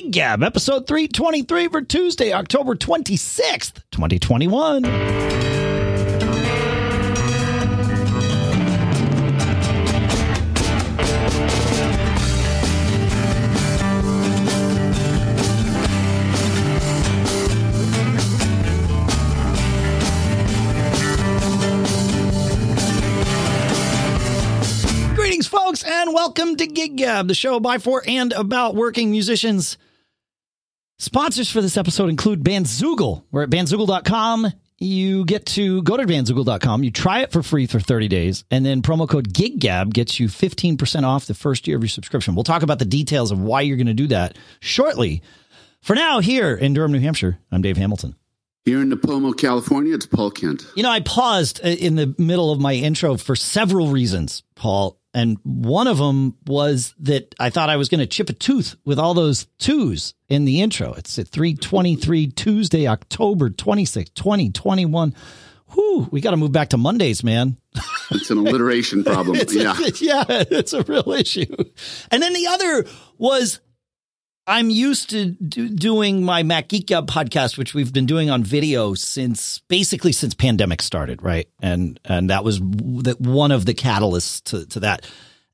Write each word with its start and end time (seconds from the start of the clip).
Gig 0.00 0.12
Gab, 0.12 0.44
episode 0.44 0.86
323 0.86 1.66
for 1.66 1.82
Tuesday, 1.82 2.32
October 2.32 2.76
26th, 2.76 3.82
2021. 3.90 4.82
Greetings, 25.16 25.48
folks, 25.48 25.82
and 25.82 26.14
welcome 26.14 26.54
to 26.54 26.68
Gig 26.68 26.94
Gab, 26.94 27.26
the 27.26 27.34
show 27.34 27.58
by, 27.58 27.78
for, 27.78 28.04
and 28.06 28.32
about 28.34 28.76
working 28.76 29.10
musicians. 29.10 29.76
Sponsors 31.00 31.48
for 31.48 31.62
this 31.62 31.76
episode 31.76 32.10
include 32.10 32.42
Bandzoogle. 32.42 33.22
We're 33.30 33.44
at 33.44 33.50
bandzoogle.com. 33.50 34.52
You 34.78 35.24
get 35.24 35.46
to 35.46 35.80
go 35.82 35.96
to 35.96 36.04
bandzoogle.com. 36.04 36.82
You 36.82 36.90
try 36.90 37.20
it 37.22 37.30
for 37.30 37.40
free 37.40 37.66
for 37.66 37.78
30 37.78 38.08
days, 38.08 38.44
and 38.50 38.66
then 38.66 38.82
promo 38.82 39.08
code 39.08 39.32
GigGab 39.32 39.92
gets 39.92 40.18
you 40.18 40.26
15% 40.26 41.04
off 41.04 41.26
the 41.26 41.34
first 41.34 41.68
year 41.68 41.76
of 41.76 41.84
your 41.84 41.88
subscription. 41.88 42.34
We'll 42.34 42.42
talk 42.42 42.64
about 42.64 42.80
the 42.80 42.84
details 42.84 43.30
of 43.30 43.40
why 43.40 43.60
you're 43.60 43.76
going 43.76 43.86
to 43.86 43.94
do 43.94 44.08
that 44.08 44.36
shortly. 44.58 45.22
For 45.82 45.94
now, 45.94 46.18
here 46.18 46.56
in 46.56 46.74
Durham, 46.74 46.90
New 46.90 46.98
Hampshire, 46.98 47.38
I'm 47.52 47.62
Dave 47.62 47.76
Hamilton. 47.76 48.16
Here 48.64 48.80
in 48.80 48.90
Nipomo, 48.90 49.38
California, 49.38 49.94
it's 49.94 50.04
Paul 50.06 50.32
Kent. 50.32 50.66
You 50.74 50.82
know, 50.82 50.90
I 50.90 50.98
paused 51.00 51.60
uh, 51.64 51.68
in 51.68 51.94
the 51.94 52.12
middle 52.18 52.50
of 52.50 52.60
my 52.60 52.74
intro 52.74 53.16
for 53.16 53.36
several 53.36 53.88
reasons, 53.88 54.42
Paul. 54.56 54.97
And 55.14 55.38
one 55.42 55.86
of 55.86 55.98
them 55.98 56.36
was 56.46 56.94
that 57.00 57.34
I 57.40 57.50
thought 57.50 57.70
I 57.70 57.76
was 57.76 57.88
going 57.88 58.00
to 58.00 58.06
chip 58.06 58.28
a 58.28 58.34
tooth 58.34 58.76
with 58.84 58.98
all 58.98 59.14
those 59.14 59.46
twos 59.58 60.14
in 60.28 60.44
the 60.44 60.60
intro. 60.60 60.92
It's 60.92 61.18
at 61.18 61.28
323 61.28 62.28
Tuesday, 62.28 62.86
October 62.86 63.50
26, 63.50 64.10
2021. 64.10 65.14
Whew, 65.74 66.08
we 66.10 66.20
got 66.20 66.30
to 66.30 66.36
move 66.36 66.52
back 66.52 66.70
to 66.70 66.76
Mondays, 66.76 67.22
man. 67.22 67.56
It's 68.10 68.30
an 68.30 68.38
alliteration 68.38 69.04
problem. 69.04 69.36
It's 69.40 69.54
yeah. 69.54 69.74
a, 69.76 69.90
yeah, 70.00 70.44
it's 70.50 70.72
a 70.72 70.82
real 70.82 71.12
issue. 71.12 71.54
And 72.10 72.22
then 72.22 72.32
the 72.32 72.46
other 72.46 72.86
was 73.18 73.60
I'm 74.48 74.70
used 74.70 75.10
to 75.10 75.26
do, 75.26 75.68
doing 75.68 76.22
my 76.22 76.42
Mac 76.42 76.68
Geek 76.68 76.86
Gab 76.86 77.06
podcast, 77.06 77.58
which 77.58 77.74
we've 77.74 77.92
been 77.92 78.06
doing 78.06 78.30
on 78.30 78.42
video 78.42 78.94
since 78.94 79.58
basically 79.68 80.10
since 80.12 80.32
pandemic 80.32 80.80
started, 80.80 81.22
right? 81.22 81.46
And 81.60 82.00
and 82.06 82.30
that 82.30 82.44
was 82.44 82.58
that 82.58 83.20
one 83.20 83.52
of 83.52 83.66
the 83.66 83.74
catalysts 83.74 84.42
to, 84.44 84.64
to 84.68 84.80
that. 84.80 85.06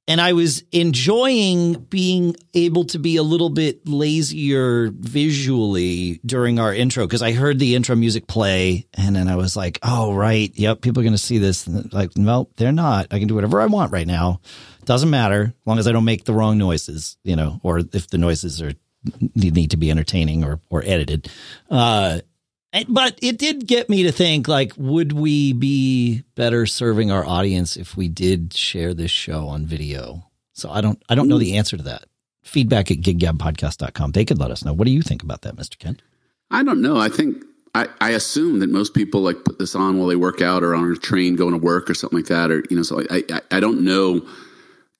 And 0.06 0.20
I 0.20 0.34
was 0.34 0.62
enjoying 0.70 1.74
being 1.84 2.36
able 2.52 2.84
to 2.86 2.98
be 2.98 3.16
a 3.16 3.22
little 3.22 3.48
bit 3.48 3.88
lazier 3.88 4.90
visually 4.90 6.20
during 6.26 6.60
our 6.60 6.74
intro 6.74 7.06
because 7.06 7.22
I 7.22 7.32
heard 7.32 7.58
the 7.58 7.74
intro 7.74 7.96
music 7.96 8.26
play 8.26 8.86
and 8.92 9.16
then 9.16 9.28
I 9.28 9.36
was 9.36 9.56
like, 9.56 9.78
oh, 9.82 10.14
right. 10.14 10.52
Yep. 10.54 10.82
People 10.82 11.00
are 11.00 11.04
going 11.04 11.14
to 11.14 11.18
see 11.18 11.38
this. 11.38 11.66
And 11.66 11.90
like, 11.92 12.16
no, 12.18 12.50
they're 12.58 12.70
not. 12.70 13.08
I 13.12 13.18
can 13.18 13.28
do 13.28 13.34
whatever 13.34 13.62
I 13.62 13.66
want 13.66 13.92
right 13.92 14.06
now. 14.06 14.40
Doesn't 14.84 15.08
matter 15.08 15.54
as 15.56 15.66
long 15.66 15.78
as 15.78 15.88
I 15.88 15.92
don't 15.92 16.04
make 16.04 16.24
the 16.26 16.34
wrong 16.34 16.58
noises, 16.58 17.16
you 17.24 17.34
know, 17.34 17.58
or 17.62 17.78
if 17.78 18.08
the 18.08 18.18
noises 18.18 18.60
are 18.60 18.74
need, 19.34 19.70
to 19.70 19.76
be 19.76 19.90
entertaining 19.90 20.44
or, 20.44 20.60
or 20.70 20.82
edited. 20.84 21.30
Uh, 21.70 22.20
but 22.88 23.18
it 23.22 23.38
did 23.38 23.66
get 23.66 23.88
me 23.88 24.02
to 24.02 24.12
think 24.12 24.48
like, 24.48 24.72
would 24.76 25.12
we 25.12 25.52
be 25.52 26.24
better 26.34 26.66
serving 26.66 27.10
our 27.10 27.24
audience 27.24 27.76
if 27.76 27.96
we 27.96 28.08
did 28.08 28.52
share 28.52 28.94
this 28.94 29.10
show 29.10 29.46
on 29.48 29.66
video? 29.66 30.28
So 30.52 30.70
I 30.70 30.80
don't, 30.80 31.00
I 31.08 31.14
don't 31.14 31.28
know 31.28 31.38
the 31.38 31.56
answer 31.56 31.76
to 31.76 31.82
that. 31.84 32.04
Feedback 32.42 32.90
at 32.90 32.98
giggabpodcast.com. 32.98 34.12
They 34.12 34.24
could 34.24 34.38
let 34.38 34.50
us 34.50 34.64
know. 34.64 34.72
What 34.72 34.86
do 34.86 34.90
you 34.90 35.02
think 35.02 35.22
about 35.22 35.42
that, 35.42 35.56
Mr. 35.56 35.78
Kent? 35.78 36.02
I 36.50 36.62
don't 36.62 36.82
know. 36.82 36.98
I 36.98 37.08
think 37.08 37.42
I, 37.74 37.88
I 38.00 38.10
assume 38.10 38.60
that 38.60 38.70
most 38.70 38.94
people 38.94 39.20
like 39.20 39.44
put 39.44 39.58
this 39.58 39.74
on 39.74 39.98
while 39.98 40.06
they 40.06 40.16
work 40.16 40.40
out 40.40 40.62
or 40.62 40.74
on 40.74 40.90
a 40.90 40.96
train 40.96 41.36
going 41.36 41.52
to 41.52 41.58
work 41.58 41.90
or 41.90 41.94
something 41.94 42.18
like 42.18 42.28
that. 42.28 42.50
Or, 42.50 42.62
you 42.70 42.76
know, 42.76 42.82
so 42.82 43.02
I, 43.10 43.22
I, 43.30 43.40
I 43.52 43.60
don't 43.60 43.82
know, 43.82 44.26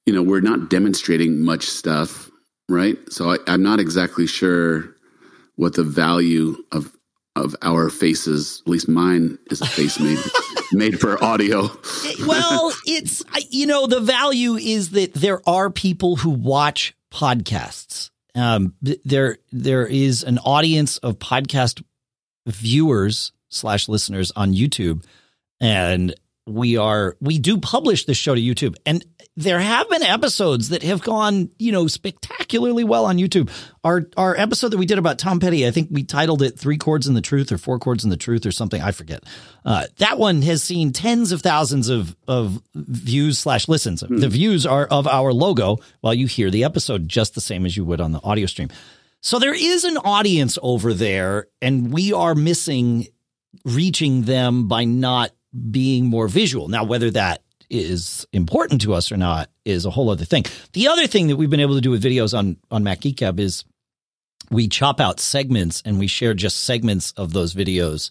you 0.06 0.12
know, 0.12 0.22
we're 0.22 0.40
not 0.40 0.70
demonstrating 0.70 1.40
much 1.42 1.66
stuff, 1.66 2.30
right? 2.68 2.96
So 3.10 3.32
I, 3.32 3.38
I'm 3.46 3.62
not 3.62 3.80
exactly 3.80 4.26
sure 4.26 4.94
what 5.56 5.74
the 5.74 5.84
value 5.84 6.56
of, 6.72 6.92
of 7.36 7.54
our 7.62 7.90
faces, 7.90 8.62
at 8.64 8.70
least 8.70 8.88
mine 8.88 9.38
is 9.50 9.60
a 9.60 9.66
face 9.66 9.98
made, 10.00 10.18
made 10.72 11.00
for 11.00 11.22
audio. 11.22 11.70
well, 12.26 12.72
it's 12.86 13.22
you 13.50 13.66
know 13.66 13.86
the 13.86 14.00
value 14.00 14.54
is 14.54 14.90
that 14.90 15.14
there 15.14 15.40
are 15.48 15.70
people 15.70 16.16
who 16.16 16.30
watch 16.30 16.94
podcasts. 17.12 18.10
Um, 18.34 18.74
there 18.80 19.38
there 19.52 19.86
is 19.86 20.24
an 20.24 20.38
audience 20.38 20.98
of 20.98 21.18
podcast 21.18 21.82
viewers 22.46 23.32
slash 23.48 23.88
listeners 23.88 24.32
on 24.34 24.52
YouTube, 24.52 25.04
and 25.60 26.14
we 26.46 26.76
are 26.76 27.16
we 27.20 27.38
do 27.38 27.58
publish 27.58 28.04
this 28.04 28.18
show 28.18 28.34
to 28.34 28.40
YouTube, 28.40 28.76
and 28.84 29.04
there 29.36 29.58
have 29.58 29.88
been 29.88 30.02
episodes 30.02 30.68
that 30.68 30.82
have 30.82 31.00
gone 31.00 31.50
you 31.58 31.72
know 31.72 31.86
spectacularly 31.86 32.84
well 32.84 33.06
on 33.06 33.16
YouTube. 33.16 33.50
Our 33.82 34.06
our 34.16 34.36
episode 34.36 34.68
that 34.68 34.78
we 34.78 34.86
did 34.86 34.98
about 34.98 35.18
Tom 35.18 35.40
Petty, 35.40 35.66
I 35.66 35.70
think 35.70 35.88
we 35.90 36.04
titled 36.04 36.42
it 36.42 36.58
Three 36.58 36.76
Chords 36.76 37.06
in 37.06 37.14
the 37.14 37.22
Truth 37.22 37.50
or 37.50 37.58
Four 37.58 37.78
Chords 37.78 38.04
in 38.04 38.10
the 38.10 38.16
Truth 38.16 38.44
or 38.44 38.52
something. 38.52 38.82
I 38.82 38.92
forget. 38.92 39.24
Uh, 39.64 39.86
that 39.98 40.18
one 40.18 40.42
has 40.42 40.62
seen 40.62 40.92
tens 40.92 41.32
of 41.32 41.40
thousands 41.40 41.88
of 41.88 42.14
of 42.28 42.60
views 42.74 43.38
slash 43.38 43.66
listens. 43.66 44.04
The 44.06 44.28
views 44.28 44.66
are 44.66 44.86
of 44.86 45.06
our 45.06 45.32
logo 45.32 45.78
while 46.00 46.14
you 46.14 46.26
hear 46.26 46.50
the 46.50 46.64
episode 46.64 47.08
just 47.08 47.34
the 47.34 47.40
same 47.40 47.64
as 47.64 47.76
you 47.76 47.84
would 47.84 48.00
on 48.00 48.12
the 48.12 48.20
audio 48.22 48.46
stream. 48.46 48.68
So 49.20 49.38
there 49.38 49.54
is 49.54 49.84
an 49.84 49.96
audience 49.96 50.58
over 50.62 50.92
there, 50.92 51.46
and 51.62 51.90
we 51.90 52.12
are 52.12 52.34
missing 52.34 53.08
reaching 53.64 54.22
them 54.22 54.68
by 54.68 54.84
not 54.84 55.30
being 55.70 56.06
more 56.06 56.28
visual. 56.28 56.68
Now, 56.68 56.84
whether 56.84 57.10
that 57.12 57.42
is 57.70 58.26
important 58.32 58.82
to 58.82 58.94
us 58.94 59.10
or 59.10 59.16
not 59.16 59.50
is 59.64 59.84
a 59.84 59.90
whole 59.90 60.10
other 60.10 60.24
thing. 60.24 60.44
The 60.72 60.88
other 60.88 61.06
thing 61.06 61.28
that 61.28 61.36
we've 61.36 61.50
been 61.50 61.60
able 61.60 61.74
to 61.74 61.80
do 61.80 61.90
with 61.90 62.02
videos 62.02 62.36
on 62.36 62.56
on 62.70 62.84
Mac 62.84 63.00
Geek 63.00 63.16
Gab 63.16 63.40
is 63.40 63.64
we 64.50 64.68
chop 64.68 65.00
out 65.00 65.20
segments 65.20 65.82
and 65.84 65.98
we 65.98 66.06
share 66.06 66.34
just 66.34 66.64
segments 66.64 67.12
of 67.12 67.32
those 67.32 67.54
videos 67.54 68.10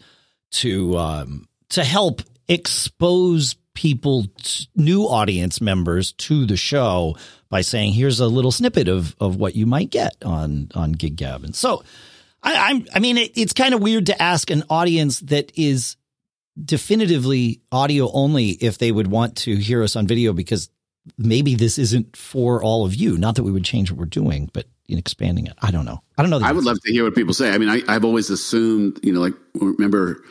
to 0.52 0.98
um, 0.98 1.48
to 1.70 1.84
help 1.84 2.22
expose 2.48 3.56
people, 3.74 4.25
t- 4.38 4.68
new 4.75 5.04
audience 5.04 5.62
members 5.62 6.12
to 6.14 6.46
the 6.46 6.58
show 6.58 7.16
by 7.50 7.62
saying, 7.62 7.94
"Here's 7.94 8.20
a 8.20 8.28
little 8.28 8.52
snippet 8.52 8.88
of 8.88 9.16
of 9.20 9.36
what 9.36 9.56
you 9.56 9.66
might 9.66 9.90
get 9.90 10.16
on 10.24 10.70
on 10.75 10.94
Gig 10.94 11.16
Gab." 11.16 11.44
And 11.44 11.56
so, 11.56 11.84
I, 12.42 12.72
I'm 12.72 12.88
I 12.94 13.00
mean, 13.00 13.18
it, 13.18 13.31
it's 13.36 13.54
kind 13.54 13.74
of 13.74 13.81
weird 13.81 14.08
to 14.08 14.22
ask 14.22 14.50
an 14.50 14.64
audience 14.70 15.20
that 15.22 15.52
is 15.56 15.96
definitively 16.62 17.62
audio 17.72 18.12
only 18.12 18.50
if 18.50 18.78
they 18.78 18.91
would 18.91 19.08
want 19.08 19.36
to 19.38 19.56
hear 19.56 19.84
us 19.84 19.96
on 19.96 20.08
video 20.08 20.34
because 20.34 20.69
maybe 21.18 21.56
this 21.56 21.78
isn't 21.78 22.16
for 22.16 22.64
all 22.64 22.86
of 22.86 22.96
you. 22.96 23.18
Not 23.18 23.36
that 23.36 23.44
we 23.44 23.52
would 23.52 23.66
change 23.66 23.91
what 23.91 24.00
we're 24.00 24.06
doing, 24.06 24.50
but 24.53 24.66
in 24.88 24.97
expanding 24.97 25.47
it, 25.47 25.53
I 25.62 25.72
don't 25.72 25.86
know. 25.86 26.02
I 26.18 26.22
don't 26.22 26.30
know. 26.30 26.40
I 26.44 26.52
would 26.52 26.66
love 26.66 26.78
to 26.86 26.92
hear 26.92 27.03
what 27.03 27.16
people 27.16 27.34
say. 27.34 27.52
I 27.52 27.58
mean, 27.58 27.69
I, 27.69 27.81
I've 27.88 28.06
always 28.06 28.30
assumed, 28.30 29.00
you 29.03 29.13
know, 29.13 29.19
like 29.22 29.34
remember 29.56 30.24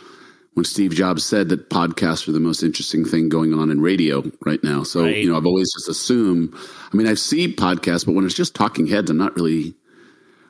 when 0.55 0.65
Steve 0.65 0.93
Jobs 0.93 1.25
said 1.25 1.49
that 1.49 1.71
podcasts 1.71 2.28
are 2.28 2.32
the 2.32 2.41
most 2.41 2.62
interesting 2.62 3.05
thing 3.06 3.28
going 3.31 3.55
on 3.55 3.71
in 3.71 3.81
radio 3.81 4.22
right 4.44 4.62
now. 4.62 4.82
So, 4.82 5.05
Right. 5.05 5.16
you 5.16 5.31
know, 5.31 5.37
I've 5.37 5.47
always 5.47 5.72
just 5.72 5.88
assumed. 5.88 6.55
I 6.93 6.97
mean, 6.97 7.06
I 7.06 7.15
see 7.15 7.53
podcasts, 7.55 8.05
but 8.05 8.12
when 8.12 8.27
it's 8.27 8.34
just 8.34 8.55
talking 8.55 8.87
heads, 8.87 9.11
I'm 9.11 9.16
not 9.16 9.34
really, 9.34 9.75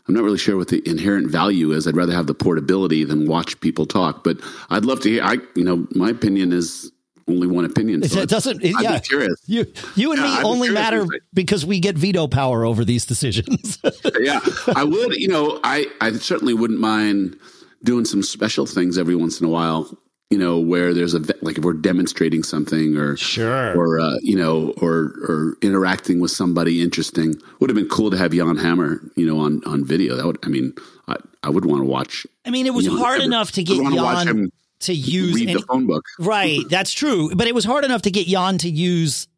I'm 0.08 0.14
not 0.14 0.24
really 0.24 0.38
sure 0.38 0.56
what 0.56 0.68
the 0.68 0.82
inherent 0.88 1.30
value 1.30 1.70
is. 1.72 1.86
I'd 1.86 1.96
rather 1.96 2.12
have 2.12 2.26
the 2.26 2.34
portability 2.34 3.04
than 3.04 3.26
watch 3.26 3.60
people 3.60 3.86
talk. 3.86 4.24
But 4.24 4.38
I'd 4.70 4.84
love 4.84 5.00
to 5.02 5.10
hear. 5.10 5.22
I, 5.22 5.36
you 5.54 5.64
know, 5.64 5.86
my 5.94 6.10
opinion 6.10 6.52
is 6.52 6.90
only 7.28 7.46
one 7.46 7.64
opinion. 7.64 8.02
So 8.08 8.20
It 8.20 8.28
doesn't. 8.28 8.64
It, 8.64 8.74
yeah, 8.80 8.98
be 8.98 9.00
curious. 9.00 9.40
you 9.46 9.64
you 9.94 10.10
and 10.12 10.20
Yeah, 10.20 10.26
me 10.26 10.32
I'd 10.38 10.44
only 10.44 10.66
curious 10.68 10.74
matter 10.82 10.98
what 11.04 11.14
you 11.14 11.20
say. 11.20 11.26
because 11.34 11.64
we 11.64 11.78
get 11.78 11.96
veto 11.96 12.26
power 12.26 12.64
over 12.64 12.84
these 12.84 13.06
decisions. 13.06 13.78
yeah, 14.20 14.40
I 14.74 14.82
would. 14.84 15.14
You 15.14 15.28
know, 15.28 15.60
I 15.62 15.86
I 16.00 16.12
certainly 16.14 16.52
wouldn't 16.54 16.80
mind 16.80 17.38
doing 17.84 18.04
some 18.04 18.22
special 18.24 18.66
things 18.66 18.98
every 18.98 19.14
once 19.14 19.40
in 19.40 19.46
a 19.46 19.50
while. 19.50 19.96
You 20.32 20.38
know, 20.38 20.58
where 20.58 20.94
there's 20.94 21.12
a 21.12 21.18
like 21.42 21.58
if 21.58 21.64
we're 21.64 21.74
demonstrating 21.74 22.42
something 22.42 22.96
or 22.96 23.16
Sure. 23.18 23.76
or 23.76 24.00
uh, 24.00 24.16
you 24.22 24.34
know 24.36 24.72
or 24.80 25.12
or 25.28 25.56
interacting 25.60 26.20
with 26.20 26.30
somebody 26.30 26.80
interesting. 26.82 27.34
Would 27.60 27.68
have 27.68 27.76
been 27.76 27.88
cool 27.88 28.10
to 28.10 28.16
have 28.16 28.32
Jan 28.32 28.56
Hammer, 28.56 29.00
you 29.14 29.26
know, 29.26 29.38
on 29.40 29.62
on 29.66 29.84
video. 29.84 30.16
That 30.16 30.24
would. 30.24 30.38
I 30.42 30.48
mean, 30.48 30.72
I 31.06 31.16
I 31.42 31.50
would 31.50 31.66
want 31.66 31.82
to 31.82 31.86
watch. 31.86 32.26
I 32.46 32.50
mean, 32.50 32.66
it 32.66 32.72
was 32.72 32.86
you 32.86 32.92
know, 32.92 32.98
hard 33.04 33.16
ever- 33.16 33.24
enough 33.26 33.52
to 33.52 33.62
get 33.62 33.82
wanna 33.82 33.96
Jan 33.96 34.50
to 34.80 34.94
use 34.94 35.34
read 35.34 35.50
any, 35.50 35.60
the 35.60 35.66
phone 35.66 35.86
book. 35.86 36.04
right. 36.18 36.60
That's 36.70 36.92
true, 36.94 37.34
but 37.34 37.46
it 37.46 37.54
was 37.54 37.64
hard 37.66 37.84
enough 37.84 38.02
to 38.02 38.10
get 38.10 38.26
Jan 38.26 38.56
to 38.58 38.70
use 38.70 39.28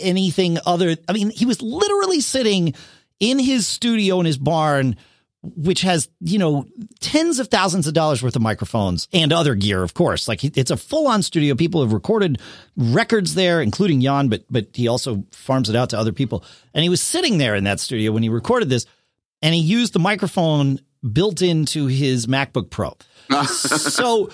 anything 0.00 0.58
other. 0.64 0.96
I 1.08 1.12
mean, 1.12 1.30
he 1.30 1.44
was 1.44 1.60
literally 1.62 2.20
sitting 2.20 2.74
in 3.20 3.38
his 3.38 3.66
studio 3.66 4.20
in 4.20 4.26
his 4.26 4.38
barn 4.38 4.96
which 5.42 5.80
has 5.82 6.08
you 6.20 6.38
know 6.38 6.66
tens 7.00 7.38
of 7.38 7.48
thousands 7.48 7.86
of 7.86 7.94
dollars 7.94 8.22
worth 8.22 8.36
of 8.36 8.42
microphones 8.42 9.08
and 9.12 9.32
other 9.32 9.54
gear 9.54 9.82
of 9.82 9.94
course 9.94 10.28
like 10.28 10.44
it's 10.44 10.70
a 10.70 10.76
full-on 10.76 11.22
studio 11.22 11.54
people 11.54 11.80
have 11.80 11.94
recorded 11.94 12.38
records 12.76 13.34
there 13.34 13.62
including 13.62 14.00
Jan 14.02 14.28
but 14.28 14.44
but 14.50 14.68
he 14.74 14.86
also 14.86 15.24
farms 15.32 15.70
it 15.70 15.76
out 15.76 15.90
to 15.90 15.98
other 15.98 16.12
people 16.12 16.44
and 16.74 16.82
he 16.82 16.90
was 16.90 17.00
sitting 17.00 17.38
there 17.38 17.54
in 17.54 17.64
that 17.64 17.80
studio 17.80 18.12
when 18.12 18.22
he 18.22 18.28
recorded 18.28 18.68
this 18.68 18.84
and 19.42 19.54
he 19.54 19.60
used 19.60 19.92
the 19.92 19.98
microphone 19.98 20.78
built 21.12 21.42
into 21.42 21.86
his 21.86 22.26
MacBook 22.26 22.70
Pro. 22.70 22.96
so 23.44 24.30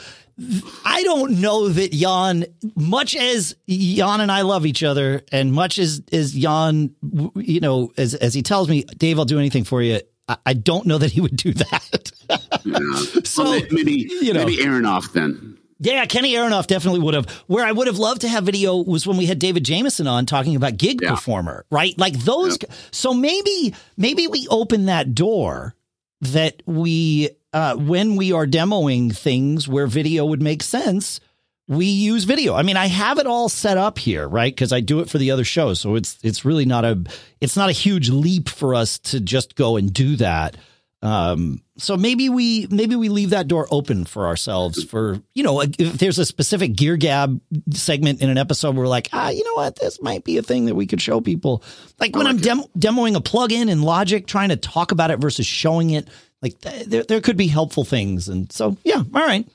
I 0.84 1.02
don't 1.02 1.40
know 1.40 1.68
that 1.68 1.92
Jan, 1.92 2.46
much 2.74 3.16
as 3.16 3.56
Jan 3.68 4.20
and 4.20 4.30
I 4.30 4.42
love 4.42 4.66
each 4.66 4.82
other, 4.82 5.22
and 5.32 5.52
much 5.52 5.78
as 5.78 6.02
as 6.12 6.32
Jan, 6.32 6.94
you 7.36 7.60
know, 7.60 7.92
as 7.96 8.14
as 8.14 8.34
he 8.34 8.42
tells 8.42 8.68
me, 8.68 8.84
Dave, 8.84 9.18
I'll 9.18 9.24
do 9.24 9.38
anything 9.38 9.64
for 9.64 9.82
you. 9.82 10.00
I, 10.28 10.54
don't 10.54 10.86
know 10.86 10.98
that 10.98 11.12
he 11.12 11.20
would 11.20 11.36
do 11.36 11.52
that. 11.52 12.12
yeah. 12.64 13.20
So 13.24 13.44
well, 13.44 13.60
maybe 13.70 13.92
you 13.92 14.32
know, 14.32 14.44
maybe 14.44 14.62
Aronoff 14.62 15.12
then. 15.12 15.58
Yeah, 15.78 16.06
Kenny 16.06 16.32
Aronoff 16.32 16.66
definitely 16.66 17.00
would 17.00 17.14
have. 17.14 17.30
Where 17.46 17.64
I 17.64 17.70
would 17.70 17.86
have 17.86 17.98
loved 17.98 18.22
to 18.22 18.28
have 18.28 18.44
video 18.44 18.76
was 18.76 19.06
when 19.06 19.16
we 19.16 19.26
had 19.26 19.38
David 19.38 19.64
Jameson 19.64 20.06
on 20.06 20.24
talking 20.24 20.56
about 20.56 20.78
gig 20.78 21.00
yeah. 21.02 21.10
performer, 21.10 21.66
right? 21.70 21.96
Like 21.98 22.14
those. 22.14 22.58
Yep. 22.60 22.70
So 22.92 23.12
maybe 23.12 23.74
maybe 23.96 24.26
we 24.26 24.48
open 24.48 24.86
that 24.86 25.14
door 25.14 25.74
that 26.22 26.62
we 26.64 27.30
uh, 27.52 27.76
when 27.76 28.16
we 28.16 28.32
are 28.32 28.46
demoing 28.46 29.14
things 29.14 29.68
where 29.68 29.86
video 29.86 30.24
would 30.24 30.42
make 30.42 30.62
sense, 30.62 31.20
we 31.68 31.86
use 31.86 32.24
video. 32.24 32.54
I 32.54 32.62
mean, 32.62 32.76
I 32.76 32.86
have 32.86 33.18
it 33.18 33.26
all 33.26 33.48
set 33.48 33.76
up 33.76 33.98
here, 33.98 34.28
right? 34.28 34.54
Because 34.54 34.72
I 34.72 34.80
do 34.80 35.00
it 35.00 35.10
for 35.10 35.18
the 35.18 35.30
other 35.30 35.44
shows, 35.44 35.80
so 35.80 35.96
it's 35.96 36.18
it's 36.22 36.44
really 36.44 36.64
not 36.64 36.84
a 36.84 37.02
it's 37.40 37.56
not 37.56 37.68
a 37.68 37.72
huge 37.72 38.08
leap 38.08 38.48
for 38.48 38.74
us 38.74 38.98
to 39.00 39.20
just 39.20 39.56
go 39.56 39.76
and 39.76 39.92
do 39.92 40.16
that. 40.16 40.56
Um, 41.02 41.62
so 41.76 41.96
maybe 41.96 42.28
we 42.28 42.66
maybe 42.70 42.96
we 42.96 43.10
leave 43.10 43.30
that 43.30 43.48
door 43.48 43.68
open 43.70 44.04
for 44.06 44.26
ourselves 44.26 44.82
for 44.82 45.20
you 45.34 45.42
know 45.42 45.60
if 45.60 45.76
there's 45.76 46.18
a 46.18 46.24
specific 46.24 46.74
gear 46.74 46.96
gab 46.96 47.40
segment 47.70 48.22
in 48.22 48.30
an 48.30 48.38
episode 48.38 48.74
where 48.74 48.84
we're 48.84 48.88
like 48.88 49.10
ah 49.12 49.28
you 49.28 49.44
know 49.44 49.54
what 49.54 49.76
this 49.78 50.00
might 50.00 50.24
be 50.24 50.38
a 50.38 50.42
thing 50.42 50.64
that 50.66 50.74
we 50.74 50.86
could 50.86 51.02
show 51.02 51.20
people 51.20 51.62
like 52.00 52.16
when 52.16 52.24
like 52.24 52.36
I'm 52.36 52.40
dem- 52.40 52.64
demoing 52.78 53.14
a 53.14 53.20
plugin 53.20 53.68
in 53.68 53.82
Logic 53.82 54.26
trying 54.26 54.48
to 54.48 54.56
talk 54.56 54.90
about 54.90 55.10
it 55.10 55.18
versus 55.18 55.46
showing 55.46 55.90
it 55.90 56.08
like 56.40 56.58
th- 56.60 56.86
there 56.86 57.02
there 57.02 57.20
could 57.20 57.36
be 57.36 57.46
helpful 57.46 57.84
things 57.84 58.28
and 58.28 58.50
so 58.50 58.78
yeah 58.82 59.02
all 59.14 59.26
right 59.26 59.46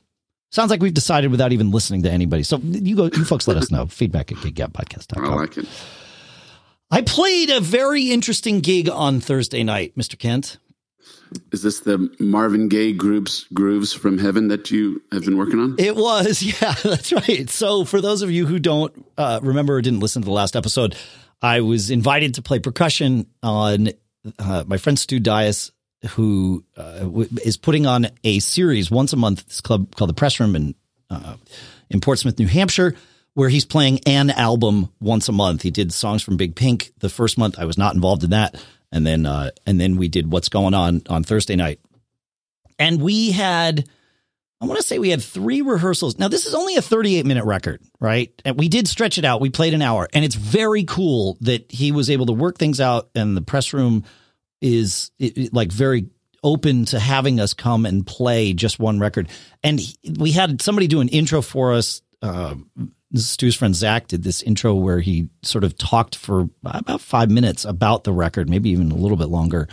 sounds 0.52 0.70
like 0.70 0.82
we've 0.82 0.94
decided 0.94 1.32
without 1.32 1.52
even 1.52 1.72
listening 1.72 2.04
to 2.04 2.12
anybody 2.12 2.44
so 2.44 2.58
you 2.60 2.96
go 2.96 3.06
you 3.06 3.26
folks 3.26 3.48
let 3.48 3.58
us 3.58 3.72
know 3.72 3.86
feedback 3.88 4.32
at 4.32 4.38
giggabpodcast.com. 4.38 5.26
I 5.26 5.36
like 5.36 5.58
it. 5.58 5.66
I 6.94 7.02
played 7.02 7.50
a 7.50 7.62
very 7.62 8.12
interesting 8.12 8.60
gig 8.60 8.90
on 8.90 9.22
Thursday 9.22 9.64
night, 9.64 9.96
Mr. 9.96 10.20
Kent. 10.20 10.58
Is 11.54 11.64
this 11.64 11.80
the 11.80 12.14
Marvin 12.20 12.68
Gaye 12.68 12.92
groups 12.92 13.46
grooves 13.54 13.94
from 13.94 14.18
heaven 14.18 14.50
that 14.50 14.70
you 14.72 15.02
have 15.14 15.24
been 15.24 15.38
working 15.38 15.60
on? 15.60 15.76
It 15.80 15.96
was, 15.96 16.44
yeah, 16.62 16.74
that's 16.84 17.14
right. 17.14 17.50
So 17.50 17.86
for 17.86 18.02
those 18.02 18.22
of 18.22 18.32
you 18.32 18.46
who 18.46 18.60
don't 18.60 19.06
uh, 19.18 19.40
remember 19.42 19.76
or 19.76 19.82
didn't 19.82 20.02
listen 20.02 20.22
to 20.22 20.26
the 20.26 20.34
last 20.34 20.58
episode, 20.58 20.96
I 21.42 21.62
was 21.62 21.90
invited 21.90 22.36
to 22.36 22.42
play 22.42 22.60
percussion 22.60 23.28
on 23.42 23.92
uh, 24.38 24.66
my 24.68 24.78
friend 24.78 25.00
Stu 25.00 25.20
Dias, 25.22 25.72
who 26.10 26.64
uh, 26.76 27.00
w- 27.00 27.30
is 27.44 27.58
putting 27.58 27.86
on 27.86 28.08
a 28.24 28.40
series 28.40 28.90
once 28.90 29.14
a 29.14 29.18
month. 29.18 29.48
This 29.48 29.62
club 29.62 29.96
called 29.96 30.10
the 30.10 30.16
Press 30.16 30.40
Room 30.40 30.56
in 30.56 30.76
uh, 31.10 31.36
in 31.90 32.00
Portsmouth, 32.02 32.40
New 32.40 32.48
Hampshire, 32.48 32.96
where 33.34 33.50
he's 33.50 33.66
playing 33.66 34.00
an 34.06 34.30
album 34.30 34.90
once 35.00 35.28
a 35.30 35.34
month. 35.34 35.62
He 35.62 35.72
did 35.72 35.94
songs 35.94 36.24
from 36.24 36.38
Big 36.38 36.56
Pink 36.56 36.92
the 37.00 37.10
first 37.10 37.38
month. 37.38 37.60
I 37.60 37.66
was 37.66 37.78
not 37.78 37.96
involved 37.96 38.24
in 38.24 38.30
that 38.32 38.56
and 38.92 39.06
then 39.06 39.26
uh, 39.26 39.52
and 39.66 39.80
then 39.80 39.98
we 39.98 40.08
did 40.08 40.32
what's 40.32 40.50
going 40.50 40.74
on 40.74 41.02
on 41.10 41.24
Thursday 41.24 41.56
night, 41.56 41.80
and 42.78 43.02
we 43.02 43.32
had. 43.32 43.88
I 44.60 44.66
want 44.68 44.80
to 44.80 44.86
say 44.86 45.00
we 45.00 45.10
had 45.10 45.24
three 45.24 45.64
rehearsals. 45.64 46.20
Now, 46.20 46.28
this 46.28 46.46
is 46.46 46.54
only 46.54 46.76
a 46.76 46.84
38 46.84 47.26
minute 47.26 47.46
record, 47.46 47.82
right? 48.00 48.32
And 48.46 48.60
we 48.60 48.70
did 48.70 48.88
stretch 48.88 49.18
it 49.18 49.26
out. 49.26 49.42
We 49.42 49.50
played 49.50 49.74
an 49.74 49.82
hour, 49.82 50.08
and 50.14 50.24
it's 50.24 50.36
very 50.36 50.84
cool 50.84 51.40
that 51.42 51.72
he 51.72 51.92
was 51.92 52.12
able 52.12 52.28
to 52.28 52.34
work 52.34 52.60
things 52.60 52.80
out, 52.80 53.10
in 53.16 53.34
the 53.34 53.42
press 53.42 53.74
room 53.74 54.04
is 54.62 55.12
it, 55.20 55.38
it, 55.38 55.54
like 55.54 55.72
very 55.72 56.08
open 56.44 56.86
to 56.86 57.00
having 57.00 57.40
us 57.40 57.54
come 57.54 57.86
and 57.86 58.06
play 58.06 58.54
just 58.54 58.80
one 58.80 59.00
record. 59.00 59.30
And 59.64 59.80
he, 59.80 59.96
we 60.20 60.32
had 60.32 60.62
somebody 60.62 60.88
do 60.88 61.02
an 61.02 61.10
intro 61.10 61.42
for 61.42 61.74
us. 61.74 62.02
Uh, 62.22 62.56
Stu's 63.14 63.56
friend 63.56 63.76
Zach 63.76 64.08
did 64.08 64.24
this 64.24 64.42
intro 64.42 64.74
where 64.74 65.00
he 65.00 65.30
sort 65.44 65.64
of 65.64 65.78
talked 65.78 66.16
for 66.16 66.50
about 66.64 67.02
five 67.02 67.30
minutes 67.30 67.66
about 67.66 68.04
the 68.04 68.14
record, 68.14 68.50
maybe 68.50 68.70
even 68.70 68.92
a 68.92 68.96
little 68.96 69.18
bit 69.18 69.28
longer. 69.28 69.68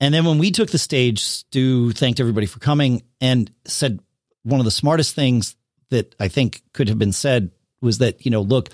And 0.00 0.12
then 0.12 0.24
when 0.24 0.38
we 0.38 0.50
took 0.50 0.70
the 0.70 0.78
stage, 0.78 1.20
Stu 1.20 1.92
thanked 1.92 2.20
everybody 2.20 2.46
for 2.46 2.58
coming 2.58 3.02
and 3.20 3.50
said 3.64 4.00
one 4.42 4.60
of 4.60 4.64
the 4.64 4.70
smartest 4.70 5.14
things 5.14 5.56
that 5.90 6.14
I 6.18 6.28
think 6.28 6.62
could 6.72 6.88
have 6.88 6.98
been 6.98 7.12
said 7.12 7.52
was 7.80 7.98
that, 7.98 8.24
you 8.24 8.30
know, 8.30 8.42
look, 8.42 8.70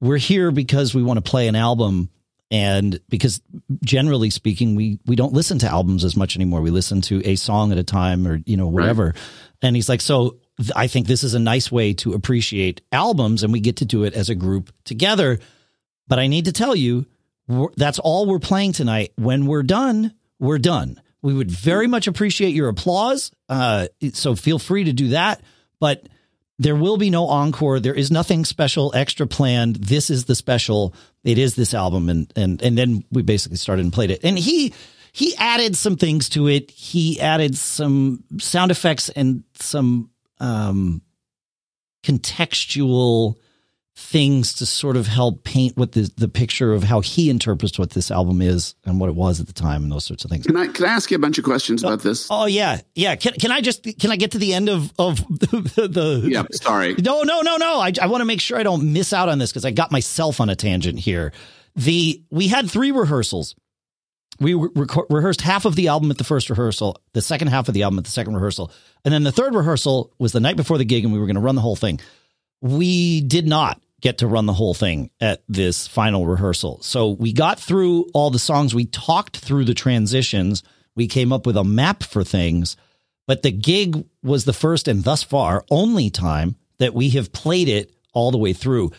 we're 0.00 0.16
here 0.16 0.50
because 0.50 0.94
we 0.94 1.02
want 1.02 1.18
to 1.22 1.30
play 1.30 1.48
an 1.48 1.56
album 1.56 2.10
and 2.50 3.00
because 3.08 3.40
generally 3.84 4.30
speaking 4.30 4.74
we 4.76 4.98
we 5.06 5.16
don't 5.16 5.32
listen 5.32 5.58
to 5.58 5.66
albums 5.66 6.04
as 6.04 6.16
much 6.16 6.36
anymore 6.36 6.60
we 6.60 6.70
listen 6.70 7.00
to 7.00 7.20
a 7.26 7.34
song 7.34 7.72
at 7.72 7.78
a 7.78 7.82
time 7.82 8.26
or 8.26 8.40
you 8.46 8.56
know 8.56 8.68
whatever 8.68 9.06
right. 9.06 9.16
and 9.62 9.74
he's 9.74 9.88
like 9.88 10.00
so 10.00 10.38
I 10.74 10.86
think 10.86 11.06
this 11.06 11.22
is 11.22 11.34
a 11.34 11.38
nice 11.38 11.70
way 11.70 11.92
to 11.94 12.14
appreciate 12.14 12.80
albums 12.90 13.42
and 13.42 13.52
we 13.52 13.60
get 13.60 13.76
to 13.76 13.84
do 13.84 14.04
it 14.04 14.14
as 14.14 14.30
a 14.30 14.34
group 14.34 14.72
together. 14.84 15.38
But 16.08 16.18
I 16.18 16.28
need 16.28 16.46
to 16.46 16.52
tell 16.52 16.74
you, 16.74 17.06
that's 17.76 17.98
all 17.98 18.26
we're 18.26 18.38
playing 18.38 18.72
tonight. 18.72 19.12
When 19.16 19.46
we're 19.46 19.62
done, 19.62 20.14
we're 20.38 20.58
done. 20.58 21.00
We 21.20 21.34
would 21.34 21.50
very 21.50 21.86
much 21.86 22.06
appreciate 22.06 22.54
your 22.54 22.68
applause. 22.68 23.32
Uh, 23.48 23.88
so 24.12 24.34
feel 24.34 24.58
free 24.58 24.84
to 24.84 24.92
do 24.92 25.08
that. 25.08 25.42
But 25.78 26.08
there 26.58 26.76
will 26.76 26.96
be 26.96 27.10
no 27.10 27.26
encore. 27.26 27.80
There 27.80 27.94
is 27.94 28.10
nothing 28.10 28.44
special 28.44 28.92
extra 28.94 29.26
planned. 29.26 29.76
This 29.76 30.10
is 30.10 30.24
the 30.24 30.34
special. 30.34 30.94
It 31.22 31.38
is 31.38 31.54
this 31.54 31.74
album. 31.74 32.08
And, 32.08 32.32
and, 32.34 32.62
and 32.62 32.78
then 32.78 33.04
we 33.10 33.22
basically 33.22 33.58
started 33.58 33.84
and 33.84 33.92
played 33.92 34.10
it. 34.10 34.24
And 34.24 34.38
he, 34.38 34.72
he 35.12 35.36
added 35.36 35.76
some 35.76 35.96
things 35.96 36.28
to 36.30 36.48
it. 36.48 36.70
He 36.70 37.20
added 37.20 37.56
some 37.56 38.24
sound 38.38 38.70
effects 38.70 39.10
and 39.10 39.44
some 39.54 40.10
um, 40.40 41.02
contextual 42.02 43.36
things 43.98 44.52
to 44.52 44.66
sort 44.66 44.94
of 44.94 45.06
help 45.06 45.42
paint 45.42 45.74
what 45.76 45.92
the 45.92 46.10
the 46.16 46.28
picture 46.28 46.74
of 46.74 46.84
how 46.84 47.00
he 47.00 47.30
interprets 47.30 47.78
what 47.78 47.90
this 47.90 48.10
album 48.10 48.42
is 48.42 48.74
and 48.84 49.00
what 49.00 49.08
it 49.08 49.14
was 49.14 49.40
at 49.40 49.46
the 49.46 49.54
time 49.54 49.82
and 49.82 49.90
those 49.90 50.04
sorts 50.04 50.22
of 50.22 50.30
things. 50.30 50.46
Can 50.46 50.56
I 50.56 50.66
can 50.66 50.84
I 50.84 50.88
ask 50.88 51.10
you 51.10 51.16
a 51.16 51.20
bunch 51.20 51.38
of 51.38 51.44
questions 51.44 51.82
oh, 51.82 51.88
about 51.88 52.02
this? 52.02 52.30
Oh, 52.30 52.42
oh 52.42 52.46
yeah, 52.46 52.80
yeah. 52.94 53.16
Can 53.16 53.32
can 53.34 53.50
I 53.50 53.62
just 53.62 53.82
can 53.98 54.10
I 54.10 54.16
get 54.16 54.32
to 54.32 54.38
the 54.38 54.52
end 54.52 54.68
of 54.68 54.92
of 54.98 55.16
the, 55.28 55.88
the 55.90 56.28
yeah? 56.30 56.44
Sorry. 56.52 56.94
No 56.94 57.22
no 57.22 57.40
no 57.40 57.56
no. 57.56 57.80
I 57.80 57.92
I 58.00 58.06
want 58.06 58.20
to 58.20 58.26
make 58.26 58.40
sure 58.42 58.58
I 58.58 58.62
don't 58.62 58.92
miss 58.92 59.14
out 59.14 59.30
on 59.30 59.38
this 59.38 59.50
because 59.50 59.64
I 59.64 59.70
got 59.70 59.90
myself 59.90 60.40
on 60.40 60.50
a 60.50 60.56
tangent 60.56 60.98
here. 60.98 61.32
The 61.74 62.22
we 62.30 62.48
had 62.48 62.70
three 62.70 62.90
rehearsals 62.90 63.54
we 64.38 64.52
re- 64.52 64.86
rehearsed 65.08 65.40
half 65.40 65.64
of 65.64 65.74
the 65.74 65.88
album 65.88 66.10
at 66.10 66.18
the 66.18 66.24
first 66.24 66.50
rehearsal, 66.50 67.00
the 67.14 67.22
second 67.22 67.48
half 67.48 67.68
of 67.68 67.74
the 67.74 67.84
album 67.84 67.98
at 67.98 68.04
the 68.04 68.10
second 68.10 68.34
rehearsal, 68.34 68.70
and 69.04 69.14
then 69.14 69.22
the 69.22 69.32
third 69.32 69.54
rehearsal 69.54 70.12
was 70.18 70.32
the 70.32 70.40
night 70.40 70.56
before 70.56 70.76
the 70.76 70.84
gig, 70.84 71.04
and 71.04 71.12
we 71.14 71.18
were 71.18 71.24
going 71.24 71.36
to 71.36 71.40
run 71.40 71.54
the 71.54 71.62
whole 71.62 71.76
thing. 71.76 71.98
We 72.60 73.22
did 73.22 73.46
not 73.46 73.80
get 74.00 74.18
to 74.18 74.26
run 74.26 74.46
the 74.46 74.52
whole 74.52 74.74
thing 74.74 75.10
at 75.20 75.42
this 75.48 75.86
final 75.86 76.26
rehearsal. 76.26 76.82
So 76.82 77.10
we 77.10 77.32
got 77.32 77.58
through 77.58 78.06
all 78.12 78.30
the 78.30 78.38
songs, 78.38 78.74
we 78.74 78.86
talked 78.86 79.38
through 79.38 79.64
the 79.64 79.74
transitions, 79.74 80.62
we 80.94 81.06
came 81.06 81.32
up 81.32 81.46
with 81.46 81.56
a 81.56 81.64
map 81.64 82.02
for 82.02 82.22
things, 82.24 82.76
but 83.26 83.42
the 83.42 83.50
gig 83.50 84.04
was 84.22 84.44
the 84.44 84.52
first 84.52 84.88
and 84.88 85.02
thus 85.02 85.22
far 85.22 85.64
only 85.70 86.10
time 86.10 86.56
that 86.78 86.94
we 86.94 87.10
have 87.10 87.32
played 87.32 87.68
it 87.68 87.94
all 88.12 88.30
the 88.30 88.38
way 88.38 88.52
through. 88.52 88.92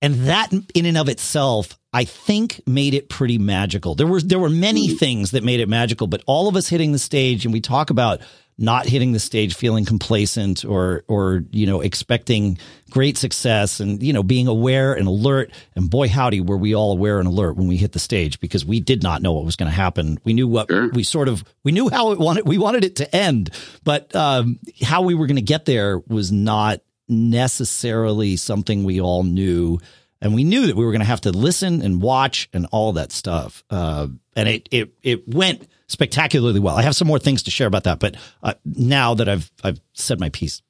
And 0.00 0.14
that 0.26 0.52
in 0.74 0.86
and 0.86 0.98
of 0.98 1.08
itself, 1.08 1.78
I 1.92 2.04
think 2.04 2.60
made 2.66 2.94
it 2.94 3.08
pretty 3.08 3.38
magical. 3.38 3.94
There 3.94 4.06
were 4.06 4.20
there 4.20 4.38
were 4.38 4.50
many 4.50 4.88
things 4.88 5.32
that 5.32 5.42
made 5.42 5.58
it 5.60 5.68
magical, 5.68 6.06
but 6.06 6.22
all 6.26 6.46
of 6.46 6.54
us 6.54 6.68
hitting 6.68 6.92
the 6.92 6.98
stage 6.98 7.44
and 7.44 7.52
we 7.52 7.60
talk 7.60 7.90
about 7.90 8.20
not 8.58 8.86
hitting 8.86 9.12
the 9.12 9.20
stage 9.20 9.54
feeling 9.54 9.84
complacent 9.84 10.64
or 10.64 11.04
or 11.08 11.44
you 11.50 11.66
know 11.66 11.80
expecting 11.80 12.58
great 12.90 13.16
success 13.16 13.80
and 13.80 14.02
you 14.02 14.12
know 14.12 14.22
being 14.22 14.48
aware 14.48 14.94
and 14.94 15.06
alert 15.06 15.50
and 15.76 15.88
boy 15.88 16.08
howdy 16.08 16.40
were 16.40 16.56
we 16.56 16.74
all 16.74 16.92
aware 16.92 17.18
and 17.18 17.28
alert 17.28 17.56
when 17.56 17.68
we 17.68 17.76
hit 17.76 17.92
the 17.92 17.98
stage 17.98 18.40
because 18.40 18.64
we 18.64 18.80
did 18.80 19.02
not 19.02 19.22
know 19.22 19.32
what 19.32 19.44
was 19.44 19.56
going 19.56 19.70
to 19.70 19.76
happen 19.76 20.18
we 20.24 20.32
knew 20.32 20.48
what 20.48 20.68
sure. 20.68 20.90
we 20.90 21.04
sort 21.04 21.28
of 21.28 21.44
we 21.62 21.72
knew 21.72 21.88
how 21.88 22.12
it 22.12 22.18
wanted 22.18 22.46
we 22.46 22.58
wanted 22.58 22.84
it 22.84 22.96
to 22.96 23.16
end 23.16 23.50
but 23.84 24.14
um, 24.16 24.58
how 24.82 25.02
we 25.02 25.14
were 25.14 25.26
going 25.26 25.36
to 25.36 25.42
get 25.42 25.64
there 25.64 25.98
was 26.08 26.32
not 26.32 26.80
necessarily 27.08 28.36
something 28.36 28.84
we 28.84 29.00
all 29.00 29.24
knew. 29.24 29.78
And 30.20 30.34
we 30.34 30.44
knew 30.44 30.66
that 30.66 30.76
we 30.76 30.84
were 30.84 30.92
going 30.92 31.00
to 31.00 31.06
have 31.06 31.22
to 31.22 31.32
listen 31.32 31.82
and 31.82 32.02
watch 32.02 32.48
and 32.52 32.66
all 32.70 32.94
that 32.94 33.12
stuff. 33.12 33.64
Uh, 33.70 34.08
and 34.36 34.48
it, 34.48 34.68
it, 34.70 34.92
it 35.02 35.28
went 35.28 35.68
spectacularly 35.88 36.60
well. 36.60 36.76
I 36.76 36.82
have 36.82 36.94
some 36.94 37.08
more 37.08 37.18
things 37.18 37.42
to 37.44 37.50
share 37.50 37.66
about 37.66 37.84
that, 37.84 37.98
but 37.98 38.16
uh, 38.42 38.54
now 38.64 39.14
that 39.14 39.28
I've, 39.28 39.50
I've 39.64 39.80
said 39.94 40.20
my 40.20 40.28
piece, 40.28 40.62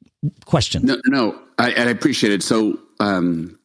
question. 0.44 0.84
No, 0.84 1.00
no, 1.06 1.38
I, 1.58 1.66
I 1.66 1.84
appreciate 1.84 2.32
it. 2.32 2.42
So, 2.42 2.78
um, 3.00 3.58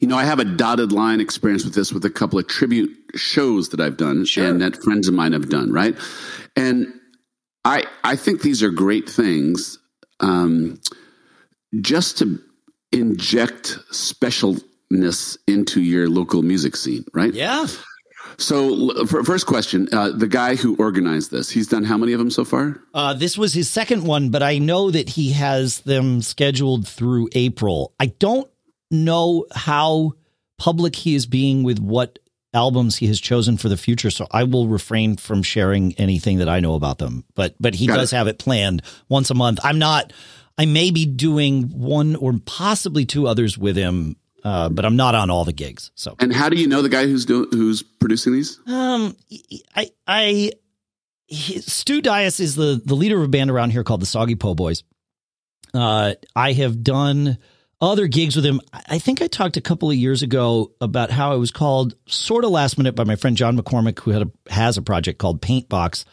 you 0.00 0.08
know, 0.08 0.16
I 0.16 0.24
have 0.24 0.38
a 0.38 0.44
dotted 0.44 0.92
line 0.92 1.20
experience 1.20 1.64
with 1.64 1.74
this 1.74 1.92
with 1.92 2.04
a 2.04 2.10
couple 2.10 2.38
of 2.38 2.46
tribute 2.46 2.90
shows 3.14 3.70
that 3.70 3.80
I've 3.80 3.96
done 3.96 4.24
sure. 4.24 4.46
and 4.46 4.60
that 4.60 4.82
friends 4.82 5.08
of 5.08 5.14
mine 5.14 5.32
have 5.32 5.48
done, 5.48 5.72
right? 5.72 5.96
And 6.56 6.92
I 7.64 7.84
I 8.02 8.16
think 8.16 8.42
these 8.42 8.62
are 8.62 8.70
great 8.70 9.08
things. 9.08 9.78
Um, 10.20 10.80
just 11.80 12.18
to 12.18 12.40
inject 12.92 13.78
specialness 13.90 15.36
into 15.48 15.80
your 15.80 16.08
local 16.08 16.42
music 16.42 16.76
scene, 16.76 17.04
right? 17.12 17.34
Yeah. 17.34 17.66
So, 18.38 19.06
for, 19.06 19.22
first 19.24 19.46
question: 19.46 19.88
uh, 19.92 20.10
the 20.10 20.26
guy 20.26 20.56
who 20.56 20.76
organized 20.76 21.30
this, 21.30 21.50
he's 21.50 21.68
done 21.68 21.84
how 21.84 21.96
many 21.96 22.12
of 22.12 22.18
them 22.18 22.30
so 22.30 22.44
far? 22.44 22.80
Uh, 22.92 23.14
this 23.14 23.38
was 23.38 23.54
his 23.54 23.68
second 23.70 24.04
one, 24.04 24.30
but 24.30 24.42
I 24.42 24.58
know 24.58 24.90
that 24.90 25.10
he 25.10 25.32
has 25.32 25.80
them 25.80 26.22
scheduled 26.22 26.86
through 26.86 27.28
April. 27.32 27.94
I 28.00 28.06
don't 28.06 28.50
know 28.90 29.46
how 29.54 30.12
public 30.58 30.96
he 30.96 31.14
is 31.14 31.26
being 31.26 31.62
with 31.62 31.78
what 31.78 32.18
albums 32.52 32.96
he 32.96 33.06
has 33.08 33.20
chosen 33.20 33.56
for 33.56 33.68
the 33.68 33.76
future, 33.76 34.10
so 34.10 34.26
I 34.30 34.44
will 34.44 34.68
refrain 34.68 35.16
from 35.16 35.42
sharing 35.42 35.94
anything 35.94 36.38
that 36.38 36.48
I 36.48 36.60
know 36.60 36.74
about 36.74 36.98
them. 36.98 37.24
But 37.34 37.54
but 37.60 37.74
he 37.74 37.86
Got 37.86 37.96
does 37.96 38.12
it. 38.12 38.16
have 38.16 38.28
it 38.28 38.38
planned 38.38 38.82
once 39.08 39.30
a 39.30 39.34
month. 39.34 39.58
I'm 39.64 39.78
not. 39.78 40.12
I 40.56 40.66
may 40.66 40.92
be 40.92 41.04
doing 41.04 41.64
one 41.70 42.14
or 42.14 42.32
possibly 42.46 43.04
two 43.04 43.26
others 43.26 43.58
with 43.58 43.76
him 43.76 44.16
uh, 44.44 44.68
but 44.68 44.84
I'm 44.84 44.96
not 44.96 45.14
on 45.14 45.30
all 45.30 45.44
the 45.44 45.52
gigs. 45.52 45.90
So, 45.94 46.14
and 46.20 46.32
how 46.32 46.48
do 46.48 46.56
you 46.56 46.68
know 46.68 46.82
the 46.82 46.88
guy 46.88 47.06
who's 47.06 47.24
doing 47.24 47.48
who's 47.50 47.82
producing 47.82 48.34
these? 48.34 48.60
Um, 48.66 49.16
I, 49.74 49.90
I, 50.06 50.52
Stu 51.30 52.02
Dias 52.02 52.40
is 52.40 52.54
the 52.54 52.80
the 52.84 52.94
leader 52.94 53.18
of 53.18 53.24
a 53.24 53.28
band 53.28 53.50
around 53.50 53.70
here 53.70 53.82
called 53.82 54.02
the 54.02 54.06
Soggy 54.06 54.34
Po 54.34 54.54
Boys. 54.54 54.84
Uh, 55.72 56.14
I 56.36 56.52
have 56.52 56.84
done 56.84 57.38
other 57.80 58.06
gigs 58.06 58.36
with 58.36 58.44
him. 58.44 58.60
I 58.72 58.98
think 58.98 59.20
I 59.20 59.26
talked 59.26 59.56
a 59.56 59.62
couple 59.62 59.90
of 59.90 59.96
years 59.96 60.22
ago 60.22 60.72
about 60.80 61.10
how 61.10 61.32
I 61.32 61.36
was 61.36 61.50
called 61.50 61.94
sort 62.06 62.44
of 62.44 62.50
last 62.50 62.78
minute 62.78 62.94
by 62.94 63.04
my 63.04 63.16
friend 63.16 63.36
John 63.36 63.58
McCormick, 63.58 63.98
who 64.00 64.10
had 64.10 64.22
a, 64.22 64.52
has 64.52 64.76
a 64.76 64.82
project 64.82 65.18
called 65.18 65.40
Paintbox, 65.40 66.04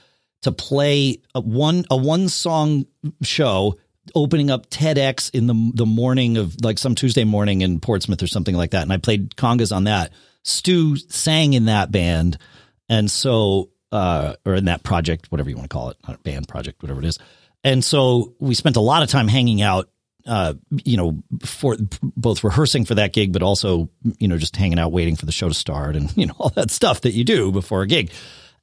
to 0.44 0.52
play 0.52 1.22
a 1.36 1.42
one 1.42 1.86
a 1.92 1.98
one 1.98 2.30
song 2.30 2.86
show 3.22 3.78
opening 4.16 4.50
up 4.50 4.70
TEDx 4.70 5.30
in 5.34 5.48
the 5.48 5.72
the 5.74 5.86
morning 5.86 6.38
of 6.38 6.56
like 6.64 6.78
some 6.78 6.96
Tuesday 6.96 7.24
morning 7.24 7.62
in 7.62 7.80
Portsmouth 7.80 8.22
or 8.22 8.28
something 8.28 8.56
like 8.56 8.72
that, 8.72 8.84
and 8.84 8.94
I 8.94 8.98
played 8.98 9.36
congas 9.36 9.76
on 9.76 9.86
that. 9.86 10.12
Stu 10.44 10.96
sang 10.98 11.54
in 11.54 11.66
that 11.66 11.92
band, 11.92 12.38
and 12.90 13.10
so 13.10 13.70
uh, 13.92 14.36
or 14.46 14.56
in 14.56 14.66
that 14.66 14.84
project, 14.84 15.32
whatever 15.32 15.50
you 15.50 15.56
want 15.56 15.70
to 15.70 15.74
call 15.74 15.90
it, 15.90 15.98
not 16.08 16.24
band 16.24 16.48
project, 16.48 16.82
whatever 16.82 17.00
it 17.00 17.06
is. 17.06 17.20
And 17.64 17.84
so 17.84 18.34
we 18.40 18.56
spent 18.56 18.76
a 18.76 18.82
lot 18.82 19.04
of 19.04 19.10
time 19.10 19.28
hanging 19.28 19.62
out, 19.62 19.90
uh, 20.26 20.54
you 20.84 20.98
know, 20.98 21.22
for 21.46 21.78
both 22.02 22.44
rehearsing 22.44 22.86
for 22.86 22.96
that 22.96 23.14
gig, 23.14 23.34
but 23.34 23.44
also, 23.44 23.90
you 24.18 24.28
know, 24.28 24.38
just 24.38 24.56
hanging 24.56 24.80
out, 24.80 24.92
waiting 24.92 25.16
for 25.16 25.26
the 25.26 25.32
show 25.32 25.48
to 25.48 25.54
start, 25.54 25.96
and 25.96 26.12
you 26.18 26.26
know 26.26 26.36
all 26.40 26.50
that 26.50 26.72
stuff 26.72 27.02
that 27.02 27.12
you 27.12 27.24
do 27.24 27.52
before 27.52 27.82
a 27.82 27.88
gig. 27.88 28.12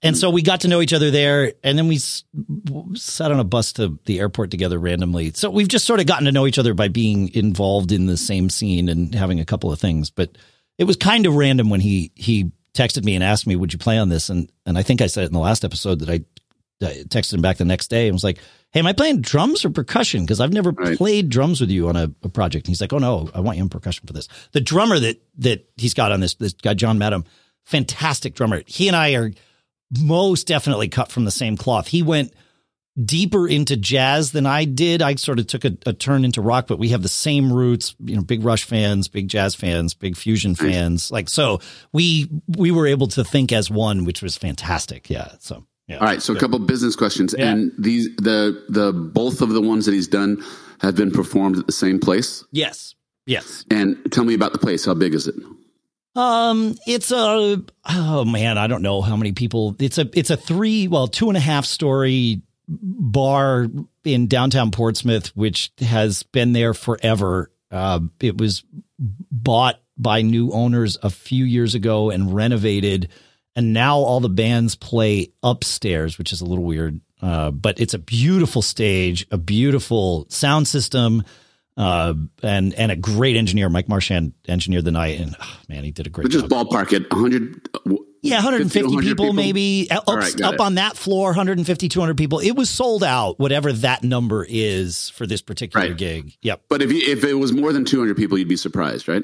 And 0.02 0.14
hmm. 0.14 0.20
so 0.20 0.30
we 0.30 0.42
got 0.42 0.60
to 0.62 0.68
know 0.68 0.80
each 0.80 0.92
other 0.92 1.10
there, 1.10 1.52
and 1.64 1.76
then 1.76 1.88
we 1.88 1.98
sat 1.98 3.32
on 3.32 3.40
a 3.40 3.44
bus 3.44 3.72
to 3.74 3.98
the 4.04 4.20
airport 4.20 4.50
together 4.50 4.78
randomly. 4.78 5.32
So 5.32 5.50
we've 5.50 5.68
just 5.68 5.86
sort 5.86 6.00
of 6.00 6.06
gotten 6.06 6.26
to 6.26 6.32
know 6.32 6.46
each 6.46 6.58
other 6.58 6.74
by 6.74 6.88
being 6.88 7.34
involved 7.34 7.92
in 7.92 8.06
the 8.06 8.16
same 8.16 8.50
scene 8.50 8.88
and 8.88 9.14
having 9.14 9.40
a 9.40 9.44
couple 9.44 9.72
of 9.72 9.80
things. 9.80 10.10
But 10.10 10.36
it 10.78 10.84
was 10.84 10.96
kind 10.96 11.26
of 11.26 11.34
random 11.34 11.68
when 11.68 11.80
he 11.80 12.12
he 12.14 12.52
texted 12.74 13.04
me 13.04 13.14
and 13.14 13.24
asked 13.24 13.46
me, 13.46 13.56
"Would 13.56 13.72
you 13.72 13.78
play 13.78 13.98
on 13.98 14.08
this?" 14.08 14.30
And 14.30 14.50
and 14.64 14.78
I 14.78 14.82
think 14.82 15.02
I 15.02 15.08
said 15.08 15.24
it 15.24 15.28
in 15.28 15.32
the 15.32 15.40
last 15.40 15.64
episode 15.64 15.98
that 16.00 16.08
I, 16.08 16.24
I 16.86 17.02
texted 17.08 17.34
him 17.34 17.42
back 17.42 17.56
the 17.56 17.64
next 17.64 17.88
day 17.88 18.06
and 18.06 18.14
was 18.14 18.24
like, 18.24 18.38
"Hey, 18.70 18.78
am 18.78 18.86
I 18.86 18.92
playing 18.92 19.20
drums 19.20 19.64
or 19.64 19.70
percussion? 19.70 20.22
Because 20.22 20.40
I've 20.40 20.52
never 20.52 20.70
right. 20.70 20.96
played 20.96 21.28
drums 21.28 21.60
with 21.60 21.70
you 21.70 21.88
on 21.88 21.96
a, 21.96 22.04
a, 22.22 22.28
project." 22.28 22.66
And 22.66 22.68
he's 22.68 22.80
like, 22.80 22.92
"Oh 22.92 22.98
no, 22.98 23.28
I 23.34 23.40
want 23.40 23.58
you 23.58 23.64
in 23.64 23.68
percussion 23.68 24.06
for 24.06 24.12
this." 24.12 24.28
The 24.52 24.60
drummer 24.60 25.00
that 25.00 25.20
that 25.38 25.68
he's 25.76 25.94
got 25.94 26.12
on 26.12 26.20
this 26.20 26.34
this 26.34 26.52
guy 26.52 26.74
John 26.74 26.98
Madam, 26.98 27.24
fantastic 27.64 28.34
drummer. 28.34 28.62
He 28.66 28.86
and 28.86 28.96
I 28.96 29.14
are 29.14 29.32
most 29.96 30.46
definitely 30.46 30.88
cut 30.88 31.10
from 31.10 31.24
the 31.24 31.30
same 31.30 31.56
cloth. 31.56 31.88
He 31.88 32.02
went 32.02 32.32
deeper 33.02 33.46
into 33.46 33.76
jazz 33.76 34.32
than 34.32 34.46
I 34.46 34.64
did. 34.64 35.02
I 35.02 35.14
sort 35.14 35.38
of 35.38 35.46
took 35.46 35.64
a, 35.64 35.76
a, 35.86 35.92
turn 35.92 36.24
into 36.24 36.42
rock, 36.42 36.66
but 36.66 36.78
we 36.78 36.88
have 36.88 37.02
the 37.02 37.08
same 37.08 37.52
roots, 37.52 37.94
you 38.04 38.16
know, 38.16 38.22
big 38.22 38.44
Rush 38.44 38.64
fans, 38.64 39.08
big 39.08 39.28
jazz 39.28 39.54
fans, 39.54 39.94
big 39.94 40.16
fusion 40.16 40.54
fans. 40.54 41.10
Like, 41.10 41.28
so 41.28 41.60
we, 41.92 42.28
we 42.56 42.70
were 42.70 42.86
able 42.86 43.06
to 43.08 43.24
think 43.24 43.52
as 43.52 43.70
one, 43.70 44.04
which 44.04 44.20
was 44.20 44.36
fantastic. 44.36 45.08
Yeah. 45.08 45.32
So, 45.38 45.64
yeah. 45.86 45.98
All 45.98 46.06
right. 46.06 46.20
So 46.20 46.34
a 46.34 46.38
couple 46.38 46.58
business 46.58 46.96
questions 46.96 47.34
yeah. 47.38 47.52
and 47.52 47.72
these, 47.78 48.14
the, 48.16 48.64
the, 48.68 48.92
both 48.92 49.42
of 49.42 49.50
the 49.50 49.62
ones 49.62 49.86
that 49.86 49.92
he's 49.92 50.08
done 50.08 50.42
have 50.80 50.96
been 50.96 51.12
performed 51.12 51.58
at 51.58 51.66
the 51.66 51.72
same 51.72 52.00
place. 52.00 52.44
Yes. 52.50 52.94
Yes. 53.26 53.64
And 53.70 53.96
tell 54.10 54.24
me 54.24 54.34
about 54.34 54.52
the 54.52 54.58
place. 54.58 54.84
How 54.84 54.94
big 54.94 55.14
is 55.14 55.28
it? 55.28 55.34
Um, 56.18 56.74
it's 56.84 57.12
a 57.12 57.62
oh 57.88 58.24
man, 58.24 58.58
I 58.58 58.66
don't 58.66 58.82
know 58.82 59.02
how 59.02 59.16
many 59.16 59.30
people. 59.30 59.76
It's 59.78 59.98
a 59.98 60.10
it's 60.14 60.30
a 60.30 60.36
three 60.36 60.88
well 60.88 61.06
two 61.06 61.28
and 61.28 61.36
a 61.36 61.40
half 61.40 61.64
story 61.64 62.42
bar 62.66 63.68
in 64.02 64.26
downtown 64.26 64.72
Portsmouth, 64.72 65.28
which 65.36 65.70
has 65.78 66.24
been 66.24 66.52
there 66.52 66.74
forever. 66.74 67.52
Uh, 67.70 68.00
it 68.18 68.36
was 68.36 68.64
bought 68.98 69.80
by 69.96 70.22
new 70.22 70.50
owners 70.50 70.98
a 71.04 71.10
few 71.10 71.44
years 71.44 71.76
ago 71.76 72.10
and 72.10 72.34
renovated, 72.34 73.10
and 73.54 73.72
now 73.72 73.98
all 73.98 74.18
the 74.18 74.28
bands 74.28 74.74
play 74.74 75.32
upstairs, 75.44 76.18
which 76.18 76.32
is 76.32 76.40
a 76.40 76.44
little 76.46 76.64
weird. 76.64 77.00
Uh, 77.22 77.52
but 77.52 77.78
it's 77.78 77.94
a 77.94 77.98
beautiful 77.98 78.60
stage, 78.60 79.24
a 79.30 79.38
beautiful 79.38 80.26
sound 80.30 80.66
system 80.66 81.22
uh, 81.78 82.12
and 82.42 82.74
and 82.74 82.92
a 82.92 82.96
great 82.96 83.36
engineer. 83.36 83.68
Mike 83.68 83.88
Marchand 83.88 84.32
engineered 84.48 84.84
the 84.84 84.90
night, 84.90 85.20
and 85.20 85.36
oh, 85.40 85.60
man, 85.68 85.84
he 85.84 85.92
did 85.92 86.08
a 86.08 86.10
great. 86.10 86.24
But 86.24 86.32
just 86.32 86.48
job. 86.48 86.68
ballpark 86.68 86.92
it, 86.92 87.10
hundred. 87.10 87.68
Uh, 87.74 87.94
yeah, 88.20 88.38
150 88.38 88.80
people, 88.80 89.00
people, 89.00 89.32
maybe 89.32 89.86
uh, 89.92 90.00
up, 90.00 90.08
right, 90.08 90.40
up 90.40 90.58
on 90.58 90.74
that 90.74 90.96
floor, 90.96 91.28
150, 91.28 91.88
200 91.88 92.16
people. 92.16 92.40
It 92.40 92.56
was 92.56 92.68
sold 92.68 93.04
out, 93.04 93.38
whatever 93.38 93.72
that 93.72 94.02
number 94.02 94.44
is 94.46 95.10
for 95.10 95.24
this 95.24 95.40
particular 95.40 95.90
right. 95.90 95.96
gig. 95.96 96.36
Yep. 96.42 96.62
But 96.68 96.82
if 96.82 96.90
you, 96.90 97.00
if 97.00 97.22
it 97.22 97.34
was 97.34 97.52
more 97.52 97.72
than 97.72 97.84
200 97.84 98.16
people, 98.16 98.36
you'd 98.36 98.48
be 98.48 98.56
surprised, 98.56 99.06
right? 99.06 99.22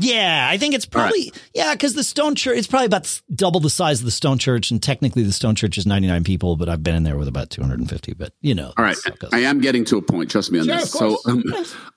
Yeah, 0.00 0.46
I 0.48 0.58
think 0.58 0.74
it's 0.74 0.86
probably 0.86 1.24
right. 1.24 1.50
yeah 1.54 1.74
because 1.74 1.94
the 1.94 2.04
Stone 2.04 2.36
Church 2.36 2.56
it's 2.56 2.68
probably 2.68 2.86
about 2.86 3.20
double 3.34 3.58
the 3.58 3.68
size 3.68 3.98
of 3.98 4.04
the 4.04 4.12
Stone 4.12 4.38
Church, 4.38 4.70
and 4.70 4.80
technically 4.80 5.24
the 5.24 5.32
Stone 5.32 5.56
Church 5.56 5.76
is 5.76 5.86
ninety 5.86 6.06
nine 6.06 6.22
people, 6.22 6.56
but 6.56 6.68
I've 6.68 6.84
been 6.84 6.94
in 6.94 7.02
there 7.02 7.18
with 7.18 7.26
about 7.26 7.50
two 7.50 7.62
hundred 7.62 7.80
and 7.80 7.90
fifty. 7.90 8.14
But 8.14 8.32
you 8.40 8.54
know, 8.54 8.72
all 8.76 8.84
right, 8.84 8.96
I 9.32 9.40
am 9.40 9.60
getting 9.60 9.84
to 9.86 9.96
a 9.96 10.02
point. 10.02 10.30
Trust 10.30 10.52
me 10.52 10.60
on 10.60 10.66
sure, 10.66 10.76
this. 10.76 10.92
So, 10.92 11.18
um, 11.26 11.42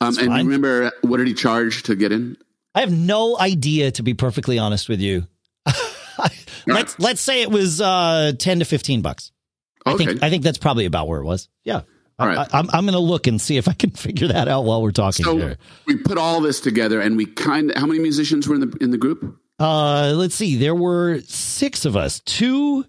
um 0.02 0.18
and 0.18 0.34
remember, 0.34 0.92
what 1.02 1.18
did 1.18 1.28
he 1.28 1.36
charge 1.36 1.84
to 1.84 1.96
get 1.96 2.12
in? 2.12 2.38
I 2.74 2.80
have 2.80 2.92
no 2.92 3.38
idea, 3.38 3.92
to 3.92 4.04
be 4.04 4.16
perfectly 4.16 4.58
honest 4.58 4.90
with 4.90 5.00
you. 5.00 5.28
let's 6.68 6.98
let's 7.00 7.22
say 7.22 7.44
it 7.44 7.52
was 7.52 7.82
uh, 7.82 8.32
ten 8.40 8.60
to 8.60 8.66
fifteen 8.66 9.02
bucks. 9.02 9.32
Okay. 9.86 9.94
I 9.94 9.98
think 9.98 10.24
I 10.24 10.30
think 10.32 10.44
that's 10.44 10.58
probably 10.58 10.86
about 10.86 11.08
where 11.08 11.20
it 11.20 11.26
was. 11.26 11.50
Yeah. 11.64 11.82
All 12.20 12.28
right. 12.28 12.38
I, 12.38 12.44
am 12.44 12.50
I'm, 12.54 12.70
I'm 12.74 12.86
going 12.86 12.94
to 12.94 13.00
look 13.00 13.28
and 13.28 13.42
see 13.42 13.58
if 13.58 13.68
I 13.68 13.74
can 13.74 13.90
figure 13.92 14.28
that 14.28 14.48
out 14.48 14.66
while 14.66 14.82
we're 14.82 14.92
talking 14.92 15.26
so 15.26 15.38
here. 15.38 15.58
We 15.86 15.98
put 15.98 16.18
all 16.18 16.42
this 16.42 16.60
together, 16.60 17.00
and 17.02 17.18
we 17.18 17.26
kind 17.26 17.72
of. 17.72 17.78
How 17.78 17.86
many 17.86 18.00
musicians 18.00 18.48
were 18.48 18.56
in 18.56 18.62
the 18.62 18.78
in 18.82 18.92
the 18.92 18.98
group? 18.98 19.38
Uh, 19.60 20.14
let's 20.16 20.36
see. 20.36 20.56
There 20.56 20.76
were 20.76 21.22
six 21.22 21.86
of 21.86 21.96
us. 21.96 22.20
Two 22.22 22.86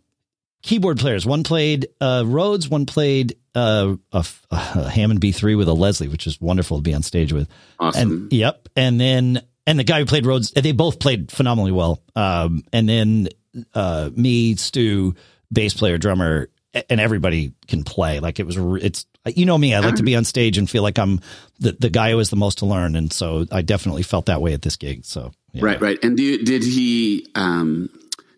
keyboard 0.62 0.98
players. 0.98 1.26
One 1.26 1.42
played 1.42 1.88
uh, 2.00 2.24
Rhodes. 2.26 2.68
One 2.68 2.86
played 2.86 3.36
uh, 3.54 3.96
a, 4.12 4.26
a 4.50 4.90
Hammond 4.90 5.20
B3 5.20 5.56
with 5.56 5.68
a 5.68 5.74
Leslie, 5.74 6.08
which 6.08 6.26
is 6.26 6.40
wonderful 6.40 6.78
to 6.78 6.82
be 6.82 6.94
on 6.94 7.02
stage 7.02 7.32
with. 7.32 7.48
Awesome. 7.78 8.12
And, 8.12 8.32
yep. 8.32 8.68
And 8.74 9.00
then 9.00 9.42
and 9.66 9.78
the 9.78 9.84
guy 9.84 10.00
who 10.00 10.06
played 10.06 10.26
Rhodes, 10.26 10.50
they 10.50 10.72
both 10.72 10.98
played 10.98 11.30
phenomenally 11.30 11.72
well. 11.72 12.02
Um, 12.16 12.64
and 12.72 12.88
then 12.88 13.28
uh, 13.74 14.10
me, 14.14 14.56
Stu, 14.56 15.14
bass 15.52 15.74
player, 15.74 15.98
drummer, 15.98 16.48
and 16.88 17.00
everybody 17.00 17.52
can 17.68 17.84
play. 17.84 18.20
Like 18.20 18.40
it 18.40 18.46
was, 18.46 18.56
it's 18.82 19.06
you 19.26 19.46
know 19.46 19.58
me. 19.58 19.74
I 19.74 19.80
like 19.80 19.96
to 19.96 20.02
be 20.02 20.16
on 20.16 20.24
stage 20.24 20.58
and 20.58 20.68
feel 20.68 20.82
like 20.82 20.98
I'm 20.98 21.20
the 21.60 21.72
the 21.72 21.90
guy 21.90 22.10
who 22.10 22.18
has 22.18 22.30
the 22.30 22.36
most 22.36 22.58
to 22.58 22.66
learn, 22.66 22.96
and 22.96 23.12
so 23.12 23.46
I 23.52 23.62
definitely 23.62 24.02
felt 24.02 24.26
that 24.26 24.40
way 24.40 24.52
at 24.52 24.62
this 24.62 24.76
gig. 24.76 25.04
So 25.04 25.32
yeah. 25.52 25.64
right, 25.64 25.80
right. 25.80 25.98
And 26.02 26.16
do, 26.16 26.42
did 26.42 26.62
he 26.62 27.28
um, 27.34 27.90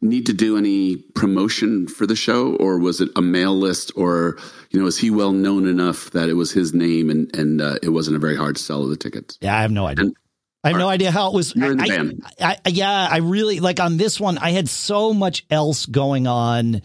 need 0.03 0.27
to 0.27 0.33
do 0.33 0.59
any 0.59 0.97
promotion 0.97 1.89
for 1.89 2.07
the 2.07 2.17
show, 2.17 2.57
or 2.57 2.79
was 2.79 3.01
it 3.01 3.09
a 3.17 3.23
mail 3.23 3.57
list, 3.57 3.93
or 3.97 4.37
you 4.71 4.81
know, 4.81 4.87
is 4.87 4.99
he 4.99 5.11
well 5.11 5.33
known 5.33 5.67
enough 5.67 6.11
that 6.11 6.29
it 6.29 6.35
was 6.35 6.53
his 6.53 6.75
name 6.75 7.11
and 7.11 7.35
and 7.37 7.61
uh, 7.61 7.77
it 7.83 7.91
wasn't 7.91 8.17
a 8.17 8.21
very 8.21 8.37
hard 8.37 8.59
sell 8.59 8.83
of 8.83 8.91
the 8.91 8.97
tickets? 8.97 9.39
Yeah, 9.41 9.57
I 9.57 9.63
have 9.63 9.73
no 9.73 9.87
idea. 9.87 10.07
And, 10.07 10.17
I 10.63 10.69
have 10.69 10.79
no 10.79 10.89
idea 10.89 11.11
how 11.11 11.29
it 11.29 11.35
was. 11.35 11.55
You're 11.55 11.73
in 11.73 11.77
the 11.77 11.85
I, 11.85 11.89
band. 11.89 12.25
I, 12.41 12.57
I, 12.65 12.69
yeah, 12.71 13.09
I 13.11 13.19
really 13.19 13.61
like 13.61 13.81
on 13.81 13.99
this 13.99 14.19
one. 14.19 14.39
I 14.39 14.53
had 14.53 14.67
so 14.67 15.13
much 15.13 15.45
else 15.51 15.85
going 15.85 16.27
on 16.27 16.81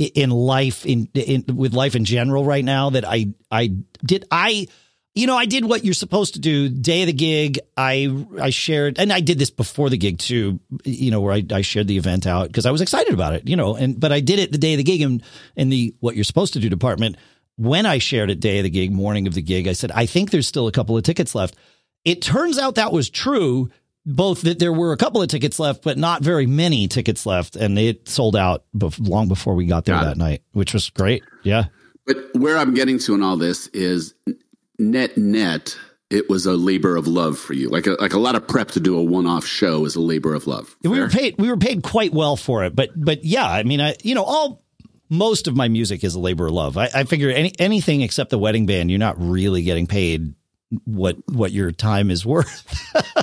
in 0.00 0.30
life 0.30 0.86
in, 0.86 1.08
in 1.14 1.44
with 1.54 1.74
life 1.74 1.94
in 1.94 2.04
general 2.04 2.44
right 2.44 2.64
now 2.64 2.90
that 2.90 3.04
I 3.06 3.34
I 3.50 3.74
did 4.04 4.24
I 4.30 4.66
you 5.14 5.26
know 5.26 5.36
I 5.36 5.44
did 5.44 5.64
what 5.64 5.84
you're 5.84 5.94
supposed 5.94 6.34
to 6.34 6.40
do. 6.40 6.68
Day 6.68 7.02
of 7.02 7.06
the 7.08 7.12
gig 7.12 7.58
I 7.76 8.26
I 8.40 8.50
shared 8.50 8.98
and 8.98 9.12
I 9.12 9.20
did 9.20 9.38
this 9.38 9.50
before 9.50 9.90
the 9.90 9.98
gig 9.98 10.18
too 10.18 10.58
you 10.84 11.10
know 11.10 11.20
where 11.20 11.34
I, 11.34 11.44
I 11.52 11.60
shared 11.60 11.86
the 11.86 11.98
event 11.98 12.26
out 12.26 12.48
because 12.48 12.66
I 12.66 12.70
was 12.70 12.80
excited 12.80 13.12
about 13.12 13.34
it 13.34 13.46
you 13.46 13.56
know 13.56 13.76
and 13.76 13.98
but 13.98 14.12
I 14.12 14.20
did 14.20 14.38
it 14.38 14.52
the 14.52 14.58
day 14.58 14.72
of 14.72 14.78
the 14.78 14.84
gig 14.84 15.02
in 15.02 15.22
in 15.56 15.68
the 15.68 15.94
what 16.00 16.14
you're 16.14 16.24
supposed 16.24 16.54
to 16.54 16.60
do 16.60 16.68
department. 16.68 17.16
When 17.56 17.84
I 17.84 17.98
shared 17.98 18.30
it 18.30 18.40
day 18.40 18.60
of 18.60 18.64
the 18.64 18.70
gig 18.70 18.90
morning 18.90 19.26
of 19.26 19.34
the 19.34 19.42
gig 19.42 19.68
I 19.68 19.74
said 19.74 19.92
I 19.92 20.06
think 20.06 20.30
there's 20.30 20.48
still 20.48 20.66
a 20.66 20.72
couple 20.72 20.96
of 20.96 21.02
tickets 21.02 21.34
left. 21.34 21.56
It 22.06 22.22
turns 22.22 22.56
out 22.58 22.76
that 22.76 22.92
was 22.92 23.10
true 23.10 23.68
both 24.06 24.42
that 24.42 24.58
there 24.58 24.72
were 24.72 24.92
a 24.92 24.96
couple 24.96 25.20
of 25.22 25.28
tickets 25.28 25.58
left, 25.58 25.82
but 25.82 25.98
not 25.98 26.22
very 26.22 26.46
many 26.46 26.88
tickets 26.88 27.26
left, 27.26 27.56
and 27.56 27.78
it 27.78 28.08
sold 28.08 28.34
out 28.36 28.64
bef- 28.76 29.06
long 29.06 29.28
before 29.28 29.54
we 29.54 29.66
got 29.66 29.84
there 29.84 29.94
got 29.94 30.04
that 30.04 30.12
it. 30.12 30.18
night, 30.18 30.42
which 30.52 30.72
was 30.74 30.90
great. 30.90 31.22
Yeah. 31.42 31.64
But 32.06 32.16
where 32.34 32.56
I'm 32.56 32.74
getting 32.74 32.98
to 33.00 33.14
in 33.14 33.22
all 33.22 33.36
this 33.36 33.66
is 33.68 34.14
net 34.78 35.16
net. 35.16 35.76
it 36.10 36.28
was 36.28 36.44
a 36.46 36.54
labor 36.54 36.96
of 36.96 37.06
love 37.06 37.38
for 37.38 37.52
you. 37.52 37.68
Like 37.68 37.86
a, 37.86 37.90
like 38.00 38.14
a 38.14 38.18
lot 38.18 38.34
of 38.34 38.48
prep 38.48 38.68
to 38.72 38.80
do 38.80 38.98
a 38.98 39.02
one 39.02 39.26
off 39.26 39.46
show 39.46 39.84
is 39.84 39.94
a 39.94 40.00
labor 40.00 40.34
of 40.34 40.46
love. 40.46 40.74
We 40.82 40.98
were 40.98 41.08
paid 41.08 41.36
we 41.38 41.48
were 41.48 41.56
paid 41.56 41.82
quite 41.82 42.12
well 42.12 42.36
for 42.36 42.64
it, 42.64 42.74
but 42.74 42.90
but 42.96 43.24
yeah, 43.24 43.46
I 43.46 43.62
mean, 43.62 43.80
I 43.80 43.94
you 44.02 44.14
know 44.14 44.24
all 44.24 44.64
most 45.08 45.46
of 45.46 45.54
my 45.56 45.68
music 45.68 46.02
is 46.02 46.14
a 46.14 46.20
labor 46.20 46.46
of 46.46 46.52
love. 46.52 46.76
I, 46.76 46.88
I 46.94 47.04
figure 47.04 47.30
any 47.30 47.52
anything 47.58 48.00
except 48.00 48.30
the 48.30 48.38
wedding 48.38 48.66
band, 48.66 48.90
you're 48.90 48.98
not 48.98 49.20
really 49.20 49.62
getting 49.62 49.86
paid 49.86 50.34
what 50.84 51.16
what 51.28 51.52
your 51.52 51.72
time 51.72 52.10
is 52.10 52.24
worth. 52.24 52.64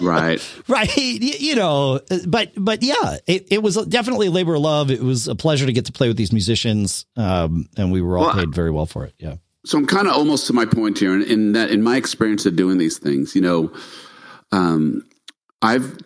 right. 0.02 0.42
Right. 0.68 0.98
You 0.98 1.56
know, 1.56 2.02
but 2.28 2.52
but 2.58 2.84
yeah, 2.84 3.18
it, 3.26 3.48
it 3.52 3.64
was 3.64 3.76
definitely 3.86 4.28
a 4.28 4.32
labor 4.32 4.56
of 4.56 4.62
love. 4.62 4.92
It 4.92 5.02
was 5.02 5.28
a 5.28 5.36
pleasure 5.36 5.66
to 5.66 5.72
get 5.72 5.86
to 5.86 5.92
play 5.92 6.08
with 6.10 6.18
these 6.18 6.34
musicians, 6.34 7.06
um, 7.16 7.70
and 7.78 7.92
we 7.92 8.02
were 8.02 8.18
all 8.18 8.26
well, 8.26 8.36
paid 8.36 8.54
very 8.54 8.70
well 8.70 8.86
for 8.86 9.06
it. 9.06 9.14
Yeah. 9.18 9.36
So 9.66 9.78
I'm 9.78 9.88
kind 9.88 10.08
of 10.08 10.14
almost 10.14 10.48
to 10.48 10.54
my 10.54 10.66
point 10.66 11.00
here, 11.00 11.16
in, 11.16 11.24
in, 11.24 11.52
that 11.54 11.72
in 11.72 11.84
my 11.84 11.96
experience 11.96 12.46
of 12.46 12.56
doing 12.56 12.78
these 12.78 13.00
things, 13.00 13.36
you 13.36 13.42
know, 13.42 13.72
um, 14.52 15.08
I've 15.62 15.98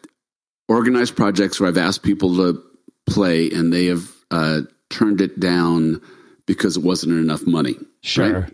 organized 0.67 1.15
projects 1.15 1.59
where 1.59 1.69
I've 1.69 1.77
asked 1.77 2.03
people 2.03 2.35
to 2.37 2.63
play, 3.09 3.49
and 3.49 3.73
they 3.73 3.85
have 3.87 4.09
uh, 4.29 4.61
turned 4.89 5.21
it 5.21 5.39
down 5.39 6.01
because 6.45 6.77
it 6.77 6.83
wasn't 6.83 7.13
enough 7.13 7.45
money. 7.45 7.77
Sure. 8.01 8.41
Right? 8.41 8.53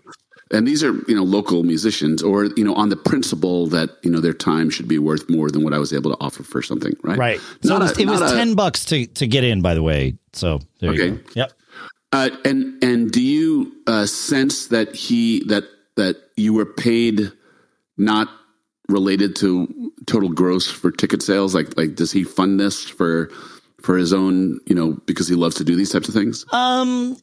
And 0.52 0.68
these 0.68 0.84
are 0.84 0.94
you 1.08 1.16
know 1.16 1.24
local 1.24 1.64
musicians 1.64 2.24
or 2.24 2.46
you 2.46 2.64
know 2.64 2.74
on 2.76 2.90
the 2.90 2.96
principle 2.96 3.68
that 3.68 3.90
you 4.04 4.12
know 4.12 4.20
their 4.20 4.34
time 4.34 4.70
should 4.70 4.88
be 4.88 5.00
worth 5.00 5.30
more 5.30 5.50
than 5.50 5.64
what 5.64 5.74
I 5.74 5.80
was 5.80 5.94
able 5.94 6.12
to 6.16 6.18
offer 6.22 6.44
for 6.44 6.62
something 6.62 6.94
right? 7.04 7.18
Right. 7.18 7.40
So 7.64 7.76
it 7.76 7.80
was, 7.80 7.98
a, 7.98 8.02
it 8.02 8.08
was 8.08 8.32
10 8.32 8.56
bucks 8.56 8.86
to 8.86 9.06
to 9.08 9.28
get 9.28 9.44
in 9.44 9.62
by 9.62 9.74
the 9.74 9.84
way. 9.84 10.18
So 10.34 10.60
there 10.80 10.92
okay. 10.92 11.20
yep. 11.36 11.54
Uh, 12.14 12.30
and 12.46 12.82
and 12.84 13.12
do 13.12 13.22
you 13.22 13.72
uh, 13.86 14.06
sense 14.06 14.68
that 14.68 14.96
he 14.96 15.44
that 15.46 15.66
that 15.98 16.16
you 16.38 16.54
were 16.54 16.66
paid 16.66 17.32
not 17.98 18.30
related 18.88 19.36
to 19.36 19.92
total 20.06 20.30
gross 20.30 20.70
for 20.70 20.90
ticket 20.90 21.22
sales? 21.22 21.54
Like 21.54 21.78
like 21.78 21.96
does 21.96 22.12
he 22.12 22.24
fund 22.24 22.60
this 22.60 22.88
for 22.88 23.30
for 23.82 23.98
his 23.98 24.14
own 24.14 24.60
you 24.66 24.76
know 24.76 24.94
because 25.06 25.28
he 25.28 25.36
loves 25.36 25.56
to 25.56 25.66
do 25.66 25.76
these 25.76 25.92
types 25.92 26.08
of 26.08 26.14
things? 26.14 26.46
Um 26.54 27.18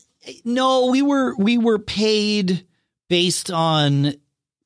no 0.44 0.86
we 0.86 1.00
were 1.00 1.34
we 1.36 1.56
were 1.56 1.78
paid 1.78 2.66
based 3.14 3.48
on 3.48 4.06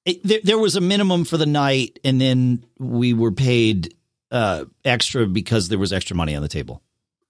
it, 0.07 0.23
there, 0.25 0.41
there, 0.43 0.57
was 0.57 0.75
a 0.75 0.81
minimum 0.81 1.27
for 1.27 1.37
the 1.37 1.45
night, 1.45 1.99
and 2.03 2.19
then 2.19 2.65
we 2.79 3.13
were 3.13 3.31
paid 3.31 3.95
uh, 4.31 4.65
extra 4.87 5.27
because 5.27 5.69
there 5.69 5.79
was 5.79 5.93
extra 5.93 6.17
money 6.17 6.35
on 6.35 6.41
the 6.41 6.49
table. 6.49 6.81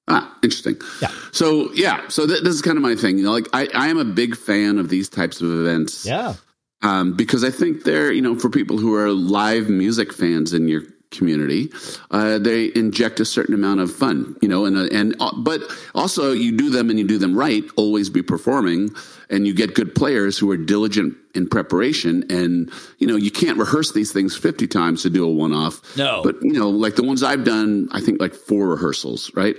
Ah, 0.06 0.32
interesting. 0.44 0.76
Yeah. 1.02 1.10
So 1.32 1.72
yeah, 1.75 2.06
so 2.06 2.25
th- 2.25 2.44
this 2.44 2.54
is 2.54 2.62
kind 2.62 2.76
of 2.76 2.84
my 2.84 2.94
thing. 2.94 3.18
You 3.18 3.25
know, 3.25 3.32
like 3.32 3.48
I, 3.52 3.66
I 3.75 3.88
am 3.88 3.98
a 3.98 4.04
big 4.04 4.37
fan 4.37 4.78
of 4.78 4.90
these 4.90 5.08
types 5.08 5.40
of 5.40 5.50
events. 5.50 6.06
Yeah. 6.06 6.34
Um, 6.82 7.16
because 7.16 7.42
I 7.42 7.50
think 7.50 7.82
they're 7.82 8.12
you 8.12 8.22
know 8.22 8.38
for 8.38 8.48
people 8.48 8.78
who 8.78 8.94
are 8.94 9.10
live 9.10 9.68
music 9.68 10.12
fans 10.12 10.52
in 10.52 10.68
your 10.68 10.82
community, 11.10 11.68
uh, 12.12 12.38
they 12.38 12.70
inject 12.76 13.18
a 13.18 13.25
certain 13.25 13.54
amount 13.54 13.80
of 13.80 13.92
fun, 13.92 14.37
you 14.40 14.48
know, 14.48 14.66
and 14.66 14.76
uh, 14.76 14.88
and 14.92 15.16
uh, 15.18 15.32
but 15.38 15.62
also 15.96 16.30
you 16.30 16.56
do 16.56 16.70
them 16.70 16.90
and 16.90 16.98
you 17.00 17.08
do 17.08 17.18
them 17.18 17.37
right. 17.37 17.64
Always 17.75 18.08
be 18.08 18.22
performing, 18.22 18.90
and 19.30 19.47
you 19.47 19.54
get 19.54 19.75
good 19.75 19.94
players 19.94 20.38
who 20.38 20.50
are 20.50 20.56
diligent 20.56 21.16
in 21.35 21.49
preparation. 21.49 22.25
And 22.30 22.70
you 22.99 23.06
know, 23.06 23.16
you 23.16 23.30
can't 23.30 23.58
rehearse 23.58 23.92
these 23.92 24.12
things 24.12 24.37
fifty 24.37 24.66
times 24.66 25.02
to 25.02 25.11
do 25.11 25.25
a 25.25 25.30
one 25.30 25.52
off. 25.52 25.97
No, 25.97 26.23
but 26.23 26.37
you 26.42 26.54
know, 26.54 26.70
like 26.70 26.97
the 26.97 27.02
ones 27.02 27.23
I've 27.23 27.44
done, 27.44 27.88
I 27.92 28.00
think 28.00 28.20
like 28.20 28.35
four 28.35 28.68
rehearsals, 28.68 29.30
right? 29.35 29.56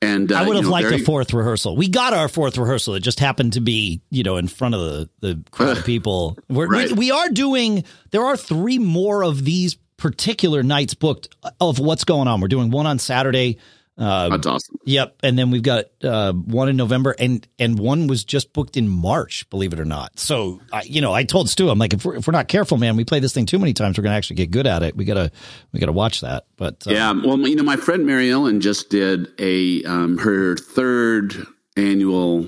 And 0.00 0.30
uh, 0.32 0.36
I 0.36 0.46
would 0.46 0.56
have 0.56 0.64
you 0.64 0.70
know, 0.70 0.72
liked 0.72 0.88
very, 0.88 1.02
a 1.02 1.04
fourth 1.04 1.32
rehearsal. 1.32 1.76
We 1.76 1.88
got 1.88 2.12
our 2.12 2.28
fourth 2.28 2.56
rehearsal. 2.56 2.94
It 2.94 3.00
just 3.00 3.20
happened 3.20 3.54
to 3.54 3.60
be 3.60 4.00
you 4.10 4.22
know 4.22 4.36
in 4.36 4.48
front 4.48 4.74
of 4.74 4.80
the 4.80 5.10
the 5.20 5.44
crowd 5.50 5.78
of 5.78 5.84
people. 5.86 6.38
We're, 6.48 6.68
right. 6.68 6.90
we, 6.90 6.98
we 6.98 7.10
are 7.10 7.28
doing. 7.28 7.84
There 8.10 8.24
are 8.24 8.36
three 8.36 8.78
more 8.78 9.22
of 9.22 9.44
these 9.44 9.76
particular 9.96 10.62
nights 10.62 10.94
booked 10.94 11.28
of 11.60 11.78
what's 11.78 12.04
going 12.04 12.28
on. 12.28 12.40
We're 12.40 12.48
doing 12.48 12.70
one 12.70 12.86
on 12.86 12.98
Saturday. 12.98 13.58
Uh, 13.98 14.28
That's 14.28 14.46
awesome. 14.46 14.78
Yep, 14.84 15.16
and 15.24 15.36
then 15.36 15.50
we've 15.50 15.62
got 15.62 15.86
uh, 16.04 16.32
one 16.32 16.68
in 16.68 16.76
November, 16.76 17.16
and 17.18 17.46
and 17.58 17.78
one 17.78 18.06
was 18.06 18.24
just 18.24 18.52
booked 18.52 18.76
in 18.76 18.88
March. 18.88 19.48
Believe 19.50 19.72
it 19.72 19.80
or 19.80 19.84
not. 19.84 20.18
So, 20.20 20.60
I, 20.72 20.82
you 20.82 21.00
know, 21.00 21.12
I 21.12 21.24
told 21.24 21.50
Stu, 21.50 21.68
I'm 21.68 21.78
like, 21.78 21.94
if 21.94 22.04
we're, 22.04 22.16
if 22.16 22.26
we're 22.26 22.32
not 22.32 22.46
careful, 22.46 22.78
man, 22.78 22.96
we 22.96 23.04
play 23.04 23.18
this 23.18 23.32
thing 23.32 23.46
too 23.46 23.58
many 23.58 23.72
times, 23.72 23.98
we're 23.98 24.02
going 24.02 24.12
to 24.12 24.16
actually 24.16 24.36
get 24.36 24.52
good 24.52 24.68
at 24.68 24.84
it. 24.84 24.96
We 24.96 25.04
gotta 25.04 25.32
we 25.72 25.80
gotta 25.80 25.92
watch 25.92 26.20
that. 26.20 26.46
But 26.56 26.86
uh, 26.86 26.92
yeah, 26.92 27.12
well, 27.12 27.38
you 27.38 27.56
know, 27.56 27.64
my 27.64 27.76
friend 27.76 28.06
Mary 28.06 28.30
Ellen 28.30 28.60
just 28.60 28.88
did 28.88 29.28
a 29.40 29.82
um, 29.84 30.18
her 30.18 30.56
third 30.56 31.34
annual, 31.76 32.46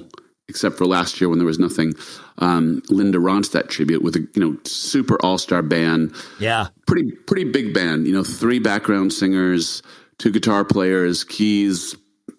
except 0.49 0.79
for 0.79 0.87
last 0.87 1.21
year 1.21 1.29
when 1.29 1.39
there 1.39 1.47
was 1.47 1.59
nothing 1.59 1.95
um, 2.41 2.83
Linda 2.89 3.19
Ronstadt 3.19 3.69
tribute 3.69 4.03
with 4.03 4.17
a 4.17 4.21
you 4.35 4.41
know 4.41 4.57
super 4.65 5.17
all 5.23 5.39
star 5.39 5.63
band. 5.63 6.15
Yeah, 6.39 6.69
pretty 6.87 7.13
pretty 7.13 7.45
big 7.45 7.75
band. 7.75 8.07
You 8.07 8.13
know, 8.13 8.25
three 8.25 8.59
background 8.59 9.13
singers, 9.13 9.83
two 10.21 10.31
guitar 10.31 10.65
players, 10.65 11.25
keys, 11.25 11.97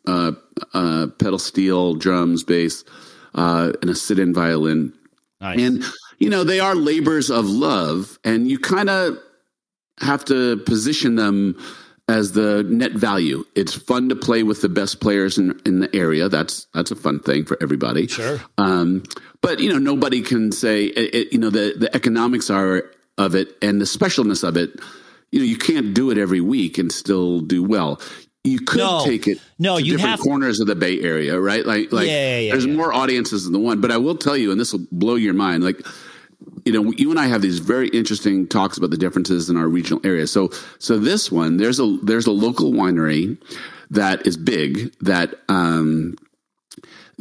uh, 0.07 0.31
uh, 0.73 1.07
pedal 1.19 1.39
steel, 1.39 1.95
drums, 1.95 2.43
bass, 2.43 2.85
uh, 3.35 3.73
and 3.81 3.89
a 3.89 3.95
sit 3.95 4.19
in 4.19 4.33
violin. 4.33 4.93
Nice. 5.41 5.59
And 5.59 5.83
you 6.19 6.29
know 6.29 6.43
they 6.43 6.59
are 6.59 6.75
labors 6.75 7.29
of 7.29 7.45
love, 7.45 8.19
and 8.23 8.49
you 8.49 8.59
kind 8.59 8.89
of 8.89 9.17
have 9.99 10.23
to 10.25 10.57
position 10.57 11.15
them 11.15 11.57
as 12.07 12.33
the 12.33 12.63
net 12.63 12.91
value. 12.91 13.43
It's 13.55 13.73
fun 13.73 14.09
to 14.09 14.15
play 14.15 14.43
with 14.43 14.61
the 14.61 14.69
best 14.69 14.99
players 15.01 15.37
in, 15.37 15.59
in 15.65 15.79
the 15.79 15.93
area. 15.95 16.29
That's 16.29 16.67
that's 16.73 16.91
a 16.91 16.95
fun 16.95 17.19
thing 17.19 17.45
for 17.45 17.57
everybody. 17.61 18.07
Sure. 18.07 18.39
Um, 18.57 19.03
but 19.41 19.59
you 19.59 19.71
know, 19.71 19.79
nobody 19.79 20.21
can 20.21 20.51
say 20.51 20.85
it, 20.85 21.15
it, 21.15 21.33
you 21.33 21.39
know 21.39 21.49
the 21.49 21.73
the 21.77 21.93
economics 21.95 22.49
are 22.51 22.83
of 23.17 23.35
it 23.35 23.55
and 23.61 23.81
the 23.81 23.85
specialness 23.85 24.47
of 24.47 24.57
it. 24.57 24.79
You 25.31 25.39
know, 25.39 25.45
you 25.45 25.57
can't 25.57 25.93
do 25.93 26.11
it 26.11 26.17
every 26.17 26.41
week 26.41 26.77
and 26.77 26.91
still 26.91 27.39
do 27.39 27.63
well. 27.63 28.01
You 28.43 28.59
could 28.59 28.79
no, 28.79 29.05
take 29.05 29.27
it 29.27 29.39
no, 29.59 29.77
to 29.77 29.83
different 29.83 30.09
have, 30.09 30.19
corners 30.19 30.59
of 30.59 30.67
the 30.67 30.75
Bay 30.75 30.99
Area, 31.01 31.39
right? 31.39 31.65
Like, 31.65 31.91
like 31.91 32.07
yeah, 32.07 32.39
yeah, 32.39 32.51
there's 32.51 32.65
yeah. 32.65 32.73
more 32.73 32.91
audiences 32.91 33.43
than 33.43 33.53
the 33.53 33.59
one. 33.59 33.81
But 33.81 33.91
I 33.91 33.97
will 33.97 34.15
tell 34.15 34.35
you, 34.35 34.51
and 34.51 34.59
this 34.59 34.73
will 34.73 34.85
blow 34.91 35.15
your 35.15 35.35
mind. 35.35 35.63
Like, 35.63 35.85
you 36.65 36.73
know, 36.73 36.91
you 36.97 37.11
and 37.11 37.19
I 37.19 37.27
have 37.27 37.43
these 37.43 37.59
very 37.59 37.87
interesting 37.89 38.47
talks 38.47 38.77
about 38.77 38.89
the 38.89 38.97
differences 38.97 39.49
in 39.49 39.57
our 39.57 39.67
regional 39.67 40.01
areas. 40.03 40.31
So, 40.31 40.49
so 40.79 40.97
this 40.97 41.31
one, 41.31 41.57
there's 41.57 41.79
a 41.79 41.97
there's 42.01 42.25
a 42.25 42.31
local 42.31 42.71
winery 42.71 43.37
that 43.91 44.25
is 44.25 44.37
big 44.37 44.91
that 45.01 45.35
um, 45.47 46.15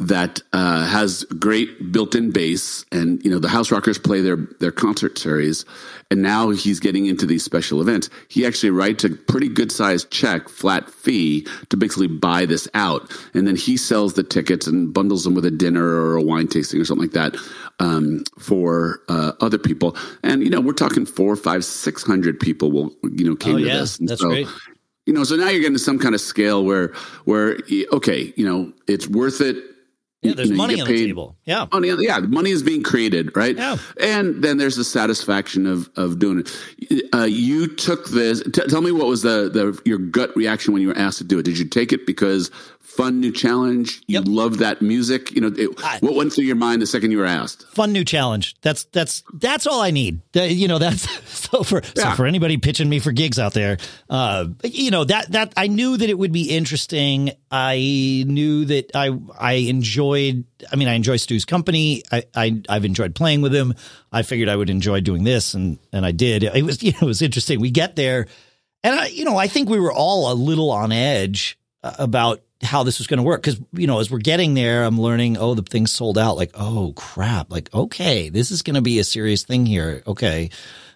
that 0.01 0.41
uh, 0.51 0.87
has 0.87 1.23
great 1.25 1.91
built-in 1.91 2.31
bass, 2.31 2.85
and 2.91 3.23
you 3.23 3.29
know 3.29 3.37
the 3.37 3.47
House 3.47 3.71
Rockers 3.71 3.99
play 3.99 4.19
their 4.21 4.37
their 4.59 4.71
concert 4.71 5.17
series, 5.17 5.63
and 6.09 6.23
now 6.23 6.49
he's 6.49 6.79
getting 6.79 7.05
into 7.05 7.27
these 7.27 7.43
special 7.43 7.81
events. 7.81 8.09
He 8.27 8.45
actually 8.45 8.71
writes 8.71 9.03
a 9.03 9.09
pretty 9.11 9.47
good 9.47 9.71
sized 9.71 10.09
check, 10.09 10.49
flat 10.49 10.89
fee, 10.89 11.45
to 11.69 11.77
basically 11.77 12.07
buy 12.07 12.45
this 12.45 12.67
out, 12.73 13.11
and 13.35 13.45
then 13.45 13.55
he 13.55 13.77
sells 13.77 14.15
the 14.15 14.23
tickets 14.23 14.65
and 14.65 14.91
bundles 14.91 15.23
them 15.23 15.35
with 15.35 15.45
a 15.45 15.51
dinner 15.51 15.85
or 15.85 16.15
a 16.15 16.23
wine 16.23 16.47
tasting 16.47 16.81
or 16.81 16.85
something 16.85 17.07
like 17.07 17.13
that 17.13 17.39
um, 17.79 18.23
for 18.39 19.01
uh, 19.07 19.33
other 19.39 19.59
people. 19.59 19.95
And 20.23 20.43
you 20.43 20.49
know 20.49 20.61
we're 20.61 20.73
talking 20.73 21.05
four, 21.05 21.35
five, 21.35 21.63
six 21.63 22.03
hundred 22.03 22.39
people 22.39 22.71
will 22.71 22.91
you 23.03 23.29
know 23.29 23.35
came 23.35 23.55
oh, 23.55 23.59
to 23.59 23.65
yeah, 23.65 23.77
this. 23.77 23.99
And 23.99 24.09
that's 24.09 24.21
so, 24.21 24.29
great 24.29 24.47
you 25.07 25.13
know 25.13 25.23
so 25.23 25.35
now 25.35 25.49
you're 25.49 25.61
getting 25.61 25.73
to 25.73 25.79
some 25.79 25.97
kind 25.97 26.13
of 26.13 26.21
scale 26.21 26.63
where 26.63 26.93
where 27.25 27.57
okay 27.91 28.31
you 28.37 28.45
know 28.45 28.71
it's 28.87 29.07
worth 29.07 29.41
it 29.41 29.57
yeah, 30.21 30.33
there's 30.33 30.49
you 30.51 30.55
money 30.55 30.79
on 30.79 30.87
paid, 30.87 30.97
the 30.97 31.05
table. 31.07 31.35
Yeah, 31.45 31.65
money. 31.71 31.91
Yeah, 31.99 32.19
money 32.19 32.51
is 32.51 32.61
being 32.61 32.83
created, 32.83 33.35
right? 33.35 33.55
Yeah, 33.55 33.77
and 33.99 34.43
then 34.43 34.57
there's 34.57 34.75
the 34.75 34.83
satisfaction 34.83 35.65
of 35.65 35.89
of 35.95 36.19
doing 36.19 36.45
it. 36.45 37.03
Uh, 37.13 37.23
you 37.23 37.67
took 37.67 38.09
this. 38.09 38.43
T- 38.43 38.67
tell 38.67 38.81
me 38.81 38.91
what 38.91 39.07
was 39.07 39.23
the 39.23 39.49
the 39.49 39.79
your 39.83 39.97
gut 39.97 40.35
reaction 40.35 40.73
when 40.73 40.81
you 40.83 40.89
were 40.89 40.97
asked 40.97 41.17
to 41.19 41.23
do 41.23 41.39
it? 41.39 41.43
Did 41.43 41.57
you 41.57 41.65
take 41.65 41.91
it 41.91 42.05
because 42.05 42.51
fun 42.91 43.19
new 43.19 43.31
challenge. 43.31 44.01
You 44.07 44.19
yep. 44.19 44.23
love 44.27 44.57
that 44.59 44.81
music. 44.81 45.31
You 45.31 45.41
know, 45.41 45.51
it, 45.55 45.69
I, 45.83 45.99
what 46.01 46.15
went 46.15 46.33
through 46.33 46.43
your 46.43 46.55
mind 46.55 46.81
the 46.81 46.85
second 46.85 47.11
you 47.11 47.17
were 47.17 47.25
asked? 47.25 47.63
Fun 47.69 47.93
new 47.93 48.03
challenge. 48.03 48.55
That's 48.61 48.83
that's 48.85 49.23
that's 49.33 49.65
all 49.65 49.81
I 49.81 49.91
need. 49.91 50.21
you 50.33 50.67
know, 50.67 50.77
that's 50.77 51.09
so 51.49 51.63
for 51.63 51.81
yeah. 51.95 52.11
so 52.11 52.11
for 52.11 52.25
anybody 52.25 52.57
pitching 52.57 52.89
me 52.89 52.99
for 52.99 53.11
gigs 53.11 53.39
out 53.39 53.53
there. 53.53 53.77
Uh, 54.09 54.47
you 54.63 54.91
know 54.91 55.03
that 55.05 55.31
that 55.31 55.53
I 55.57 55.67
knew 55.67 55.97
that 55.97 56.09
it 56.09 56.17
would 56.17 56.31
be 56.31 56.49
interesting. 56.49 57.31
I 57.49 58.23
knew 58.27 58.65
that 58.65 58.91
I 58.93 59.17
I 59.39 59.53
enjoyed. 59.53 60.45
I 60.71 60.75
mean, 60.75 60.87
I 60.87 60.93
enjoy 60.93 61.17
Stu's 61.17 61.45
company. 61.45 62.03
I, 62.11 62.23
I 62.35 62.61
I've 62.69 62.85
enjoyed 62.85 63.15
playing 63.15 63.41
with 63.41 63.55
him. 63.55 63.73
I 64.11 64.23
figured 64.23 64.49
I 64.49 64.55
would 64.55 64.69
enjoy 64.69 64.99
doing 65.01 65.23
this, 65.23 65.53
and 65.53 65.79
and 65.93 66.05
I 66.05 66.11
did. 66.11 66.43
It 66.43 66.63
was 66.63 66.83
you 66.83 66.91
know 67.01 67.01
it 67.01 67.05
was 67.05 67.21
interesting. 67.21 67.59
We 67.59 67.71
get 67.71 67.95
there. 67.95 68.27
And 68.83 68.99
I, 68.99 69.07
you 69.07 69.25
know, 69.25 69.37
I 69.37 69.47
think 69.47 69.69
we 69.69 69.79
were 69.79 69.93
all 69.93 70.31
a 70.31 70.33
little 70.33 70.71
on 70.71 70.91
edge 70.91 71.59
uh, 71.83 71.93
about 71.99 72.41
how 72.61 72.83
this 72.83 72.99
was 72.99 73.07
going 73.07 73.17
to 73.17 73.23
work 73.23 73.41
because 73.41 73.59
you 73.73 73.87
know 73.87 73.99
as 73.99 74.11
we're 74.11 74.19
getting 74.19 74.53
there 74.53 74.83
i'm 74.83 74.99
learning 74.99 75.37
oh 75.37 75.53
the 75.53 75.61
thing's 75.61 75.91
sold 75.91 76.17
out. 76.17 76.37
Like 76.37 76.51
oh 76.55 76.93
crap. 76.95 77.51
Like 77.51 77.73
okay 77.73 78.29
this 78.29 78.51
is 78.51 78.61
going 78.61 78.75
to 78.75 78.81
be 78.81 78.99
a 78.99 79.03
serious 79.03 79.43
thing 79.43 79.65
here. 79.65 80.03
Okay 80.05 80.49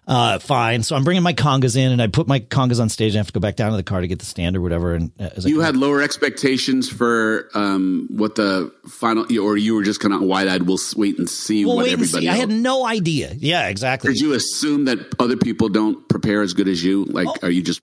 uh, 0.08 0.38
fine. 0.38 0.84
So 0.84 0.96
i'm 0.96 1.04
bringing 1.04 1.24
my 1.24 1.34
congas 1.34 1.76
in 1.76 1.92
and 1.92 2.02
i 2.02 2.08
put 2.08 2.28
my 2.28 2.40
congas 2.40 2.80
on 2.80 2.90
stage 2.90 3.14
and 3.14 3.18
i 3.18 3.20
have 3.20 3.28
to 3.28 3.34
go 3.34 3.40
back 3.40 3.56
down 3.56 3.72
to 3.72 3.78
the 3.78 3.84
car 3.84 4.02
to 4.02 4.08
get 4.08 4.20
the 4.20 4.26
stand 4.26 4.56
or 4.56 4.62
whatever 4.62 4.94
and 4.94 5.12
uh, 5.20 5.30
you 5.40 5.62
had 5.62 5.76
lower 5.76 6.02
expectations 6.02 6.90
for 6.90 7.50
um, 7.56 8.08
what 8.12 8.36
the 8.36 8.72
final 8.88 9.26
or 9.42 9.58
you 9.58 9.74
were 9.74 9.84
just 9.84 10.00
kind 10.00 10.14
of 10.14 10.22
wide-eyed 10.22 10.64
we'll 10.64 10.78
wait 10.96 11.18
and 11.18 11.30
see 11.30 11.66
we'll 11.66 11.78
what 11.78 11.86
wait 11.86 11.94
and 11.94 12.04
everybody 12.04 12.26
see. 12.26 12.30
i 12.30 12.36
had 12.36 12.50
no 12.50 12.86
idea. 12.86 13.34
Yeah 13.36 13.68
exactly. 13.68 14.14
Did 14.14 14.22
you 14.22 14.34
assume 14.34 14.86
that 14.86 15.00
other 15.20 15.38
people 15.38 15.70
don't 15.70 16.08
prepare 16.08 16.42
as 16.42 16.54
good 16.54 16.68
as 16.68 16.84
you? 16.84 17.06
Like 17.06 17.28
Oh, 17.28 17.36
are 17.44 17.50
you 17.50 17.64
just 17.64 17.82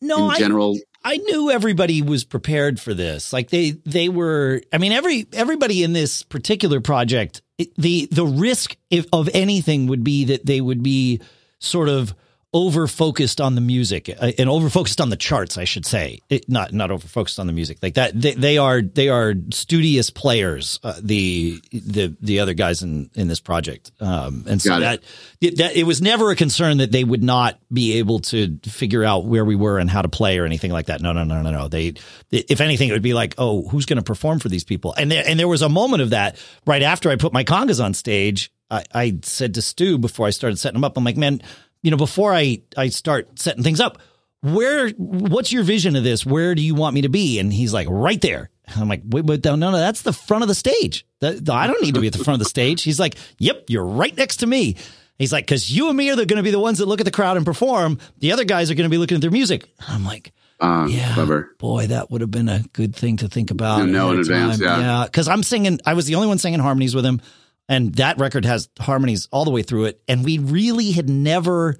no 0.00 0.30
in 0.30 0.38
general 0.38 0.76
I 0.76 0.80
knew 1.16 1.50
everybody 1.50 2.00
was 2.02 2.24
prepared 2.24 2.80
for 2.80 2.94
this. 2.94 3.32
Like 3.32 3.50
they 3.50 3.72
they 3.72 4.08
were. 4.08 4.62
I 4.72 4.78
mean, 4.78 4.92
every 4.92 5.26
everybody 5.32 5.82
in 5.82 5.92
this 5.92 6.22
particular 6.22 6.80
project, 6.80 7.42
it- 7.58 7.74
the 7.76 8.08
the 8.10 8.24
risk 8.26 8.76
if, 8.90 9.06
of 9.12 9.28
anything 9.34 9.86
would 9.88 10.02
be 10.02 10.24
that 10.24 10.46
they 10.46 10.60
would 10.60 10.82
be 10.82 11.20
sort 11.58 11.88
of 11.88 12.14
over 12.54 12.86
focused 12.86 13.40
on 13.40 13.56
the 13.56 13.60
music 13.60 14.08
uh, 14.08 14.30
and 14.38 14.48
over 14.48 14.70
focused 14.70 15.00
on 15.00 15.10
the 15.10 15.16
charts. 15.16 15.58
I 15.58 15.64
should 15.64 15.84
say, 15.84 16.20
it, 16.30 16.48
not 16.48 16.72
not 16.72 16.92
over 16.92 17.06
focused 17.06 17.40
on 17.40 17.48
the 17.48 17.52
music 17.52 17.78
like 17.82 17.94
that. 17.94 18.18
They, 18.18 18.34
they 18.34 18.58
are 18.58 18.80
they 18.80 19.08
are 19.08 19.34
studious 19.50 20.08
players. 20.08 20.78
Uh, 20.82 20.94
the 21.02 21.60
the 21.72 22.16
the 22.20 22.40
other 22.40 22.54
guys 22.54 22.82
in 22.82 23.10
in 23.14 23.26
this 23.26 23.40
project, 23.40 23.90
um, 24.00 24.44
and 24.48 24.62
so 24.62 24.70
Got 24.70 24.78
it. 24.78 24.80
that 24.84 25.02
it, 25.40 25.58
that 25.58 25.76
it 25.76 25.82
was 25.82 26.00
never 26.00 26.30
a 26.30 26.36
concern 26.36 26.78
that 26.78 26.92
they 26.92 27.02
would 27.02 27.22
not 27.22 27.58
be 27.72 27.98
able 27.98 28.20
to 28.20 28.56
figure 28.64 29.02
out 29.02 29.26
where 29.26 29.44
we 29.44 29.56
were 29.56 29.78
and 29.78 29.90
how 29.90 30.00
to 30.02 30.08
play 30.08 30.38
or 30.38 30.46
anything 30.46 30.70
like 30.70 30.86
that. 30.86 31.00
No, 31.02 31.12
no, 31.12 31.24
no, 31.24 31.42
no, 31.42 31.50
no. 31.50 31.68
They, 31.68 31.94
if 32.30 32.60
anything, 32.60 32.88
it 32.88 32.92
would 32.92 33.02
be 33.02 33.14
like, 33.14 33.34
oh, 33.36 33.66
who's 33.68 33.84
going 33.84 33.96
to 33.98 34.04
perform 34.04 34.38
for 34.38 34.48
these 34.48 34.64
people? 34.64 34.94
And 34.96 35.10
there, 35.10 35.24
and 35.26 35.38
there 35.38 35.48
was 35.48 35.62
a 35.62 35.68
moment 35.68 36.02
of 36.02 36.10
that 36.10 36.38
right 36.66 36.82
after 36.82 37.10
I 37.10 37.16
put 37.16 37.32
my 37.32 37.42
congas 37.42 37.84
on 37.84 37.94
stage. 37.94 38.52
I, 38.70 38.84
I 38.94 39.18
said 39.22 39.54
to 39.54 39.62
Stu 39.62 39.98
before 39.98 40.26
I 40.26 40.30
started 40.30 40.56
setting 40.56 40.74
them 40.74 40.84
up, 40.84 40.96
I'm 40.96 41.04
like, 41.04 41.16
man, 41.16 41.42
you 41.84 41.90
know, 41.90 41.96
before 41.98 42.32
I 42.32 42.62
I 42.76 42.88
start 42.88 43.38
setting 43.38 43.62
things 43.62 43.78
up, 43.78 43.98
where 44.40 44.88
what's 44.90 45.52
your 45.52 45.62
vision 45.62 45.94
of 45.96 46.02
this? 46.02 46.24
Where 46.24 46.54
do 46.54 46.62
you 46.62 46.74
want 46.74 46.94
me 46.94 47.02
to 47.02 47.10
be? 47.10 47.38
And 47.38 47.52
he's 47.52 47.74
like, 47.74 47.86
right 47.90 48.20
there. 48.20 48.50
And 48.66 48.80
I'm 48.80 48.88
like, 48.88 49.02
wait, 49.04 49.26
but 49.26 49.44
no, 49.44 49.54
no, 49.54 49.70
no, 49.70 49.76
that's 49.76 50.00
the 50.00 50.12
front 50.12 50.42
of 50.42 50.48
the 50.48 50.54
stage. 50.54 51.06
That, 51.20 51.48
I 51.50 51.66
don't 51.66 51.82
need 51.82 51.94
to 51.94 52.00
be 52.00 52.06
at 52.06 52.14
the 52.14 52.24
front 52.24 52.36
of 52.36 52.44
the 52.44 52.48
stage. 52.48 52.82
He's 52.82 52.98
like, 52.98 53.16
yep, 53.38 53.66
you're 53.68 53.84
right 53.84 54.16
next 54.16 54.38
to 54.38 54.46
me. 54.46 54.76
He's 55.18 55.30
like, 55.30 55.44
because 55.44 55.70
you 55.70 55.88
and 55.88 55.96
me 55.96 56.10
are 56.10 56.16
going 56.16 56.28
to 56.28 56.42
be 56.42 56.50
the 56.50 56.58
ones 56.58 56.78
that 56.78 56.86
look 56.86 57.00
at 57.00 57.04
the 57.04 57.10
crowd 57.10 57.36
and 57.36 57.44
perform. 57.44 57.98
The 58.18 58.32
other 58.32 58.44
guys 58.44 58.70
are 58.70 58.74
going 58.74 58.88
to 58.88 58.90
be 58.90 58.98
looking 58.98 59.16
at 59.16 59.20
their 59.20 59.30
music. 59.30 59.68
I'm 59.86 60.06
like, 60.06 60.32
uh, 60.58 60.86
yeah, 60.88 61.12
clever 61.14 61.54
boy, 61.58 61.88
that 61.88 62.10
would 62.10 62.22
have 62.22 62.30
been 62.30 62.48
a 62.48 62.60
good 62.72 62.96
thing 62.96 63.18
to 63.18 63.28
think 63.28 63.50
about. 63.50 63.86
Know 63.86 64.12
in 64.12 64.20
advance, 64.20 64.58
yeah. 64.58 65.04
because 65.04 65.28
I'm 65.28 65.42
singing. 65.42 65.80
I 65.84 65.94
was 65.94 66.06
the 66.06 66.14
only 66.14 66.28
one 66.28 66.38
singing 66.38 66.60
harmonies 66.60 66.94
with 66.94 67.04
him, 67.04 67.20
and 67.68 67.94
that 67.94 68.18
record 68.18 68.44
has 68.44 68.68
harmonies 68.78 69.28
all 69.32 69.44
the 69.44 69.50
way 69.50 69.62
through 69.62 69.86
it. 69.86 70.02
And 70.08 70.24
we 70.24 70.38
really 70.38 70.92
had 70.92 71.08
never 71.08 71.76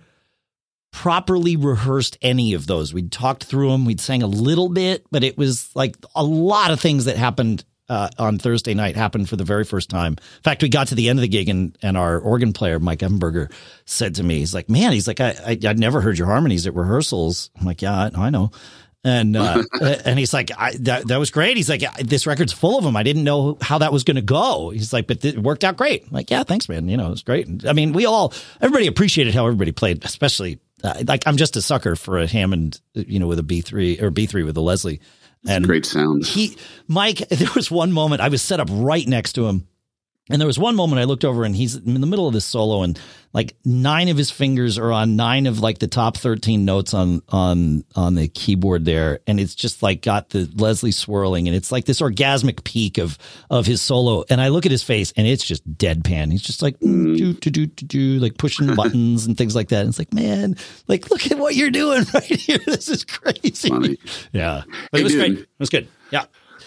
properly 0.92 1.56
rehearsed 1.56 2.16
any 2.22 2.54
of 2.54 2.66
those. 2.66 2.94
We'd 2.94 3.10
talked 3.10 3.44
through 3.44 3.70
them. 3.70 3.84
We'd 3.84 4.00
sang 4.00 4.22
a 4.22 4.28
little 4.28 4.68
bit, 4.68 5.04
but 5.10 5.24
it 5.24 5.36
was 5.36 5.74
like 5.74 5.96
a 6.14 6.22
lot 6.22 6.70
of 6.70 6.80
things 6.80 7.06
that 7.06 7.16
happened 7.16 7.64
uh, 7.88 8.08
on 8.18 8.38
Thursday 8.38 8.74
night 8.74 8.96
happened 8.96 9.28
for 9.28 9.36
the 9.36 9.44
very 9.44 9.64
first 9.64 9.90
time. 9.90 10.12
In 10.12 10.42
fact, 10.42 10.62
we 10.62 10.68
got 10.68 10.88
to 10.88 10.94
the 10.94 11.08
end 11.08 11.18
of 11.18 11.22
the 11.22 11.28
gig 11.28 11.48
and, 11.48 11.76
and 11.82 11.98
our 11.98 12.18
organ 12.18 12.52
player, 12.52 12.78
Mike 12.78 13.00
Emberger, 13.00 13.52
said 13.84 14.14
to 14.14 14.22
me, 14.22 14.38
he's 14.38 14.54
like, 14.54 14.70
man, 14.70 14.92
he's 14.92 15.06
like, 15.06 15.20
I, 15.20 15.34
I, 15.44 15.58
I'd 15.68 15.78
never 15.78 16.00
heard 16.00 16.16
your 16.16 16.28
harmonies 16.28 16.66
at 16.66 16.74
rehearsals. 16.74 17.50
I'm 17.58 17.66
like, 17.66 17.82
yeah, 17.82 18.10
I, 18.14 18.26
I 18.26 18.30
know. 18.30 18.52
And, 19.04 19.36
uh, 19.36 19.62
and 20.04 20.18
he's 20.18 20.32
like, 20.32 20.50
I, 20.56 20.72
that, 20.80 21.08
that 21.08 21.18
was 21.18 21.30
great. 21.30 21.56
He's 21.56 21.68
like, 21.68 21.82
this 21.98 22.26
record's 22.26 22.52
full 22.52 22.78
of 22.78 22.84
them. 22.84 22.96
I 22.96 23.02
didn't 23.02 23.24
know 23.24 23.58
how 23.60 23.78
that 23.78 23.92
was 23.92 24.02
going 24.02 24.16
to 24.16 24.22
go. 24.22 24.70
He's 24.70 24.92
like, 24.92 25.06
but 25.06 25.24
it 25.24 25.38
worked 25.38 25.62
out 25.62 25.76
great. 25.76 26.04
I'm 26.06 26.12
like, 26.12 26.30
yeah, 26.30 26.42
thanks, 26.42 26.68
man. 26.68 26.88
You 26.88 26.96
know, 26.96 27.08
it 27.08 27.10
was 27.10 27.22
great. 27.22 27.66
I 27.66 27.74
mean, 27.74 27.92
we 27.92 28.06
all, 28.06 28.32
everybody 28.60 28.86
appreciated 28.86 29.34
how 29.34 29.46
everybody 29.46 29.72
played, 29.72 30.04
especially 30.04 30.58
uh, 30.84 31.02
like 31.06 31.26
I'm 31.26 31.36
just 31.36 31.56
a 31.56 31.62
sucker 31.62 31.96
for 31.96 32.18
a 32.18 32.26
Hammond, 32.26 32.80
you 32.92 33.18
know, 33.18 33.26
with 33.26 33.38
a 33.38 33.42
B3 33.42 34.02
or 34.02 34.10
B3 34.10 34.44
with 34.44 34.56
a 34.56 34.60
Leslie. 34.60 35.00
And 35.46 35.64
great 35.64 35.84
sound 35.84 36.26
he, 36.26 36.56
Mike, 36.88 37.18
there 37.28 37.48
was 37.54 37.70
one 37.70 37.92
moment 37.92 38.20
I 38.20 38.28
was 38.28 38.42
set 38.42 38.60
up 38.60 38.68
right 38.70 39.06
next 39.06 39.32
to 39.34 39.46
him. 39.46 39.66
And 40.30 40.40
there 40.40 40.46
was 40.46 40.58
one 40.58 40.74
moment 40.74 41.00
I 41.00 41.04
looked 41.04 41.24
over 41.24 41.44
and 41.44 41.54
he's 41.54 41.74
in 41.76 42.00
the 42.00 42.06
middle 42.06 42.26
of 42.26 42.32
this 42.32 42.46
solo 42.46 42.82
and 42.82 42.98
like 43.34 43.56
nine 43.62 44.08
of 44.08 44.16
his 44.16 44.30
fingers 44.30 44.78
are 44.78 44.90
on 44.90 45.16
nine 45.16 45.46
of 45.46 45.58
like 45.58 45.80
the 45.80 45.86
top 45.86 46.16
13 46.16 46.64
notes 46.64 46.94
on, 46.94 47.20
on, 47.28 47.84
on 47.94 48.14
the 48.14 48.28
keyboard 48.28 48.86
there. 48.86 49.18
And 49.26 49.38
it's 49.38 49.54
just 49.54 49.82
like 49.82 50.00
got 50.00 50.30
the 50.30 50.50
Leslie 50.54 50.92
swirling 50.92 51.46
and 51.46 51.54
it's 51.54 51.70
like 51.70 51.84
this 51.84 52.00
orgasmic 52.00 52.64
peak 52.64 52.96
of, 52.96 53.18
of 53.50 53.66
his 53.66 53.82
solo. 53.82 54.24
And 54.30 54.40
I 54.40 54.48
look 54.48 54.64
at 54.64 54.72
his 54.72 54.82
face 54.82 55.12
and 55.14 55.26
it's 55.26 55.44
just 55.44 55.70
deadpan. 55.76 56.30
He's 56.30 56.40
just 56.42 56.62
like, 56.62 56.78
mm, 56.80 57.18
do, 57.18 57.34
do, 57.34 57.50
do, 57.50 57.66
do, 57.66 57.86
do, 57.86 58.18
like 58.18 58.38
pushing 58.38 58.74
buttons 58.76 59.26
and 59.26 59.36
things 59.36 59.54
like 59.54 59.68
that. 59.68 59.80
And 59.80 59.90
it's 59.90 59.98
like, 59.98 60.14
man, 60.14 60.56
like, 60.88 61.10
look 61.10 61.30
at 61.30 61.38
what 61.38 61.54
you're 61.54 61.70
doing 61.70 62.04
right 62.14 62.24
here. 62.24 62.58
This 62.64 62.88
is 62.88 63.04
crazy. 63.04 63.68
Funny. 63.68 63.98
Yeah. 64.32 64.62
But 64.90 64.98
Hey, 64.98 65.00
it 65.00 65.04
was 65.04 65.12
dude. 65.12 65.20
great. 65.20 65.38
It 65.40 65.48
was 65.58 65.68
good. 65.70 65.88
Yeah. 66.10 66.24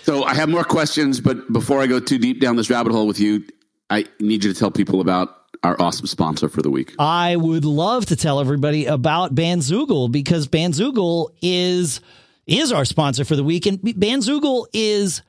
So 0.08 0.24
I 0.24 0.36
have 0.36 0.48
more 0.48 0.64
questions, 0.64 1.20
but 1.20 1.52
before 1.52 1.82
I 1.82 1.86
go 1.86 2.00
too 2.00 2.18
deep 2.18 2.40
down 2.40 2.56
this 2.56 2.70
rabbit 2.70 2.94
hole 2.94 3.08
with 3.08 3.20
you, 3.20 3.44
I 3.90 4.06
need 4.22 4.42
you 4.42 4.54
to 4.54 4.58
tell 4.58 4.72
people 4.72 5.02
about 5.02 5.36
our 5.64 5.76
awesome 5.82 6.08
sponsor 6.08 6.48
for 6.48 6.62
the 6.62 6.70
week. 6.70 6.96
I 6.98 7.36
would 7.36 7.66
love 7.66 8.06
to 8.06 8.16
tell 8.16 8.40
everybody 8.40 8.86
about 8.86 9.36
Bandzoogle 9.36 10.10
because 10.10 10.48
Bandzoogle 10.48 11.32
is 11.42 12.00
is 12.46 12.72
our 12.72 12.86
sponsor 12.86 13.26
for 13.26 13.36
the 13.36 13.44
week, 13.44 13.66
and 13.66 13.82
Bandzoogle 13.82 14.68
is 14.72 15.24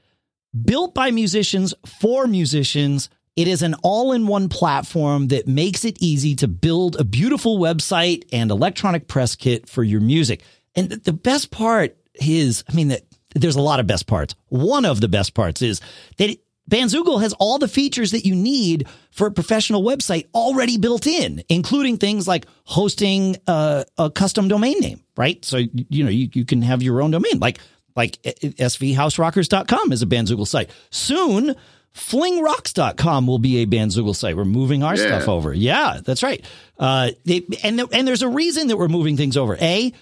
built 0.64 0.94
by 0.94 1.10
musicians 1.10 1.74
for 1.84 2.28
musicians. 2.28 3.10
It 3.34 3.48
is 3.48 3.62
an 3.62 3.74
all-in-one 3.82 4.48
platform 4.48 5.26
that 5.28 5.48
makes 5.48 5.84
it 5.84 6.00
easy 6.00 6.36
to 6.36 6.46
build 6.46 6.94
a 7.00 7.02
beautiful 7.02 7.58
website 7.58 8.28
and 8.32 8.52
electronic 8.52 9.08
press 9.08 9.34
kit 9.34 9.68
for 9.68 9.82
your 9.82 10.00
music. 10.00 10.44
And 10.76 10.88
the 10.88 11.12
best 11.12 11.50
part 11.50 11.96
is, 12.14 12.62
I 12.68 12.74
mean, 12.74 12.88
that 12.88 13.02
there's 13.40 13.56
a 13.56 13.60
lot 13.62 13.80
of 13.80 13.86
best 13.86 14.06
parts. 14.06 14.34
One 14.48 14.84
of 14.84 15.00
the 15.00 15.08
best 15.08 15.34
parts 15.34 15.62
is 15.62 15.80
that 16.18 16.36
Bandzoogle 16.70 17.22
has 17.22 17.32
all 17.34 17.58
the 17.58 17.66
features 17.68 18.10
that 18.10 18.26
you 18.26 18.34
need 18.34 18.86
for 19.10 19.26
a 19.26 19.30
professional 19.30 19.82
website 19.82 20.26
already 20.34 20.76
built 20.76 21.06
in, 21.06 21.42
including 21.48 21.96
things 21.96 22.28
like 22.28 22.46
hosting 22.64 23.36
a, 23.46 23.86
a 23.96 24.10
custom 24.10 24.48
domain 24.48 24.78
name, 24.80 25.02
right? 25.16 25.42
So, 25.44 25.56
you 25.56 26.04
know, 26.04 26.10
you, 26.10 26.28
you 26.34 26.44
can 26.44 26.60
have 26.62 26.82
your 26.82 27.00
own 27.00 27.10
domain, 27.10 27.38
like, 27.38 27.58
like 27.96 28.20
svhouserockers.com 28.22 29.92
is 29.92 30.02
a 30.02 30.06
Bandzoogle 30.06 30.46
site. 30.46 30.70
Soon, 30.90 31.56
flingrocks.com 31.94 33.26
will 33.26 33.38
be 33.38 33.62
a 33.62 33.66
Bandzoogle 33.66 34.14
site. 34.14 34.36
We're 34.36 34.44
moving 34.44 34.82
our 34.82 34.96
Yeah. 34.96 35.06
stuff 35.06 35.28
over. 35.28 35.52
Yeah, 35.54 36.00
that's 36.04 36.22
right. 36.22 36.44
Uh, 36.78 37.10
they, 37.24 37.44
and, 37.62 37.80
and 37.92 38.06
there's 38.06 38.22
a 38.22 38.28
reason 38.28 38.68
that 38.68 38.76
we're 38.76 38.88
moving 38.88 39.16
things 39.16 39.36
over. 39.36 39.56
A, 39.60 39.92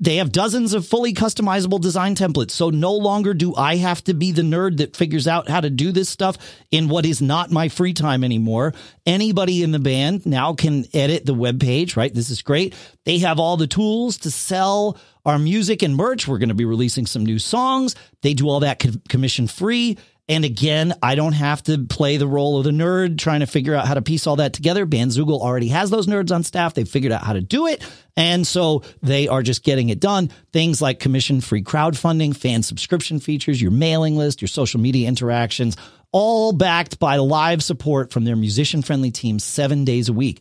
they 0.00 0.16
have 0.16 0.32
dozens 0.32 0.72
of 0.72 0.86
fully 0.86 1.12
customizable 1.12 1.80
design 1.80 2.14
templates. 2.14 2.52
So 2.52 2.70
no 2.70 2.94
longer 2.94 3.34
do 3.34 3.54
I 3.54 3.76
have 3.76 4.02
to 4.04 4.14
be 4.14 4.32
the 4.32 4.42
nerd 4.42 4.78
that 4.78 4.96
figures 4.96 5.28
out 5.28 5.48
how 5.48 5.60
to 5.60 5.68
do 5.68 5.92
this 5.92 6.08
stuff 6.08 6.38
in 6.70 6.88
what 6.88 7.04
is 7.04 7.20
not 7.20 7.50
my 7.50 7.68
free 7.68 7.92
time 7.92 8.24
anymore. 8.24 8.72
Anybody 9.04 9.62
in 9.62 9.72
the 9.72 9.78
band 9.78 10.24
now 10.24 10.54
can 10.54 10.86
edit 10.94 11.26
the 11.26 11.34
web 11.34 11.60
page, 11.60 11.96
right? 11.96 12.12
This 12.12 12.30
is 12.30 12.40
great. 12.40 12.74
They 13.04 13.18
have 13.18 13.38
all 13.38 13.58
the 13.58 13.66
tools 13.66 14.16
to 14.18 14.30
sell 14.30 14.98
our 15.26 15.38
music 15.38 15.82
and 15.82 15.94
merch. 15.94 16.26
We're 16.26 16.38
going 16.38 16.48
to 16.48 16.54
be 16.54 16.64
releasing 16.64 17.04
some 17.04 17.26
new 17.26 17.38
songs. 17.38 17.94
They 18.22 18.32
do 18.32 18.48
all 18.48 18.60
that 18.60 18.82
commission 19.08 19.46
free. 19.46 19.98
And 20.30 20.44
again, 20.44 20.94
I 21.02 21.16
don't 21.16 21.32
have 21.32 21.60
to 21.64 21.76
play 21.86 22.16
the 22.16 22.26
role 22.28 22.56
of 22.56 22.62
the 22.62 22.70
nerd 22.70 23.18
trying 23.18 23.40
to 23.40 23.48
figure 23.48 23.74
out 23.74 23.88
how 23.88 23.94
to 23.94 24.00
piece 24.00 24.28
all 24.28 24.36
that 24.36 24.52
together. 24.52 24.86
Bandzoogle 24.86 25.40
already 25.40 25.66
has 25.70 25.90
those 25.90 26.06
nerds 26.06 26.32
on 26.32 26.44
staff. 26.44 26.72
They've 26.72 26.88
figured 26.88 27.10
out 27.10 27.24
how 27.24 27.32
to 27.32 27.40
do 27.40 27.66
it. 27.66 27.82
And 28.16 28.46
so 28.46 28.84
they 29.02 29.26
are 29.26 29.42
just 29.42 29.64
getting 29.64 29.88
it 29.88 29.98
done. 29.98 30.30
Things 30.52 30.80
like 30.80 31.00
commission 31.00 31.40
free 31.40 31.64
crowdfunding, 31.64 32.36
fan 32.36 32.62
subscription 32.62 33.18
features, 33.18 33.60
your 33.60 33.72
mailing 33.72 34.16
list, 34.16 34.40
your 34.40 34.46
social 34.46 34.78
media 34.78 35.08
interactions, 35.08 35.76
all 36.12 36.52
backed 36.52 37.00
by 37.00 37.16
live 37.16 37.60
support 37.60 38.12
from 38.12 38.24
their 38.24 38.36
musician 38.36 38.82
friendly 38.82 39.10
team 39.10 39.40
seven 39.40 39.84
days 39.84 40.08
a 40.08 40.12
week. 40.12 40.40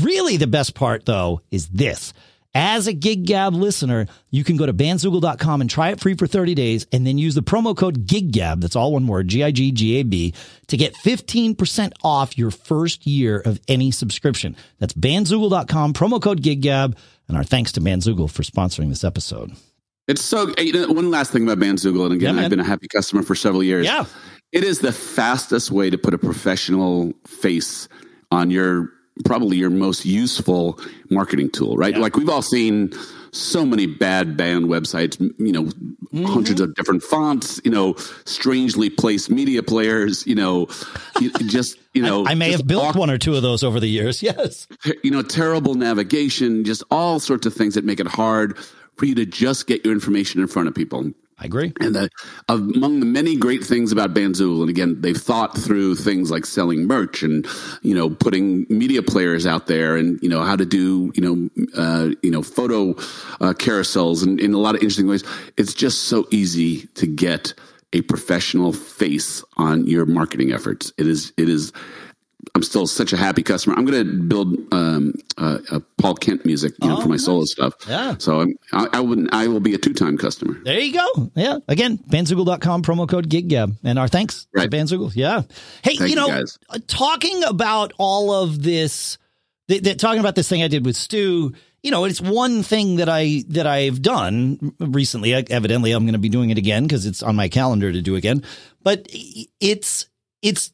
Really, 0.00 0.36
the 0.36 0.46
best 0.46 0.76
part, 0.76 1.06
though, 1.06 1.40
is 1.50 1.66
this. 1.70 2.12
As 2.52 2.88
a 2.88 2.92
Gig 2.92 3.26
Gab 3.26 3.54
listener, 3.54 4.06
you 4.30 4.42
can 4.42 4.56
go 4.56 4.66
to 4.66 4.72
bandzoogle.com 4.74 5.60
and 5.60 5.70
try 5.70 5.90
it 5.90 6.00
free 6.00 6.14
for 6.14 6.26
30 6.26 6.54
days 6.56 6.84
and 6.90 7.06
then 7.06 7.16
use 7.16 7.36
the 7.36 7.42
promo 7.44 7.76
code 7.76 8.06
GIGGAB, 8.08 8.60
that's 8.60 8.74
all 8.74 8.92
one 8.92 9.06
word, 9.06 9.28
G 9.28 9.44
I 9.44 9.52
G 9.52 9.70
G 9.70 9.96
A 9.98 10.02
B, 10.02 10.34
to 10.66 10.76
get 10.76 10.94
15% 10.96 11.92
off 12.02 12.36
your 12.36 12.50
first 12.50 13.06
year 13.06 13.38
of 13.38 13.60
any 13.68 13.92
subscription. 13.92 14.56
That's 14.80 14.94
bandzoogle.com, 14.94 15.92
promo 15.92 16.20
code 16.20 16.42
GIGGAB, 16.42 16.96
and 17.28 17.36
our 17.36 17.44
thanks 17.44 17.70
to 17.72 17.80
Bandzoogle 17.80 18.28
for 18.28 18.42
sponsoring 18.42 18.88
this 18.88 19.04
episode. 19.04 19.52
It's 20.08 20.22
so. 20.22 20.52
you 20.58 20.72
know, 20.72 20.88
One 20.92 21.08
last 21.12 21.30
thing 21.30 21.44
about 21.48 21.58
Bandzoogle, 21.64 22.04
and 22.06 22.14
again, 22.14 22.34
Yeah. 22.36 22.42
I've 22.42 22.50
been 22.50 22.58
a 22.58 22.64
happy 22.64 22.88
customer 22.88 23.22
for 23.22 23.36
several 23.36 23.62
years. 23.62 23.86
Yeah. 23.86 24.06
it 24.50 24.64
is 24.64 24.80
the 24.80 24.90
fastest 24.92 25.70
way 25.70 25.88
to 25.88 25.96
put 25.96 26.14
a 26.14 26.18
professional 26.18 27.12
face 27.28 27.86
on 28.32 28.50
your 28.50 28.88
probably 29.24 29.56
your 29.56 29.70
most 29.70 30.04
useful 30.04 30.78
marketing 31.10 31.50
tool, 31.50 31.76
right? 31.76 31.94
Yeah. 31.94 32.00
Like 32.00 32.16
we've 32.16 32.28
all 32.28 32.42
seen 32.42 32.92
so 33.32 33.64
many 33.64 33.86
bad 33.86 34.36
band 34.36 34.66
websites, 34.66 35.20
you 35.38 35.52
know, 35.52 35.64
mm-hmm. 35.64 36.24
hundreds 36.24 36.60
of 36.60 36.74
different 36.74 37.02
fonts, 37.02 37.60
you 37.64 37.70
know, 37.70 37.94
strangely 38.24 38.90
placed 38.90 39.30
media 39.30 39.62
players, 39.62 40.26
you 40.26 40.34
know, 40.34 40.66
just, 41.46 41.78
you 41.94 42.02
know, 42.06 42.26
I, 42.26 42.32
I 42.32 42.34
may 42.34 42.50
have 42.52 42.66
built 42.66 42.84
awkward, 42.84 43.00
one 43.00 43.10
or 43.10 43.18
two 43.18 43.36
of 43.36 43.42
those 43.42 43.62
over 43.62 43.80
the 43.80 43.88
years. 43.88 44.22
Yes. 44.30 44.68
You 45.02 45.10
know, 45.10 45.22
terrible 45.22 45.74
navigation, 45.74 46.64
just 46.64 46.84
all 46.90 47.18
sorts 47.18 47.46
of 47.46 47.54
things 47.54 47.74
that 47.74 47.84
make 47.84 48.00
it 48.00 48.06
hard 48.06 48.56
for 48.96 49.06
you 49.06 49.14
to 49.16 49.26
just 49.26 49.66
get 49.66 49.84
your 49.84 49.92
information 49.92 50.40
in 50.40 50.46
front 50.46 50.68
of 50.68 50.74
people. 50.74 51.10
I 51.40 51.46
agree. 51.46 51.72
And 51.80 51.94
the, 51.94 52.10
among 52.50 53.00
the 53.00 53.06
many 53.06 53.34
great 53.34 53.64
things 53.64 53.92
about 53.92 54.12
Bandzoogle, 54.12 54.60
and 54.60 54.68
again, 54.68 55.00
they've 55.00 55.16
thought 55.16 55.56
through 55.56 55.94
things 55.94 56.30
like 56.30 56.44
selling 56.44 56.86
merch 56.86 57.22
and 57.22 57.46
you 57.80 57.94
know 57.94 58.10
putting 58.10 58.66
media 58.68 59.02
players 59.02 59.46
out 59.46 59.66
there, 59.66 59.96
and 59.96 60.22
you 60.22 60.28
know 60.28 60.42
how 60.42 60.54
to 60.54 60.66
do 60.66 61.10
you 61.14 61.22
know 61.22 61.48
uh, 61.76 62.10
you 62.22 62.30
know 62.30 62.42
photo 62.42 62.90
uh, 63.40 63.54
carousels 63.54 64.22
and 64.22 64.38
in 64.38 64.52
a 64.52 64.58
lot 64.58 64.74
of 64.74 64.82
interesting 64.82 65.08
ways. 65.08 65.24
It's 65.56 65.72
just 65.72 66.02
so 66.04 66.26
easy 66.30 66.86
to 66.94 67.06
get 67.06 67.54
a 67.94 68.02
professional 68.02 68.74
face 68.74 69.42
on 69.56 69.86
your 69.86 70.04
marketing 70.04 70.52
efforts. 70.52 70.92
It 70.98 71.06
is 71.06 71.32
it 71.38 71.48
is 71.48 71.72
I'm 72.54 72.62
still 72.62 72.86
such 72.86 73.12
a 73.12 73.16
happy 73.16 73.42
customer. 73.42 73.76
I'm 73.76 73.84
going 73.84 74.06
to 74.06 74.12
build 74.22 74.56
um, 74.72 75.14
uh, 75.38 75.58
Paul 75.98 76.14
Kent 76.14 76.44
music, 76.44 76.72
you 76.82 76.88
know, 76.88 76.98
oh, 76.98 77.00
for 77.00 77.08
my 77.08 77.14
nice. 77.14 77.24
solo 77.24 77.44
stuff. 77.44 77.74
Yeah. 77.88 78.16
So 78.18 78.40
I'm, 78.40 78.54
I, 78.72 78.88
I 78.94 79.00
would 79.00 79.32
I 79.32 79.46
will 79.48 79.60
be 79.60 79.74
a 79.74 79.78
two 79.78 79.94
time 79.94 80.16
customer. 80.16 80.58
There 80.64 80.78
you 80.78 80.92
go. 80.92 81.30
Yeah. 81.34 81.58
Again, 81.68 81.98
bandzoogle.com 81.98 82.82
promo 82.82 83.08
code 83.08 83.28
GigGab, 83.28 83.76
and 83.84 83.98
our 83.98 84.08
thanks 84.08 84.46
right. 84.54 84.70
to 84.70 84.76
Bandzoogle. 84.76 85.12
Yeah. 85.14 85.42
Hey, 85.82 85.96
Thank 85.96 86.10
you 86.10 86.16
know, 86.16 86.28
you 86.28 86.44
uh, 86.70 86.78
talking 86.86 87.42
about 87.44 87.92
all 87.98 88.32
of 88.32 88.62
this, 88.62 89.18
th- 89.68 89.82
th- 89.82 89.98
talking 89.98 90.20
about 90.20 90.34
this 90.34 90.48
thing 90.48 90.62
I 90.62 90.68
did 90.68 90.84
with 90.84 90.96
Stu. 90.96 91.52
You 91.82 91.90
know, 91.90 92.04
it's 92.04 92.20
one 92.20 92.62
thing 92.62 92.96
that 92.96 93.08
I 93.08 93.44
that 93.48 93.66
I've 93.66 94.02
done 94.02 94.74
recently. 94.78 95.32
Evidently, 95.34 95.92
I'm 95.92 96.04
going 96.04 96.12
to 96.12 96.18
be 96.18 96.28
doing 96.28 96.50
it 96.50 96.58
again 96.58 96.84
because 96.84 97.06
it's 97.06 97.22
on 97.22 97.36
my 97.36 97.48
calendar 97.48 97.90
to 97.90 98.02
do 98.02 98.16
again. 98.16 98.44
But 98.82 99.06
it's 99.60 100.08
it's 100.42 100.72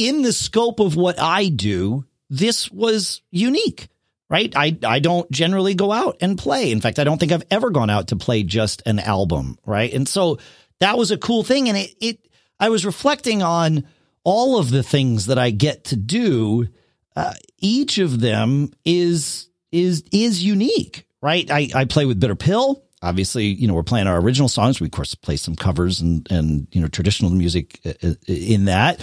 in 0.00 0.22
the 0.22 0.32
scope 0.32 0.80
of 0.80 0.96
what 0.96 1.20
I 1.20 1.48
do, 1.48 2.06
this 2.30 2.70
was 2.70 3.20
unique, 3.30 3.88
right? 4.30 4.50
I, 4.56 4.78
I 4.82 4.98
don't 4.98 5.30
generally 5.30 5.74
go 5.74 5.92
out 5.92 6.16
and 6.22 6.38
play. 6.38 6.72
In 6.72 6.80
fact, 6.80 6.98
I 6.98 7.04
don't 7.04 7.18
think 7.18 7.32
I've 7.32 7.44
ever 7.50 7.70
gone 7.70 7.90
out 7.90 8.08
to 8.08 8.16
play 8.16 8.42
just 8.42 8.82
an 8.86 8.98
album, 8.98 9.58
right? 9.66 9.92
And 9.92 10.08
so 10.08 10.38
that 10.78 10.96
was 10.96 11.10
a 11.10 11.18
cool 11.18 11.44
thing. 11.44 11.68
And 11.68 11.76
it, 11.76 11.94
it 12.00 12.28
I 12.58 12.70
was 12.70 12.86
reflecting 12.86 13.42
on 13.42 13.84
all 14.24 14.58
of 14.58 14.70
the 14.70 14.82
things 14.82 15.26
that 15.26 15.38
I 15.38 15.50
get 15.50 15.84
to 15.84 15.96
do. 15.96 16.68
Uh, 17.14 17.34
each 17.58 17.98
of 17.98 18.20
them 18.20 18.72
is 18.84 19.48
is 19.70 20.04
is 20.12 20.42
unique, 20.42 21.06
right? 21.20 21.50
I, 21.50 21.68
I 21.74 21.84
play 21.84 22.06
with 22.06 22.20
Bitter 22.20 22.36
Pill. 22.36 22.82
Obviously, 23.02 23.46
you 23.46 23.66
know, 23.66 23.74
we're 23.74 23.82
playing 23.82 24.06
our 24.06 24.18
original 24.18 24.48
songs. 24.48 24.80
We 24.80 24.86
of 24.86 24.92
course 24.92 25.14
play 25.14 25.36
some 25.36 25.56
covers 25.56 26.00
and 26.00 26.26
and 26.30 26.68
you 26.72 26.80
know 26.80 26.88
traditional 26.88 27.30
music 27.30 27.80
uh, 27.84 27.92
uh, 28.02 28.14
in 28.26 28.64
that 28.66 29.00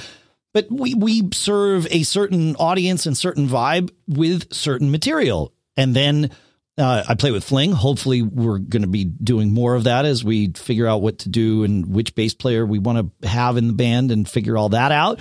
but 0.58 0.72
we, 0.72 0.96
we 0.96 1.30
serve 1.34 1.86
a 1.92 2.02
certain 2.02 2.56
audience 2.56 3.06
and 3.06 3.16
certain 3.16 3.48
vibe 3.48 3.92
with 4.08 4.52
certain 4.52 4.90
material. 4.90 5.54
And 5.76 5.96
then 5.96 6.32
uh, 6.80 7.04
I 7.08 7.14
play 7.14 7.30
with 7.30 7.44
Fling. 7.44 7.74
Hopefully, 7.74 8.24
we're 8.24 8.58
going 8.58 8.82
to 8.82 8.88
be 8.88 9.04
doing 9.04 9.54
more 9.54 9.76
of 9.76 9.84
that 9.84 10.06
as 10.06 10.24
we 10.24 10.52
figure 10.54 10.88
out 10.88 11.04
what 11.04 11.20
to 11.20 11.30
do 11.30 11.64
and 11.64 11.86
which 11.94 12.16
bass 12.16 12.34
player 12.34 12.66
we 12.66 12.80
want 12.80 13.14
to 13.22 13.28
have 13.28 13.58
in 13.58 13.68
the 13.68 13.74
band 13.74 14.10
and 14.10 14.28
figure 14.28 14.58
all 14.58 14.70
that 14.70 14.92
out. 14.92 15.20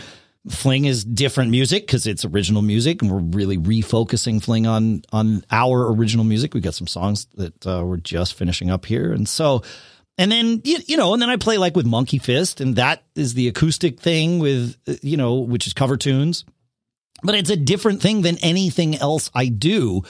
Fling 0.48 0.86
is 0.86 1.04
different 1.04 1.50
music 1.50 1.82
because 1.82 2.06
it's 2.06 2.24
original 2.24 2.62
music, 2.62 3.02
and 3.02 3.10
we're 3.10 3.36
really 3.36 3.58
refocusing 3.58 4.42
Fling 4.42 4.66
on 4.66 5.02
on 5.12 5.44
our 5.50 5.92
original 5.92 6.24
music. 6.24 6.54
We 6.54 6.62
got 6.62 6.72
some 6.72 6.86
songs 6.86 7.26
that 7.34 7.66
uh, 7.66 7.82
we're 7.84 7.98
just 7.98 8.32
finishing 8.32 8.70
up 8.70 8.86
here, 8.86 9.12
and 9.12 9.28
so 9.28 9.62
and 10.18 10.32
then 10.32 10.62
you, 10.64 10.78
you 10.86 10.96
know, 10.96 11.12
and 11.12 11.20
then 11.20 11.28
I 11.28 11.36
play 11.36 11.58
like 11.58 11.76
with 11.76 11.86
Monkey 11.86 12.18
Fist, 12.18 12.60
and 12.60 12.76
that 12.76 13.02
is 13.14 13.34
the 13.34 13.48
acoustic 13.48 14.00
thing 14.00 14.38
with 14.38 14.76
you 15.02 15.16
know, 15.16 15.36
which 15.36 15.66
is 15.66 15.72
cover 15.72 15.96
tunes. 15.96 16.44
But 17.22 17.34
it's 17.34 17.50
a 17.50 17.56
different 17.56 18.02
thing 18.02 18.22
than 18.22 18.38
anything 18.38 18.96
else 18.96 19.30
I 19.34 19.46
do. 19.46 20.02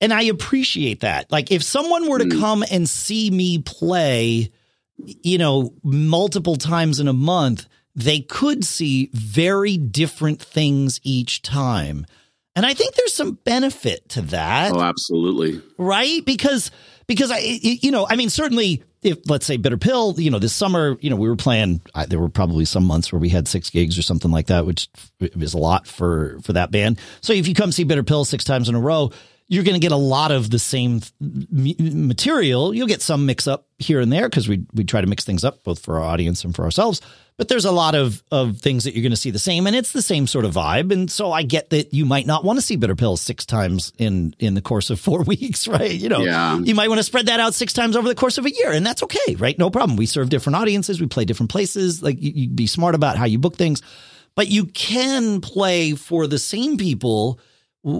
And 0.00 0.12
I 0.12 0.22
appreciate 0.22 1.00
that. 1.00 1.30
Like 1.30 1.50
if 1.50 1.62
someone 1.62 2.08
were 2.08 2.18
to 2.18 2.24
mm. 2.24 2.40
come 2.40 2.64
and 2.70 2.88
see 2.88 3.30
me 3.30 3.60
play, 3.60 4.50
you 4.96 5.38
know, 5.38 5.74
multiple 5.82 6.56
times 6.56 7.00
in 7.00 7.08
a 7.08 7.12
month, 7.12 7.66
they 7.94 8.20
could 8.20 8.64
see 8.64 9.10
very 9.12 9.76
different 9.76 10.40
things 10.40 11.00
each 11.02 11.42
time. 11.42 12.06
And 12.54 12.66
I 12.66 12.74
think 12.74 12.94
there's 12.94 13.14
some 13.14 13.38
benefit 13.44 14.08
to 14.10 14.22
that. 14.22 14.72
Oh, 14.72 14.80
absolutely. 14.80 15.62
Right? 15.78 16.24
Because 16.24 16.70
because 17.06 17.30
I 17.30 17.38
you 17.38 17.90
know, 17.90 18.06
I 18.08 18.16
mean 18.16 18.28
certainly 18.30 18.82
if 19.02 19.18
let's 19.28 19.44
say 19.44 19.56
bitter 19.56 19.76
pill 19.76 20.14
you 20.18 20.30
know 20.30 20.38
this 20.38 20.52
summer 20.52 20.96
you 21.00 21.10
know 21.10 21.16
we 21.16 21.28
were 21.28 21.36
playing 21.36 21.80
I, 21.94 22.06
there 22.06 22.18
were 22.18 22.28
probably 22.28 22.64
some 22.64 22.84
months 22.84 23.12
where 23.12 23.18
we 23.18 23.28
had 23.28 23.48
six 23.48 23.70
gigs 23.70 23.98
or 23.98 24.02
something 24.02 24.30
like 24.30 24.46
that 24.46 24.64
which 24.64 24.88
is 25.20 25.54
a 25.54 25.58
lot 25.58 25.86
for 25.86 26.38
for 26.42 26.52
that 26.54 26.70
band. 26.70 27.00
So 27.20 27.32
if 27.32 27.48
you 27.48 27.54
come 27.54 27.72
see 27.72 27.84
bitter 27.84 28.02
pill 28.02 28.24
six 28.24 28.44
times 28.44 28.68
in 28.68 28.74
a 28.74 28.80
row 28.80 29.10
you're 29.52 29.64
going 29.64 29.74
to 29.74 29.80
get 29.80 29.92
a 29.92 29.96
lot 29.96 30.32
of 30.32 30.48
the 30.48 30.58
same 30.58 31.02
material. 31.20 32.74
You'll 32.74 32.86
get 32.86 33.02
some 33.02 33.26
mix 33.26 33.46
up 33.46 33.66
here 33.76 34.00
and 34.00 34.10
there 34.10 34.26
because 34.26 34.48
we 34.48 34.64
we 34.72 34.82
try 34.82 35.02
to 35.02 35.06
mix 35.06 35.24
things 35.24 35.44
up 35.44 35.62
both 35.62 35.80
for 35.80 36.00
our 36.00 36.04
audience 36.04 36.42
and 36.42 36.56
for 36.56 36.64
ourselves. 36.64 37.02
But 37.36 37.48
there's 37.48 37.66
a 37.66 37.70
lot 37.70 37.94
of 37.94 38.22
of 38.32 38.60
things 38.60 38.84
that 38.84 38.94
you're 38.94 39.02
going 39.02 39.10
to 39.10 39.16
see 39.16 39.30
the 39.30 39.38
same 39.38 39.66
and 39.66 39.76
it's 39.76 39.92
the 39.92 40.00
same 40.00 40.26
sort 40.26 40.46
of 40.46 40.54
vibe. 40.54 40.90
And 40.90 41.10
so 41.10 41.30
i 41.30 41.42
get 41.42 41.68
that 41.68 41.92
you 41.92 42.06
might 42.06 42.26
not 42.26 42.44
want 42.44 42.60
to 42.60 42.62
see 42.62 42.76
bitter 42.76 42.96
pills 42.96 43.20
six 43.20 43.44
times 43.44 43.92
in 43.98 44.34
in 44.38 44.54
the 44.54 44.62
course 44.62 44.88
of 44.88 44.98
four 44.98 45.22
weeks 45.34 45.68
right? 45.68 45.92
You 45.92 46.08
know 46.08 46.20
yeah. 46.20 46.58
you 46.58 46.74
might 46.74 46.88
want 46.88 47.00
to 47.00 47.04
spread 47.04 47.26
that 47.26 47.38
out 47.38 47.52
six 47.52 47.74
times 47.74 47.94
over 47.94 48.08
the 48.08 48.14
course 48.14 48.38
of 48.38 48.46
a 48.46 48.50
year 48.50 48.72
and 48.72 48.86
that's 48.86 49.02
okay 49.02 49.34
right? 49.34 49.58
No 49.58 49.68
problem. 49.68 49.98
We 49.98 50.06
serve 50.06 50.30
different 50.30 50.56
audiences. 50.56 50.98
We 50.98 51.08
play 51.08 51.26
different 51.26 51.50
places. 51.50 52.02
Like 52.02 52.22
you, 52.22 52.32
you 52.34 52.48
be 52.48 52.66
smart 52.66 52.94
about 52.94 53.18
how 53.18 53.26
you 53.26 53.38
book 53.38 53.56
things. 53.56 53.82
But 54.34 54.48
you 54.48 54.64
can 54.64 55.42
play 55.42 55.92
for 55.92 56.26
the 56.26 56.38
same 56.38 56.78
people 56.78 57.38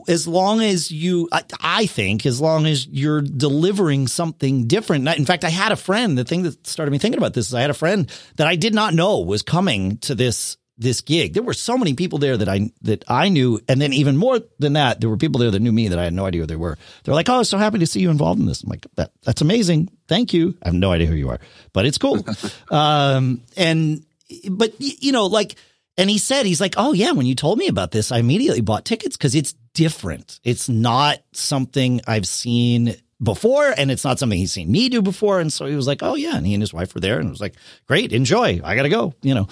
as 0.07 0.29
long 0.29 0.61
as 0.61 0.91
you, 0.91 1.29
I, 1.33 1.43
I, 1.61 1.87
think, 1.87 2.25
as 2.25 2.41
long 2.41 2.67
as 2.67 2.87
you're 2.87 3.21
delivering 3.21 4.07
something 4.07 4.69
different. 4.69 5.09
In 5.09 5.25
fact, 5.25 5.45
I 5.45 5.51
had 5.51 5.73
a 5.73 5.77
friend. 5.77 6.17
The 6.17 6.25
thing 6.25 6.45
that 6.45 6.67
started 6.67 6.93
me 6.93 6.99
thinking 6.99 7.19
about 7.19 7.35
this 7.35 7.49
is 7.49 7.55
I 7.55 7.63
had 7.63 7.71
a 7.71 7.75
friend 7.75 8.11
that 8.37 8.47
I 8.47 8.57
did 8.57 8.75
not 8.75 8.95
know 8.95 9.21
was 9.21 9.43
coming 9.43 9.99
to 9.99 10.15
this 10.15 10.57
this 10.79 11.01
gig. 11.01 11.35
There 11.35 11.43
were 11.43 11.53
so 11.53 11.77
many 11.77 11.95
people 11.95 12.19
there 12.19 12.37
that 12.37 12.49
I 12.49 12.71
that 12.83 13.05
I 13.09 13.29
knew, 13.29 13.61
and 13.69 13.81
then 13.81 13.93
even 13.93 14.17
more 14.17 14.41
than 14.59 14.75
that, 14.75 15.01
there 15.01 15.11
were 15.11 15.17
people 15.17 15.41
there 15.41 15.51
that 15.51 15.61
knew 15.61 15.73
me 15.73 15.89
that 15.89 15.99
I 15.99 16.05
had 16.05 16.15
no 16.15 16.27
idea 16.27 16.43
who 16.43 16.47
they 16.47 16.57
were. 16.57 16.79
They're 17.05 17.15
like, 17.15 17.29
"Oh, 17.29 17.43
so 17.43 17.59
happy 17.59 17.79
to 17.79 17.87
see 17.87 18.01
you 18.01 18.11
involved 18.11 18.41
in 18.41 18.47
this." 18.47 18.63
I'm 18.63 18.71
like, 18.71 18.87
"That 18.97 19.13
that's 19.23 19.43
amazing. 19.43 19.91
Thank 20.09 20.33
you." 20.33 20.57
I 20.63 20.69
have 20.69 20.75
no 20.75 20.93
idea 20.93 21.07
who 21.07 21.15
you 21.15 21.29
are, 21.29 21.41
but 21.73 21.87
it's 21.87 21.99
cool. 21.99 22.25
um, 22.71 23.43
and 23.57 24.05
but 24.51 24.75
you 24.79 25.13
know, 25.13 25.27
like 25.27 25.57
and 25.97 26.09
he 26.09 26.19
said, 26.19 26.47
he's 26.47 26.61
like, 26.61 26.75
oh, 26.77 26.93
yeah, 26.93 27.13
when 27.13 27.27
you 27.27 27.35
told 27.35 27.59
me 27.59 27.69
about 27.69 27.91
this, 27.91 28.11
I 28.11 28.19
immediately 28.19 28.61
bought 28.61 28.85
tickets 28.85 29.17
because 29.17 29.35
it's 29.35 29.55
different. 29.75 30.41
It's 30.43 30.69
not 30.69 31.19
something 31.33 32.01
I've 32.07 32.27
seen 32.27 32.97
before, 33.23 33.73
and 33.77 33.91
it's 33.91 34.05
not 34.05 34.19
something 34.19 34.39
he's 34.39 34.53
seen 34.53 34.73
me 34.73 34.89
do 34.89 35.03
before. 35.03 35.39
And 35.39 35.53
so 35.53 35.67
he 35.67 35.77
was 35.77 35.87
like, 35.87 36.03
oh, 36.03 36.15
yeah. 36.15 36.37
And 36.37 36.47
he 36.47 36.55
and 36.55 36.63
his 36.63 36.73
wife 36.73 36.95
were 36.95 37.01
there, 37.01 37.19
and 37.19 37.29
it 37.29 37.31
was 37.31 37.41
like, 37.41 37.55
great, 37.87 38.13
enjoy. 38.13 38.61
I 38.65 38.75
got 38.75 38.83
to 38.83 38.89
go, 38.89 39.15
you 39.23 39.35
know. 39.35 39.49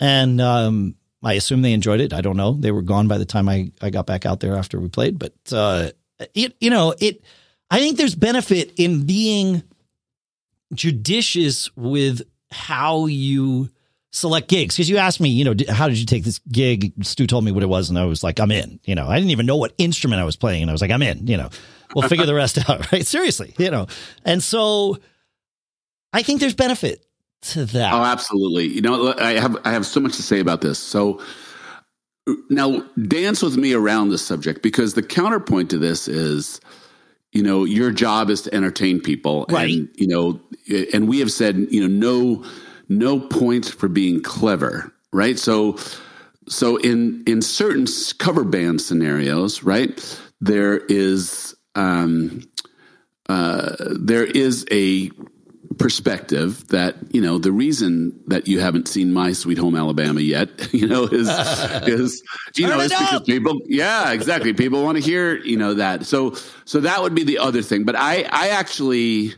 And 0.00 0.40
um, 0.40 0.96
I 1.22 1.34
assume 1.34 1.62
they 1.62 1.72
enjoyed 1.72 2.00
it. 2.00 2.12
I 2.12 2.20
don't 2.20 2.36
know. 2.36 2.52
They 2.52 2.72
were 2.72 2.82
gone 2.82 3.08
by 3.08 3.18
the 3.18 3.24
time 3.24 3.48
I, 3.48 3.70
I 3.80 3.90
got 3.90 4.06
back 4.06 4.26
out 4.26 4.40
there 4.40 4.56
after 4.56 4.80
we 4.80 4.88
played. 4.88 5.18
But, 5.18 5.34
uh, 5.52 5.90
it, 6.34 6.56
you 6.60 6.70
know, 6.70 6.94
it, 6.98 7.24
I 7.70 7.78
think 7.78 7.96
there's 7.96 8.14
benefit 8.14 8.72
in 8.76 9.06
being 9.06 9.62
judicious 10.72 11.74
with 11.76 12.22
how 12.50 13.06
you 13.06 13.70
select 14.14 14.48
gigs 14.48 14.76
because 14.76 14.88
you 14.88 14.96
asked 14.96 15.20
me, 15.20 15.28
you 15.28 15.44
know, 15.44 15.54
how 15.68 15.88
did 15.88 15.98
you 15.98 16.06
take 16.06 16.24
this 16.24 16.38
gig? 16.50 16.92
Stu 17.04 17.26
told 17.26 17.44
me 17.44 17.52
what 17.52 17.62
it 17.62 17.68
was, 17.68 17.90
and 17.90 17.98
I 17.98 18.04
was 18.04 18.22
like, 18.22 18.38
I'm 18.38 18.50
in. 18.50 18.80
You 18.84 18.94
know, 18.94 19.08
I 19.08 19.16
didn't 19.16 19.30
even 19.30 19.46
know 19.46 19.56
what 19.56 19.74
instrument 19.76 20.20
I 20.20 20.24
was 20.24 20.36
playing, 20.36 20.62
and 20.62 20.70
I 20.70 20.72
was 20.72 20.80
like, 20.80 20.90
I'm 20.90 21.02
in. 21.02 21.26
You 21.26 21.36
know, 21.36 21.50
we'll 21.94 22.08
figure 22.08 22.26
the 22.26 22.34
rest 22.34 22.58
out, 22.70 22.90
right? 22.92 23.04
Seriously, 23.04 23.54
you 23.58 23.70
know, 23.70 23.86
and 24.24 24.42
so 24.42 24.98
I 26.12 26.22
think 26.22 26.40
there's 26.40 26.54
benefit 26.54 27.04
to 27.42 27.66
that. 27.66 27.92
Oh, 27.92 28.04
absolutely. 28.04 28.68
You 28.68 28.82
know, 28.82 29.14
I 29.18 29.32
have 29.32 29.58
I 29.64 29.72
have 29.72 29.84
so 29.84 30.00
much 30.00 30.16
to 30.16 30.22
say 30.22 30.40
about 30.40 30.60
this. 30.60 30.78
So 30.78 31.20
now, 32.48 32.80
dance 33.06 33.42
with 33.42 33.56
me 33.56 33.74
around 33.74 34.10
this 34.10 34.24
subject 34.24 34.62
because 34.62 34.94
the 34.94 35.02
counterpoint 35.02 35.70
to 35.70 35.78
this 35.78 36.08
is 36.08 36.60
you 37.32 37.42
know 37.42 37.64
your 37.64 37.90
job 37.90 38.30
is 38.30 38.42
to 38.42 38.54
entertain 38.54 39.00
people 39.00 39.44
right. 39.50 39.70
and 39.70 39.88
you 39.96 40.06
know 40.06 40.40
and 40.94 41.08
we 41.08 41.18
have 41.18 41.32
said 41.32 41.66
you 41.68 41.80
know 41.80 41.88
no 41.88 42.44
no 42.88 43.20
points 43.20 43.68
for 43.68 43.88
being 43.88 44.22
clever, 44.22 44.92
right? 45.12 45.38
So, 45.38 45.78
so 46.48 46.76
in 46.76 47.22
in 47.26 47.42
certain 47.42 47.86
cover 48.18 48.44
band 48.44 48.80
scenarios, 48.80 49.62
right, 49.62 50.20
there 50.40 50.78
is 50.78 51.54
um, 51.74 52.42
uh, 53.28 53.74
there 53.98 54.24
is 54.24 54.66
a 54.70 55.10
perspective 55.78 56.66
that 56.68 56.96
you 57.12 57.20
know 57.20 57.38
the 57.38 57.50
reason 57.50 58.18
that 58.28 58.46
you 58.46 58.60
haven't 58.60 58.86
seen 58.86 59.12
my 59.12 59.32
sweet 59.32 59.58
home 59.58 59.74
alabama 59.74 60.20
yet 60.20 60.48
you 60.72 60.86
know 60.86 61.04
is 61.04 61.28
is 61.88 62.22
you 62.54 62.66
know 62.66 62.78
is 62.78 62.92
because 62.92 63.14
up. 63.14 63.26
people 63.26 63.60
yeah 63.66 64.12
exactly 64.12 64.52
people 64.52 64.84
want 64.84 64.96
to 64.96 65.02
hear 65.02 65.36
you 65.38 65.56
know 65.56 65.74
that 65.74 66.06
so 66.06 66.34
so 66.64 66.80
that 66.80 67.02
would 67.02 67.14
be 67.14 67.24
the 67.24 67.38
other 67.38 67.62
thing 67.62 67.84
but 67.84 67.96
i 67.96 68.24
i 68.30 68.48
actually 68.48 69.34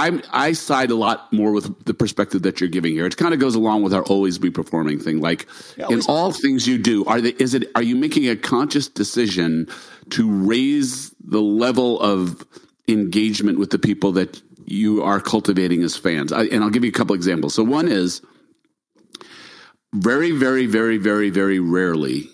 I'm 0.00 0.22
I 0.32 0.52
side 0.52 0.90
a 0.90 0.94
lot 0.94 1.30
more 1.32 1.52
with 1.52 1.84
the 1.84 1.92
perspective 1.92 2.42
that 2.42 2.60
you're 2.60 2.70
giving 2.70 2.92
here. 2.92 3.04
It 3.04 3.16
kind 3.18 3.34
of 3.34 3.40
goes 3.40 3.54
along 3.54 3.82
with 3.82 3.92
our 3.92 4.02
always 4.04 4.38
be 4.38 4.50
performing 4.50 4.98
thing. 4.98 5.20
Like 5.20 5.46
in 5.76 6.00
all 6.08 6.32
things 6.32 6.66
you 6.66 6.78
do, 6.78 7.04
are 7.04 7.20
they 7.20 7.30
is 7.38 7.52
it 7.54 7.70
are 7.74 7.82
you 7.82 7.96
making 7.96 8.28
a 8.28 8.36
conscious 8.36 8.88
decision 8.88 9.68
to 10.10 10.30
raise 10.30 11.10
the 11.22 11.42
level 11.42 12.00
of 12.00 12.46
engagement 12.88 13.58
with 13.58 13.70
the 13.70 13.78
people 13.78 14.12
that 14.12 14.40
you 14.64 15.02
are 15.02 15.20
cultivating 15.20 15.82
as 15.82 15.96
fans? 15.96 16.32
I, 16.32 16.44
and 16.44 16.64
I'll 16.64 16.70
give 16.70 16.84
you 16.84 16.90
a 16.90 16.94
couple 16.94 17.14
examples. 17.14 17.54
So 17.54 17.62
one 17.62 17.86
is 17.86 18.22
very, 19.92 20.30
very, 20.30 20.66
very, 20.66 20.96
very, 20.96 21.28
very 21.28 21.58
rarely 21.58 22.28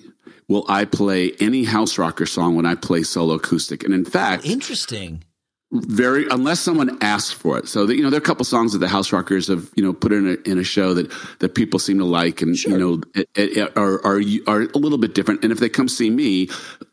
will 0.49 0.65
I 0.69 0.85
play 0.85 1.33
any 1.41 1.65
house 1.65 1.99
rocker 1.99 2.27
song 2.27 2.55
when 2.55 2.67
I 2.67 2.77
play 2.77 3.03
solo 3.03 3.35
acoustic. 3.35 3.83
And 3.83 3.93
in 3.93 4.05
fact, 4.05 4.45
Interesting. 4.45 5.25
Very 5.73 6.27
unless 6.31 6.61
someone 6.61 6.97
asks 7.01 7.33
for 7.33 7.59
it. 7.59 7.69
So 7.69 7.87
that, 7.87 7.97
you 7.97 8.03
know, 8.03 8.11
there 8.11 8.19
are 8.19 8.23
a 8.23 8.25
couple 8.25 8.45
songs 8.45 8.73
that 8.73 8.79
the 8.79 8.89
House 8.89 9.13
Rockers 9.13 9.49
have 9.49 9.71
you 9.75 9.83
know 9.83 9.93
put 9.93 10.13
in 10.13 10.27
a, 10.27 10.51
in 10.51 10.59
a 10.59 10.65
show 10.65 10.95
that 10.95 11.11
that 11.41 11.55
people 11.55 11.79
seem 11.79 11.99
to 11.99 12.05
like, 12.05 12.41
and 12.41 12.57
you 12.63 12.79
know 12.79 13.01
it, 13.15 13.29
it, 13.35 13.77
are 13.77 14.05
are 14.05 14.21
are 14.47 14.63
a 14.63 14.79
little 14.79 14.99
bit 14.99 15.15
different. 15.15 15.43
And 15.43 15.53
if 15.53 15.59
they 15.59 15.69
come 15.69 15.89
see 15.89 16.11
me, 16.11 16.49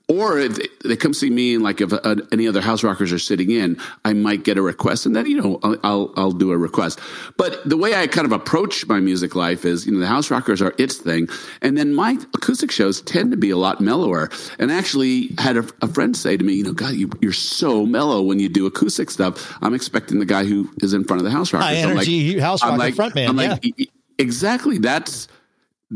or 0.09 0.37
if 0.37 0.57
they, 0.83 0.95
come 0.97 1.13
see 1.13 1.29
me, 1.29 1.55
and 1.55 1.63
like 1.63 1.79
if 1.79 1.93
uh, 1.93 2.15
any 2.31 2.45
other 2.47 2.59
House 2.61 2.83
Rockers 2.83 3.13
are 3.13 3.19
sitting 3.19 3.49
in, 3.51 3.79
I 4.03 4.11
might 4.13 4.43
get 4.43 4.57
a 4.57 4.61
request, 4.61 5.05
and 5.05 5.15
then 5.15 5.25
you 5.27 5.41
know 5.41 5.59
I'll, 5.63 5.77
I'll 5.83 6.13
I'll 6.17 6.31
do 6.31 6.51
a 6.51 6.57
request. 6.57 6.99
But 7.37 7.67
the 7.67 7.77
way 7.77 7.95
I 7.95 8.07
kind 8.07 8.25
of 8.25 8.33
approach 8.33 8.85
my 8.87 8.99
music 8.99 9.33
life 9.33 9.63
is, 9.63 9.85
you 9.85 9.93
know, 9.93 9.99
the 9.99 10.07
House 10.07 10.29
Rockers 10.29 10.61
are 10.61 10.73
its 10.77 10.97
thing, 10.97 11.29
and 11.61 11.77
then 11.77 11.95
my 11.95 12.17
acoustic 12.35 12.69
shows 12.69 13.01
tend 13.01 13.31
to 13.31 13.37
be 13.37 13.49
a 13.49 13.57
lot 13.57 13.79
mellower. 13.79 14.29
And 14.59 14.71
I 14.71 14.75
actually 14.77 15.29
had 15.37 15.55
a, 15.55 15.65
a 15.81 15.87
friend 15.87 16.15
say 16.17 16.35
to 16.35 16.43
me, 16.43 16.53
you 16.53 16.63
know, 16.63 16.73
God, 16.73 16.95
you, 16.95 17.09
you're 17.21 17.31
so 17.31 17.85
mellow 17.85 18.21
when 18.21 18.39
you 18.39 18.49
do 18.49 18.65
acoustic 18.65 19.09
stuff. 19.09 19.57
I'm 19.61 19.73
expecting 19.73 20.19
the 20.19 20.25
guy 20.25 20.43
who 20.43 20.69
is 20.81 20.93
in 20.93 21.05
front 21.05 21.21
of 21.21 21.25
the 21.25 21.31
House 21.31 21.53
Rockers. 21.53 21.65
High 21.67 21.81
I'm 21.81 21.95
like- 21.95 22.07
energy 22.07 22.39
house 22.39 22.61
I'm 22.61 22.71
rocker 22.77 22.79
like, 22.79 22.93
frontman, 22.95 23.29
I'm 23.29 23.35
like, 23.37 23.63
yeah. 23.63 23.71
"E- 23.77 23.83
e- 23.83 23.91
exactly. 24.19 24.77
That's 24.79 25.27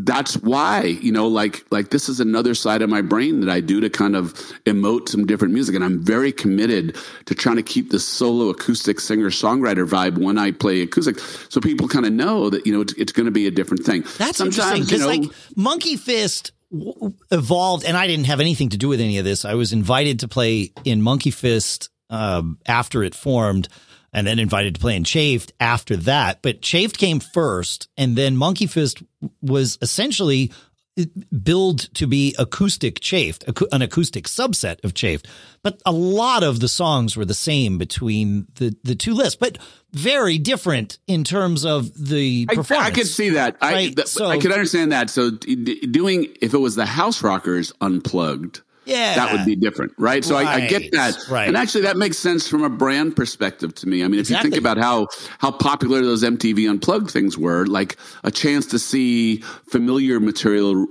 that's 0.04 0.36
why 0.38 0.84
you 0.84 1.12
know 1.12 1.28
like 1.28 1.66
like 1.72 1.90
this 1.90 2.08
is 2.08 2.20
another 2.20 2.54
side 2.54 2.82
of 2.82 2.90
my 2.90 3.02
brain 3.02 3.40
that 3.40 3.50
i 3.50 3.60
do 3.60 3.80
to 3.82 3.90
kind 3.90 4.16
of 4.16 4.34
emote 4.66 5.10
some 5.10 5.26
different 5.26 5.54
music. 5.54 5.76
And 5.76 5.84
i'm 5.84 6.04
very 6.04 6.32
committed 6.32 6.96
to 7.26 7.36
trying 7.36 7.56
to 7.56 7.64
keep 7.64 7.90
the 7.90 8.00
solo 8.00 8.50
acoustic 8.50 9.00
singer 9.00 9.30
songwriter 9.30 9.88
vibe 9.88 10.18
when 10.18 10.38
i 10.38 10.52
play 10.52 10.82
acoustic. 10.82 11.20
So 11.50 11.60
people 11.62 11.88
kind 11.88 12.06
of 12.06 12.14
know 12.14 12.50
that 12.50 12.66
you 12.66 12.74
know 12.74 12.82
it's, 12.82 12.94
it's 12.94 13.12
going 13.12 13.26
to 13.26 13.32
be 13.32 13.48
a 13.48 13.52
different 13.52 13.84
thing. 13.84 14.04
That's 14.18 14.40
interesting 14.40 14.80
you 14.80 14.86
because 14.86 15.02
know, 15.02 15.08
like 15.08 15.24
Monkey 15.56 15.98
Fist 15.98 16.52
w- 16.72 17.14
evolved, 17.32 17.86
and 17.86 17.98
I 17.98 18.08
didn't 18.08 18.26
have 18.26 18.40
anything 18.40 18.70
to 18.70 18.78
do 18.78 18.88
with 18.88 19.02
any 19.02 19.18
of 19.18 19.26
this. 19.26 19.46
I 19.46 19.56
was 19.56 19.74
invited 19.74 20.20
to 20.22 20.28
play 20.28 20.72
in 20.84 21.02
Monkey 21.02 21.32
Fist 21.32 21.90
um, 22.10 22.60
after 22.66 23.04
it 23.04 23.16
formed, 23.16 23.68
and 24.18 24.26
then 24.26 24.40
invited 24.40 24.74
to 24.74 24.82
play 24.82 24.96
in 24.96 25.04
Chafed 25.04 25.54
after 25.60 25.96
that. 25.96 26.42
But 26.42 26.64
Chafed 26.64 26.98
came 26.98 27.20
first, 27.20 27.88
and 27.96 28.16
then 28.16 28.36
Monkey 28.36 28.66
Fist 28.66 29.04
was 29.44 29.78
essentially 29.80 30.52
billed 31.44 31.94
to 31.94 32.08
be 32.08 32.34
acoustic 32.40 33.00
chafed, 33.00 33.44
an 33.72 33.84
acoustic 33.84 34.26
subset 34.26 34.84
of 34.84 34.96
chafed. 34.96 35.28
But 35.62 35.80
a 35.86 35.92
lot 35.92 36.42
of 36.42 36.60
the 36.60 36.68
songs 36.68 37.16
were 37.16 37.26
the 37.26 37.36
same 37.36 37.78
between 37.78 38.48
the, 38.56 38.76
the 38.84 38.96
two 38.96 39.14
lists, 39.14 39.36
but 39.40 39.60
very 39.92 40.40
different 40.40 40.98
in 41.06 41.24
terms 41.24 41.64
of 41.64 41.94
the 41.96 42.48
I, 42.50 42.56
performance. 42.56 42.88
I 42.90 42.92
could 42.96 43.06
see 43.06 43.30
that. 43.30 43.58
I, 43.62 43.74
Right, 43.74 43.96
th- 43.96 44.08
so- 44.08 44.26
I 44.26 44.40
could 44.40 44.52
understand 44.52 44.92
that. 44.94 45.12
So 45.12 45.30
d- 45.30 45.86
doing 45.86 46.36
if 46.42 46.56
it 46.56 46.58
was 46.58 46.74
the 46.74 46.88
House 46.88 47.22
Rockers 47.22 47.72
unplugged, 47.80 48.62
Yeah. 48.88 49.16
that 49.16 49.34
would 49.34 49.46
be 49.46 49.56
different, 49.56 49.94
right? 49.98 50.24
So 50.24 50.36
I, 50.36 50.54
I 50.54 50.68
get 50.68 50.92
that, 50.94 51.18
right. 51.30 51.48
And 51.48 51.58
actually, 51.58 51.82
that 51.82 51.98
makes 51.98 52.18
sense 52.18 52.48
from 52.48 52.64
a 52.64 52.70
brand 52.70 53.16
perspective 53.16 53.76
to 53.76 53.88
me. 53.88 54.04
I 54.04 54.08
mean, 54.08 54.20
if 54.20 54.30
you 54.30 54.38
think 54.42 54.56
about 54.56 54.78
how 54.78 55.08
how 55.40 55.52
popular 55.52 56.02
those 56.02 56.24
MTV 56.24 56.70
Unplugged 56.70 57.12
things 57.12 57.38
were, 57.38 57.66
like 57.66 57.98
a 58.24 58.32
chance 58.32 58.66
to 58.68 58.80
see 58.80 59.38
familiar 59.70 60.20
material 60.20 60.88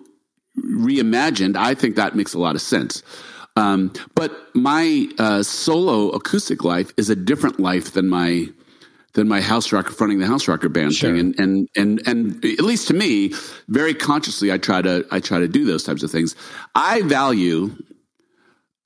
reimagined, 0.58 1.56
I 1.56 1.74
think 1.74 1.96
that 1.96 2.14
makes 2.14 2.34
a 2.34 2.38
lot 2.38 2.54
of 2.54 2.60
sense. 2.60 3.02
Um, 3.56 3.92
but 4.14 4.54
my 4.54 5.08
uh, 5.18 5.42
solo 5.42 6.10
acoustic 6.10 6.62
life 6.62 6.92
is 6.96 7.08
a 7.08 7.16
different 7.16 7.58
life 7.58 7.92
than 7.92 8.08
my 8.08 8.48
than 9.16 9.26
my 9.26 9.40
house 9.40 9.72
rocker 9.72 9.90
fronting 9.92 10.18
the 10.20 10.26
house 10.26 10.46
rocker 10.46 10.68
band 10.68 10.94
Sure. 10.94 11.10
thing 11.10 11.18
and, 11.18 11.40
and 11.40 11.68
and 11.74 12.06
and 12.06 12.44
at 12.44 12.60
least 12.60 12.86
to 12.88 12.94
me 12.94 13.32
very 13.68 13.94
consciously 13.94 14.52
i 14.52 14.58
try 14.58 14.80
to 14.82 15.04
i 15.10 15.18
try 15.20 15.38
to 15.40 15.48
do 15.48 15.64
those 15.64 15.82
types 15.82 16.02
of 16.04 16.10
things. 16.10 16.36
I 16.74 17.02
value 17.02 17.74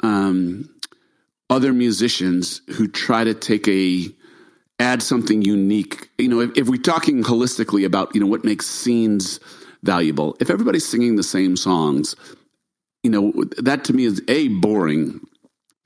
um 0.02 0.68
other 1.50 1.72
musicians 1.72 2.62
who 2.76 2.86
try 2.88 3.24
to 3.24 3.34
take 3.34 3.66
a 3.68 4.06
add 4.78 5.02
something 5.02 5.42
unique. 5.42 6.08
You 6.18 6.28
know 6.28 6.40
if, 6.40 6.50
if 6.56 6.68
we're 6.68 6.80
talking 6.80 7.22
holistically 7.22 7.84
about 7.84 8.14
you 8.14 8.20
know 8.20 8.26
what 8.26 8.44
makes 8.44 8.66
scenes 8.66 9.40
valuable 9.82 10.36
if 10.40 10.48
everybody's 10.50 10.86
singing 10.86 11.16
the 11.16 11.22
same 11.22 11.56
songs 11.56 12.14
you 13.02 13.10
know 13.10 13.32
that 13.56 13.82
to 13.84 13.92
me 13.94 14.04
is 14.04 14.22
a 14.28 14.48
boring 14.60 15.20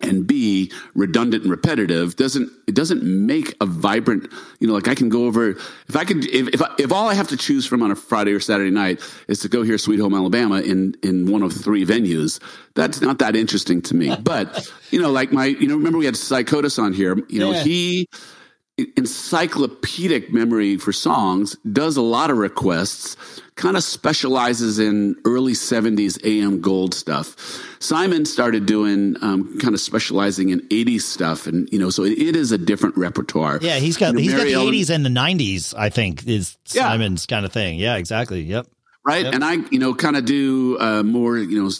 and 0.00 0.26
B 0.26 0.70
redundant 0.94 1.44
and 1.44 1.50
repetitive 1.50 2.16
doesn't 2.16 2.50
it 2.66 2.74
doesn't 2.74 3.02
make 3.04 3.54
a 3.60 3.66
vibrant 3.66 4.30
you 4.58 4.66
know 4.66 4.74
like 4.74 4.88
I 4.88 4.94
can 4.94 5.08
go 5.08 5.24
over 5.26 5.50
if 5.50 5.96
I 5.96 6.04
could 6.04 6.26
if 6.26 6.48
if, 6.48 6.60
I, 6.60 6.74
if 6.78 6.92
all 6.92 7.08
I 7.08 7.14
have 7.14 7.28
to 7.28 7.36
choose 7.36 7.64
from 7.64 7.82
on 7.82 7.90
a 7.90 7.96
Friday 7.96 8.32
or 8.32 8.40
Saturday 8.40 8.70
night 8.72 9.00
is 9.28 9.38
to 9.40 9.48
go 9.48 9.62
hear 9.62 9.78
Sweet 9.78 10.00
Home 10.00 10.12
Alabama 10.14 10.60
in 10.60 10.94
in 11.02 11.30
one 11.30 11.42
of 11.42 11.52
three 11.52 11.86
venues 11.86 12.40
that's 12.74 13.00
not 13.00 13.18
that 13.20 13.36
interesting 13.36 13.80
to 13.82 13.94
me 13.94 14.14
but 14.22 14.68
you 14.90 15.00
know 15.00 15.10
like 15.10 15.32
my 15.32 15.46
you 15.46 15.68
know 15.68 15.76
remember 15.76 15.98
we 15.98 16.06
had 16.06 16.14
Psychotis 16.14 16.82
on 16.82 16.92
here 16.92 17.16
you 17.28 17.38
know 17.38 17.52
Yeah. 17.52 17.62
he 17.62 18.08
encyclopedic 18.96 20.32
memory 20.32 20.76
for 20.76 20.92
songs 20.92 21.56
does 21.72 21.96
a 21.96 22.02
lot 22.02 22.30
of 22.30 22.38
requests 22.38 23.16
kind 23.56 23.76
of 23.76 23.84
specializes 23.84 24.78
in 24.80 25.14
early 25.24 25.52
70s 25.52 26.18
am 26.24 26.60
gold 26.60 26.92
stuff 26.92 27.36
simon 27.78 28.24
started 28.24 28.66
doing 28.66 29.16
um, 29.22 29.58
kind 29.60 29.74
of 29.74 29.80
specializing 29.80 30.48
in 30.50 30.60
80s 30.70 31.02
stuff 31.02 31.46
and 31.46 31.68
you 31.70 31.78
know 31.78 31.88
so 31.90 32.02
it, 32.02 32.18
it 32.18 32.34
is 32.36 32.50
a 32.52 32.58
different 32.58 32.96
repertoire 32.96 33.58
Yeah, 33.62 33.76
he's 33.76 33.96
got 33.96 34.08
You 34.08 34.12
know, 34.14 34.20
he's 34.22 34.34
got 34.34 34.44
the 34.44 34.54
Ellen- 34.54 34.68
eighties 34.68 34.90
and 34.90 35.04
the 35.04 35.10
nineties. 35.10 35.72
I 35.74 35.88
think 35.90 36.26
is 36.26 36.56
Yeah. 36.72 36.82
Simon's 36.82 37.26
kind 37.26 37.46
of 37.46 37.52
thing. 37.52 37.78
Yeah, 37.78 37.96
exactly. 37.96 38.40
Yep. 38.42 38.66
right 39.06 39.26
and 39.26 39.44
i 39.44 39.54
you 39.70 39.78
know 39.78 39.94
kind 39.94 40.16
of 40.16 40.24
do 40.24 40.76
uh, 40.80 41.02
more 41.02 41.36
you 41.38 41.62
know 41.62 41.70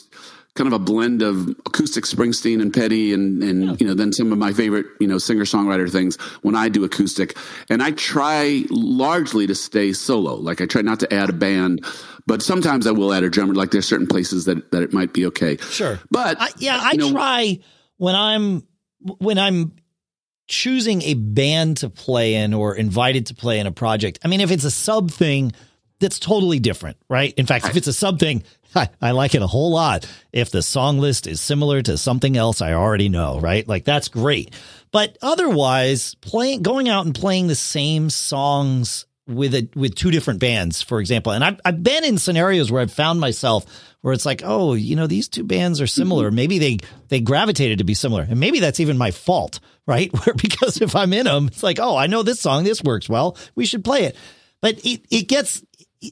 kind 0.55 0.67
of 0.67 0.73
a 0.73 0.79
blend 0.79 1.21
of 1.21 1.49
acoustic 1.65 2.05
springsteen 2.05 2.61
and 2.61 2.73
petty 2.73 3.13
and 3.13 3.43
and 3.43 3.79
you 3.79 3.85
know 3.85 3.93
then 3.93 4.13
some 4.13 4.31
of 4.31 4.37
my 4.37 4.53
favorite 4.53 4.85
you 5.01 5.07
know 5.07 5.17
singer 5.17 5.43
songwriter 5.43 5.91
things 5.91 6.15
when 6.43 6.55
i 6.55 6.69
do 6.69 6.83
acoustic 6.85 7.37
and 7.69 7.83
i 7.83 7.91
try 7.91 8.63
largely 8.69 9.45
to 9.45 9.53
stay 9.53 9.91
solo 9.91 10.35
like 10.35 10.61
i 10.61 10.65
try 10.65 10.81
not 10.81 10.99
to 10.99 11.13
add 11.13 11.29
a 11.29 11.33
band 11.33 11.83
but 12.25 12.41
sometimes 12.41 12.87
i 12.87 12.91
will 12.91 13.13
add 13.13 13.23
a 13.23 13.29
drummer 13.29 13.53
like 13.53 13.71
there's 13.71 13.87
certain 13.87 14.07
places 14.07 14.45
that 14.45 14.71
that 14.71 14.81
it 14.81 14.93
might 14.93 15.11
be 15.11 15.25
okay 15.25 15.57
Sure. 15.57 15.99
but 16.09 16.37
I, 16.39 16.49
yeah, 16.57 16.79
I 16.81 16.93
know, 16.93 17.11
try 17.11 17.59
when 17.97 18.15
I'm 18.15 18.65
when 19.19 19.37
I'm 19.37 19.73
choosing 20.47 21.01
a 21.01 21.15
band 21.15 21.77
to 21.77 21.89
play 21.89 22.35
in 22.35 22.53
or 22.53 22.75
invited 22.75 23.25
to 23.27 23.33
play 23.35 23.59
in 23.59 23.67
a 23.67 23.71
project. 23.71 24.19
I 24.23 24.27
mean, 24.27 24.41
if 24.41 24.51
it's 24.51 24.63
a 24.63 24.71
sub 24.71 25.11
thing, 25.11 25.51
that's 25.99 26.19
totally 26.19 26.59
different, 26.59 26.97
right? 27.09 27.33
In 27.33 27.45
fact, 27.45 27.65
if 27.65 27.75
it's 27.75 27.87
a 27.87 27.93
sub 27.93 28.19
thing, 28.19 28.43
I, 28.79 28.89
I 29.01 29.11
like 29.11 29.35
it 29.35 29.41
a 29.41 29.47
whole 29.47 29.71
lot. 29.71 30.07
If 30.33 30.51
the 30.51 30.61
song 30.61 30.99
list 30.99 31.27
is 31.27 31.41
similar 31.41 31.81
to 31.83 31.97
something 31.97 32.35
else 32.35 32.61
I 32.61 32.73
already 32.73 33.09
know, 33.09 33.39
right? 33.39 33.67
Like 33.67 33.85
that's 33.85 34.09
great. 34.09 34.53
But 34.91 35.17
otherwise, 35.21 36.15
playing 36.15 36.61
going 36.61 36.89
out 36.89 37.05
and 37.05 37.15
playing 37.15 37.47
the 37.47 37.55
same 37.55 38.09
songs 38.09 39.05
with 39.27 39.55
a 39.55 39.67
with 39.75 39.95
two 39.95 40.11
different 40.11 40.39
bands, 40.39 40.81
for 40.81 40.99
example. 40.99 41.31
And 41.31 41.43
I've 41.43 41.59
I've 41.65 41.83
been 41.83 42.03
in 42.03 42.17
scenarios 42.17 42.71
where 42.71 42.81
I've 42.81 42.93
found 42.93 43.19
myself 43.19 43.65
where 44.01 44.13
it's 44.13 44.25
like, 44.25 44.43
oh, 44.45 44.75
you 44.75 44.95
know, 44.95 45.07
these 45.07 45.27
two 45.27 45.43
bands 45.43 45.81
are 45.81 45.87
similar. 45.87 46.27
Mm-hmm. 46.27 46.35
Maybe 46.35 46.59
they 46.59 46.77
they 47.09 47.21
gravitated 47.21 47.79
to 47.79 47.83
be 47.83 47.95
similar, 47.95 48.21
and 48.29 48.39
maybe 48.39 48.59
that's 48.59 48.79
even 48.79 48.97
my 48.97 49.11
fault, 49.11 49.59
right? 49.87 50.11
Where 50.25 50.35
because 50.35 50.81
if 50.81 50.95
I'm 50.95 51.13
in 51.13 51.25
them, 51.25 51.47
it's 51.47 51.63
like, 51.63 51.79
oh, 51.79 51.97
I 51.97 52.07
know 52.07 52.21
this 52.21 52.39
song, 52.39 52.63
this 52.63 52.83
works 52.83 53.09
well, 53.09 53.35
we 53.55 53.65
should 53.65 53.83
play 53.83 54.03
it. 54.03 54.15
But 54.61 54.79
it 54.85 55.05
it 55.09 55.27
gets, 55.27 55.63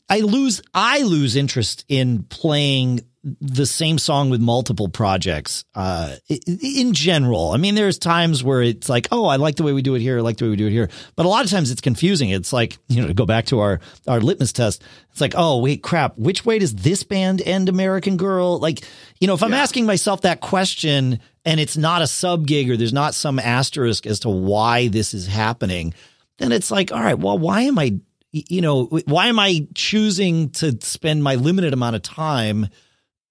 I 0.09 0.19
lose 0.21 0.61
I 0.73 1.01
lose 1.03 1.35
interest 1.35 1.85
in 1.87 2.23
playing 2.23 3.01
the 3.39 3.65
same 3.65 3.97
song 3.97 4.29
with 4.29 4.41
multiple 4.41 4.89
projects 4.89 5.63
uh 5.75 6.15
in 6.27 6.93
general. 6.93 7.51
I 7.51 7.57
mean 7.57 7.75
there's 7.75 7.97
times 7.97 8.43
where 8.43 8.61
it's 8.61 8.89
like 8.89 9.07
oh 9.11 9.25
i 9.25 9.37
like 9.37 9.55
the 9.55 9.63
way 9.63 9.71
we 9.71 9.81
do 9.81 9.95
it 9.95 10.01
here 10.01 10.17
i 10.17 10.21
like 10.21 10.35
the 10.37 10.45
way 10.45 10.49
we 10.49 10.55
do 10.57 10.67
it 10.67 10.71
here. 10.71 10.89
But 11.15 11.25
a 11.25 11.29
lot 11.29 11.45
of 11.45 11.51
times 11.51 11.71
it's 11.71 11.79
confusing. 11.79 12.29
It's 12.29 12.51
like 12.51 12.77
you 12.89 13.01
know 13.01 13.07
to 13.07 13.13
go 13.13 13.25
back 13.25 13.45
to 13.45 13.59
our 13.59 13.79
our 14.07 14.19
litmus 14.19 14.51
test 14.51 14.83
it's 15.11 15.21
like 15.21 15.33
oh 15.37 15.59
wait 15.59 15.81
crap 15.81 16.17
which 16.17 16.45
way 16.45 16.59
does 16.59 16.75
this 16.75 17.03
band 17.03 17.41
end 17.41 17.69
american 17.69 18.17
girl? 18.17 18.59
Like 18.59 18.83
you 19.19 19.27
know 19.27 19.35
if 19.35 19.43
i'm 19.43 19.53
asking 19.53 19.85
myself 19.85 20.21
that 20.21 20.41
question 20.41 21.19
and 21.45 21.59
it's 21.59 21.77
not 21.77 22.01
a 22.01 22.07
sub 22.07 22.45
gig 22.45 22.69
or 22.69 22.75
there's 22.75 22.93
not 22.93 23.15
some 23.15 23.39
asterisk 23.39 24.05
as 24.05 24.19
to 24.21 24.29
why 24.29 24.89
this 24.89 25.13
is 25.13 25.27
happening 25.27 25.93
then 26.37 26.51
it's 26.51 26.71
like, 26.71 26.91
all 26.91 27.01
right, 27.01 27.17
well, 27.17 27.37
why 27.37 27.61
am 27.61 27.77
I, 27.77 27.99
you 28.33 28.61
know, 28.61 28.85
why 29.05 29.27
am 29.27 29.39
I 29.39 29.67
choosing 29.75 30.49
to 30.51 30.77
spend 30.81 31.23
my 31.23 31.35
limited 31.35 31.71
amount 31.71 31.95
of 31.95 32.01
time 32.01 32.67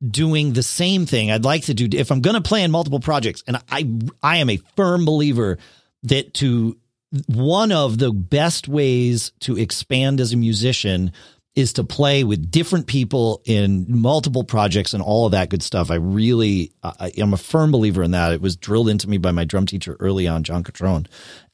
doing 0.01 0.53
the 0.53 0.63
same 0.63 1.07
thing 1.07 1.31
I'd 1.31 1.45
like 1.45 1.65
to 1.65 1.75
do 1.75 1.89
if 1.97 2.11
I'm 2.11 2.21
going 2.21 2.35
to 2.35 2.41
play 2.41 2.63
in 2.63 2.71
multiple 2.71 3.01
projects? 3.01 3.43
And 3.47 3.57
I, 3.71 3.89
I 4.23 4.39
am 4.39 4.49
a 4.49 4.59
firm 4.77 5.05
believer 5.05 5.59
that 6.05 6.35
to 6.35 6.79
one 7.27 7.73
of 7.73 7.99
the 7.99 8.13
best 8.13 8.69
ways 8.69 9.33
to 9.41 9.59
expand 9.59 10.21
as 10.21 10.33
a 10.33 10.37
musician 10.37 11.13
is 11.55 11.75
to 11.75 11.85
play 11.85 12.25
with 12.25 12.51
different 12.51 12.87
people 12.87 13.43
in 13.45 13.85
multiple 13.89 14.45
projects 14.45 14.95
and 14.95 15.03
all 15.03 15.27
of 15.27 15.33
that 15.33 15.51
good 15.51 15.63
stuff. 15.63 15.91
I 15.91 15.97
really, 15.97 16.73
I, 16.83 17.13
am 17.19 17.35
a 17.35 17.37
firm 17.37 17.73
believer 17.73 18.03
in 18.03 18.13
that. 18.13 18.33
It 18.33 18.41
was 18.41 18.57
drilled 18.57 18.89
into 18.89 19.09
me 19.09 19.19
by 19.19 19.33
my 19.33 19.45
drum 19.45 19.67
teacher 19.67 19.97
early 20.01 20.27
on, 20.27 20.45
John 20.45 20.65
Catrone, 20.65 21.07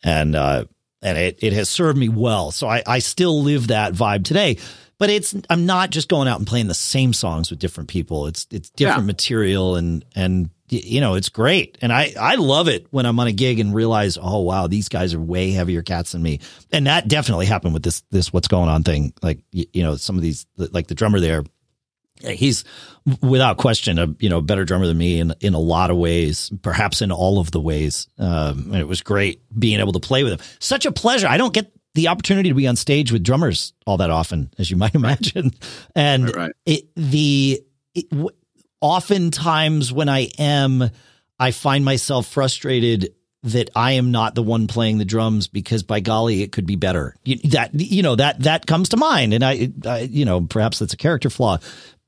and 0.05 0.37
uh, 0.37 0.65
and 1.03 1.19
it 1.19 1.39
it 1.43 1.53
has 1.53 1.69
served 1.69 1.99
me 1.99 2.09
well. 2.09 2.51
So 2.51 2.69
I 2.69 2.83
I 2.87 2.99
still 2.99 3.43
live 3.43 3.69
that 3.69 3.93
vibe 3.93 4.25
today. 4.25 4.59
But 4.99 5.11
it's 5.11 5.33
I'm 5.49 5.65
not 5.65 5.91
just 5.91 6.09
going 6.09 6.27
out 6.27 6.39
and 6.39 6.47
playing 6.47 6.67
the 6.67 6.75
same 6.75 7.13
songs 7.13 7.51
with 7.51 7.61
different 7.61 7.89
people. 7.89 8.27
It's 8.27 8.49
it's 8.51 8.71
different 8.71 9.03
yeah. 9.03 9.07
material 9.07 9.77
and 9.77 10.05
and 10.17 10.51
you 10.71 11.01
know, 11.01 11.15
it's 11.15 11.29
great. 11.29 11.79
And 11.81 11.93
I, 11.93 12.13
I 12.19 12.35
love 12.35 12.69
it 12.69 12.87
when 12.91 13.07
I'm 13.07 13.19
on 13.21 13.27
a 13.27 13.33
gig 13.33 13.59
and 13.59 13.75
realize, 13.75 14.19
oh, 14.21 14.41
wow, 14.41 14.67
these 14.67 14.89
guys 14.89 15.15
are 15.15 15.21
way 15.21 15.51
heavier 15.51 15.83
cats 15.83 16.13
than 16.13 16.23
me. 16.23 16.41
And 16.71 16.87
that 16.87 17.09
definitely 17.09 17.47
happened 17.47 17.75
with 17.75 17.83
this, 17.83 18.03
this 18.11 18.33
what's 18.33 18.49
going 18.49 18.69
on 18.69 18.83
thing. 18.83 19.15
Like, 19.23 19.41
you, 19.51 19.67
you 19.73 19.83
know, 19.83 19.97
some 19.97 20.17
of 20.17 20.23
these, 20.23 20.47
like 20.57 20.87
the 20.87 20.95
drummer 20.95 21.21
there, 21.21 21.45
he's 22.23 22.65
without 23.23 23.57
question 23.57 23.99
a, 23.99 24.15
you 24.19 24.29
know, 24.29 24.41
better 24.41 24.65
drummer 24.65 24.87
than 24.87 24.99
me 24.99 25.21
in, 25.21 25.35
in 25.41 25.55
a 25.55 25.59
lot 25.59 25.91
of 25.91 25.97
ways, 25.97 26.53
perhaps 26.63 27.01
in 27.03 27.11
all 27.11 27.39
of 27.39 27.51
the 27.51 27.61
ways. 27.61 28.09
Um, 28.19 28.71
and 28.73 28.77
it 28.77 28.89
was 28.89 29.01
great 29.01 29.43
being 29.59 29.81
able 29.81 29.93
to 29.93 30.01
play 30.01 30.25
with 30.25 30.35
him. 30.35 30.41
Such 30.59 30.87
a 30.87 30.93
pleasure. 30.93 31.27
I 31.27 31.37
don't 31.37 31.55
get 31.55 31.73
the 31.95 32.09
opportunity 32.09 32.51
to 32.51 32.55
be 32.55 32.67
on 32.67 32.77
stage 32.77 33.11
with 33.11 33.25
drummers 33.25 33.73
all 33.87 33.97
that 33.99 34.11
often, 34.11 34.51
as 34.59 34.71
you 34.71 34.77
might 34.79 34.95
imagine. 34.95 35.53
And 35.95 36.35
right. 36.35 36.53
it, 36.67 36.89
the, 36.97 37.63
it, 37.95 38.07
oftentimes 38.81 39.93
when 39.93 40.09
I 40.09 40.29
am, 40.39 40.91
I 41.39 41.51
find 41.51 41.85
myself 41.85 42.27
frustrated 42.27 43.15
that 43.43 43.71
I 43.75 43.93
am 43.93 44.11
not 44.11 44.35
the 44.35 44.43
one 44.43 44.67
playing 44.67 44.99
the 44.99 45.05
drums 45.05 45.47
because 45.47 45.83
by 45.83 46.01
golly, 46.01 46.43
it 46.43 46.53
could 46.53 46.67
be 46.67 46.77
better. 46.77 47.15
that, 47.45 47.71
you 47.73 48.03
know, 48.03 48.17
that, 48.17 48.41
that 48.43 48.67
comes 48.67 48.91
to 48.91 48.97
mind. 48.97 49.33
And 49.33 49.45
I, 49.45 49.71
I, 49.87 50.01
you 50.01 50.25
know, 50.25 50.41
perhaps 50.41 50.81
that's 50.81 50.93
a 50.93 50.97
character 50.97 51.31
flaw, 51.31 51.59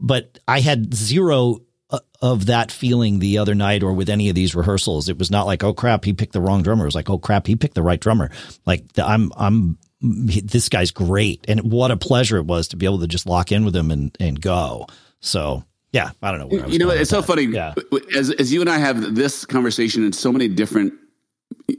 but 0.01 0.39
I 0.49 0.61
had 0.61 0.93
zero 0.93 1.61
uh, 1.91 2.01
of 2.21 2.47
that 2.47 2.73
feeling 2.73 3.21
the 3.21 3.39
other 3.39 3.55
night 3.55 3.83
or 3.83 3.93
with 3.93 4.11
any 4.11 4.29
of 4.29 4.35
these 4.35 4.55
rehearsals. 4.55 5.09
It 5.09 5.19
was 5.19 5.31
not 5.31 5.47
like, 5.47 5.63
oh 5.63 5.73
crap, 5.73 6.05
he 6.05 6.13
picked 6.13 6.33
the 6.33 6.41
wrong 6.41 6.63
drummer. 6.63 6.85
It 6.85 6.89
was 6.89 6.95
like, 6.95 7.11
oh 7.11 7.19
crap, 7.19 7.47
he 7.47 7.55
picked 7.55 7.75
the 7.75 7.83
right 7.83 8.01
drummer. 8.01 8.31
Like 8.67 8.85
I'm, 8.99 9.31
I'm, 9.37 9.79
this 10.03 10.69
guy's 10.69 10.91
great. 10.91 11.45
And 11.47 11.71
what 11.71 11.91
a 11.91 11.97
pleasure 11.97 12.39
it 12.39 12.47
was 12.47 12.69
to 12.69 12.77
be 12.77 12.87
able 12.87 13.01
to 13.01 13.09
just 13.09 13.27
lock 13.27 13.53
in 13.53 13.65
with 13.65 13.77
him 13.77 13.91
and, 13.91 14.17
and 14.19 14.41
go. 14.41 14.87
So 15.21 15.63
yeah, 15.93 16.11
I 16.23 16.31
don't 16.33 16.41
know. 16.49 16.67
you 16.67 16.79
know, 16.79 16.91
it's 16.91 17.11
so 17.11 17.21
that. 17.21 17.27
funny. 17.27 17.45
Yeah. 17.45 17.75
As 18.17 18.31
as 18.31 18.53
you 18.53 18.61
and 18.61 18.71
I 18.71 18.79
have 18.79 19.15
this 19.15 19.45
conversation 19.45 20.05
in 20.05 20.13
so 20.13 20.31
many 20.33 20.47
different 20.47 20.95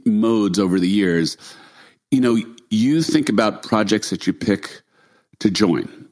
modes 0.04 0.58
over 0.58 0.78
the 0.78 0.88
years, 0.88 1.36
you 2.10 2.20
know, 2.20 2.38
you 2.70 3.02
think 3.02 3.28
about 3.28 3.62
projects 3.62 4.10
that 4.10 4.26
you 4.26 4.32
pick 4.32 4.82
to 5.40 5.50
join, 5.50 6.08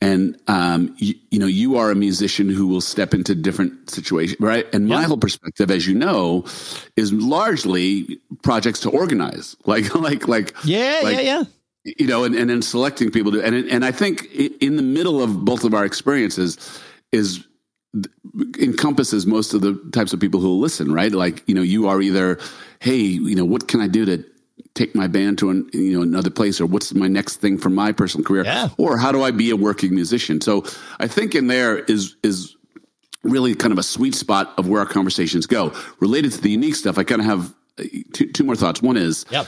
and 0.00 0.38
um, 0.48 0.94
you, 0.98 1.14
you 1.30 1.38
know, 1.38 1.46
you 1.46 1.76
are 1.76 1.90
a 1.90 1.94
musician 1.94 2.48
who 2.48 2.66
will 2.66 2.80
step 2.80 3.14
into 3.14 3.34
different 3.34 3.90
situations, 3.90 4.38
right? 4.40 4.66
And 4.74 4.86
my 4.86 5.02
whole 5.02 5.16
perspective, 5.16 5.70
as 5.70 5.86
you 5.86 5.94
know, 5.94 6.44
is 6.96 7.12
largely 7.12 8.20
projects 8.42 8.80
to 8.80 8.90
organize, 8.90 9.56
like 9.64 9.94
like 9.94 10.28
like 10.28 10.54
yeah, 10.64 11.00
like, 11.02 11.16
yeah, 11.16 11.22
yeah 11.22 11.44
you 11.84 12.06
know, 12.06 12.24
and, 12.24 12.34
and 12.34 12.48
then 12.48 12.62
selecting 12.62 13.10
people 13.10 13.30
to, 13.30 13.42
and, 13.44 13.54
and 13.54 13.84
I 13.84 13.92
think 13.92 14.24
in 14.32 14.76
the 14.76 14.82
middle 14.82 15.22
of 15.22 15.44
both 15.44 15.64
of 15.64 15.74
our 15.74 15.84
experiences, 15.84 16.80
is 17.12 17.46
encompasses 18.58 19.26
most 19.26 19.54
of 19.54 19.60
the 19.60 19.74
types 19.92 20.12
of 20.12 20.20
people 20.20 20.40
who 20.40 20.48
will 20.48 20.60
listen, 20.60 20.92
right? 20.92 21.12
Like, 21.12 21.42
you 21.46 21.54
know, 21.54 21.62
you 21.62 21.88
are 21.88 22.00
either, 22.00 22.38
hey, 22.80 22.96
you 22.96 23.34
know, 23.34 23.44
what 23.44 23.68
can 23.68 23.80
I 23.80 23.88
do 23.88 24.04
to 24.04 24.24
take 24.74 24.94
my 24.94 25.06
band 25.06 25.38
to 25.38 25.50
an, 25.50 25.68
you 25.72 25.96
know 25.96 26.02
another 26.02 26.30
place 26.30 26.60
or 26.60 26.66
what's 26.66 26.92
my 26.94 27.08
next 27.08 27.36
thing 27.36 27.58
for 27.58 27.70
my 27.70 27.92
personal 27.92 28.24
career 28.24 28.44
yeah. 28.44 28.68
or 28.76 28.96
how 28.96 29.12
do 29.12 29.22
I 29.22 29.30
be 29.30 29.50
a 29.50 29.56
working 29.56 29.94
musician? 29.94 30.40
So 30.40 30.64
I 30.98 31.06
think 31.06 31.34
in 31.34 31.46
there 31.46 31.78
is 31.78 32.16
is 32.22 32.56
really 33.22 33.54
kind 33.54 33.72
of 33.72 33.78
a 33.78 33.82
sweet 33.82 34.14
spot 34.14 34.52
of 34.58 34.68
where 34.68 34.80
our 34.80 34.86
conversations 34.86 35.46
go. 35.46 35.72
Related 36.00 36.32
to 36.32 36.40
the 36.40 36.50
unique 36.50 36.74
stuff, 36.74 36.98
I 36.98 37.04
kind 37.04 37.20
of 37.20 37.26
have 37.26 37.54
uh, 37.78 37.84
two, 38.12 38.30
two 38.30 38.44
more 38.44 38.56
thoughts. 38.56 38.82
One 38.82 38.96
is, 38.96 39.24
yep. 39.30 39.46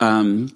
um, 0.00 0.52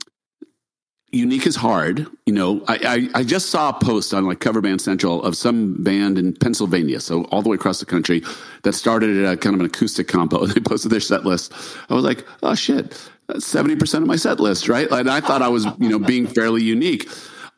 unique 1.15 1.47
is 1.47 1.57
hard. 1.57 2.07
You 2.27 2.33
know, 2.33 2.65
I, 2.69 3.09
I, 3.15 3.21
I, 3.21 3.25
just 3.25 3.51
saw 3.51 3.71
a 3.71 3.73
post 3.73 4.13
on 4.13 4.27
like 4.27 4.41
Cover 4.41 4.61
Band 4.61 4.81
Central 4.81 5.23
of 5.23 5.37
some 5.37 5.83
band 5.83 6.19
in 6.19 6.35
Pennsylvania, 6.35 7.01
so 7.01 7.25
all 7.27 7.43
the 7.43 7.49
way 7.49 7.55
across 7.55 7.81
the 7.81 7.87
country, 7.87 8.23
that 8.63 8.75
started 8.75 9.25
at 9.25 9.35
a 9.35 9.37
kind 9.37 9.55
of 9.55 9.61
an 9.61 9.67
acoustic 9.67 10.09
compo. 10.09 10.47
They 10.55 10.61
posted 10.61 10.91
their 10.93 11.01
set 11.01 11.25
list. 11.25 11.53
I 11.89 11.95
was 11.95 12.05
like, 12.05 12.27
oh 12.43 12.55
shit, 12.55 13.11
that's 13.27 13.47
seventy 13.47 13.77
percent 13.77 14.03
of 14.03 14.09
my 14.09 14.17
set 14.17 14.41
list, 14.41 14.69
right? 14.69 14.91
And 14.91 15.11
I 15.11 15.21
thought 15.21 15.43
I 15.43 15.49
was, 15.49 15.67
you 15.79 15.89
know, 15.89 15.99
being 15.99 16.27
fairly 16.27 16.63
unique. 16.63 17.09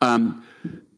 Um, 0.00 0.44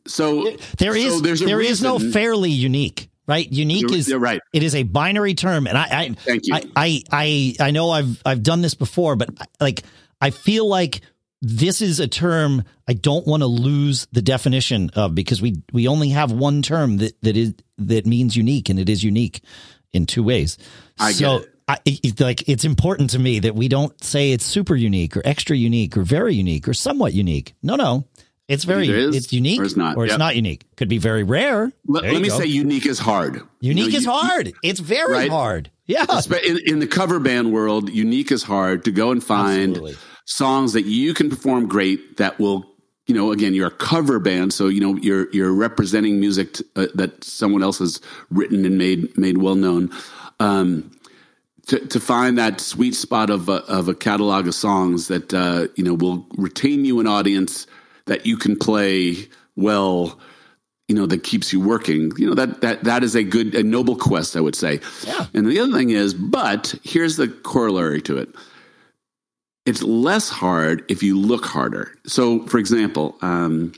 so 0.06 0.56
there 0.78 0.96
is 0.96 1.18
so 1.18 1.20
there 1.46 1.60
is 1.60 1.82
no 1.82 1.98
fairly 1.98 2.50
unique 2.50 3.08
right? 3.26 3.52
Unique 3.52 3.82
you're, 3.82 3.98
is 3.98 4.08
you're 4.08 4.18
right. 4.18 4.40
It 4.52 4.62
is 4.62 4.74
a 4.74 4.82
binary 4.82 5.34
term, 5.34 5.66
and 5.66 5.76
I, 5.76 5.82
I 5.82 6.08
thank 6.14 6.46
you. 6.46 6.54
I, 6.54 6.62
I, 6.74 7.02
I, 7.12 7.54
I 7.60 7.70
know 7.72 7.90
I've 7.90 8.22
I've 8.24 8.42
done 8.42 8.62
this 8.62 8.74
before, 8.74 9.16
but 9.16 9.28
like 9.60 9.82
I 10.20 10.30
feel 10.30 10.66
like 10.66 11.02
this 11.40 11.80
is 11.80 12.00
a 12.00 12.08
term 12.08 12.64
I 12.88 12.94
don't 12.94 13.26
want 13.26 13.42
to 13.42 13.46
lose 13.46 14.06
the 14.12 14.22
definition 14.22 14.90
of 14.94 15.14
because 15.14 15.40
we 15.40 15.62
we 15.72 15.86
only 15.88 16.10
have 16.10 16.32
one 16.32 16.62
term 16.62 16.98
that 16.98 17.20
that 17.22 17.36
is 17.36 17.54
that 17.78 18.06
means 18.06 18.36
unique 18.36 18.68
and 18.68 18.78
it 18.78 18.88
is 18.88 19.04
unique 19.04 19.42
in 19.92 20.06
two 20.06 20.22
ways. 20.22 20.58
I 20.98 21.12
so 21.12 21.44
I, 21.68 21.78
it, 21.84 22.20
like 22.20 22.48
it's 22.48 22.64
important 22.64 23.10
to 23.10 23.18
me 23.18 23.38
that 23.40 23.54
we 23.54 23.68
don't 23.68 24.02
say 24.02 24.32
it's 24.32 24.44
super 24.44 24.74
unique 24.74 25.16
or 25.16 25.22
extra 25.24 25.56
unique 25.56 25.96
or 25.96 26.02
very 26.02 26.34
unique 26.34 26.66
or 26.66 26.74
somewhat 26.74 27.14
unique. 27.14 27.54
No, 27.62 27.76
no. 27.76 28.06
It's 28.48 28.64
very 28.64 28.88
it's 28.88 29.30
unique 29.30 29.60
or 29.60 29.64
it's 29.64 29.76
not. 29.76 29.98
Or 29.98 30.04
it's 30.04 30.12
yep. 30.12 30.18
not 30.18 30.34
unique. 30.34 30.64
Could 30.76 30.88
be 30.88 30.96
very 30.96 31.22
rare. 31.22 31.70
Let, 31.86 32.04
let 32.04 32.22
me 32.22 32.30
go. 32.30 32.38
say 32.38 32.46
unique 32.46 32.86
is 32.86 32.98
hard. 32.98 33.42
Unique 33.60 33.84
you 33.84 33.92
know, 33.92 33.98
is 33.98 34.04
you, 34.06 34.10
hard. 34.10 34.52
It's 34.62 34.80
very 34.80 35.12
right? 35.12 35.30
hard. 35.30 35.70
Yeah. 35.84 36.06
In, 36.46 36.58
in, 36.64 36.78
the 36.78 36.86
cover 36.86 37.18
band 37.18 37.52
world, 37.52 37.90
unique 37.90 38.32
is 38.32 38.42
hard 38.42 38.86
to 38.86 38.90
go 38.90 39.10
and 39.10 39.22
find 39.22 39.76
Absolutely 39.76 39.96
songs 40.28 40.74
that 40.74 40.84
you 40.84 41.14
can 41.14 41.30
perform 41.30 41.66
great 41.66 42.18
that 42.18 42.38
will 42.38 42.66
you 43.06 43.14
know 43.14 43.32
again 43.32 43.54
you're 43.54 43.68
a 43.68 43.70
cover 43.70 44.18
band 44.18 44.52
so 44.52 44.68
you 44.68 44.78
know 44.78 44.94
you're 44.96 45.30
you're 45.32 45.54
representing 45.54 46.20
music 46.20 46.52
t- 46.52 46.64
uh, 46.76 46.86
that 46.94 47.24
someone 47.24 47.62
else 47.62 47.78
has 47.78 47.98
written 48.30 48.66
and 48.66 48.76
made 48.76 49.16
made 49.16 49.38
well 49.38 49.54
known. 49.54 49.90
Um, 50.38 50.92
to, 51.66 51.78
to 51.88 52.00
find 52.00 52.38
that 52.38 52.60
sweet 52.60 52.94
spot 52.94 53.28
of 53.28 53.50
a, 53.50 53.64
of 53.66 53.88
a 53.88 53.94
catalog 53.94 54.46
of 54.46 54.54
songs 54.54 55.08
that 55.08 55.34
uh, 55.34 55.68
you 55.76 55.84
know 55.84 55.94
will 55.94 56.26
retain 56.36 56.84
you 56.84 57.00
an 57.00 57.06
audience 57.06 57.66
that 58.04 58.26
you 58.26 58.36
can 58.36 58.56
play 58.56 59.28
well 59.56 60.18
you 60.88 60.94
know 60.94 61.06
that 61.06 61.24
keeps 61.24 61.52
you 61.54 61.60
working 61.60 62.12
you 62.18 62.26
know 62.26 62.34
that 62.34 62.60
that 62.60 62.84
that 62.84 63.02
is 63.02 63.16
a 63.16 63.22
good 63.22 63.54
a 63.54 63.62
noble 63.62 63.96
quest 63.96 64.36
i 64.36 64.40
would 64.40 64.54
say. 64.54 64.80
Yeah. 65.06 65.26
And 65.32 65.46
the 65.46 65.58
other 65.58 65.72
thing 65.72 65.88
is 65.88 66.12
but 66.12 66.74
here's 66.84 67.16
the 67.16 67.28
corollary 67.28 68.02
to 68.02 68.18
it 68.18 68.28
it's 69.68 69.82
less 69.82 70.30
hard 70.30 70.82
if 70.88 71.02
you 71.02 71.18
look 71.18 71.44
harder. 71.44 71.92
So, 72.06 72.46
for 72.46 72.56
example, 72.56 73.18
um, 73.20 73.74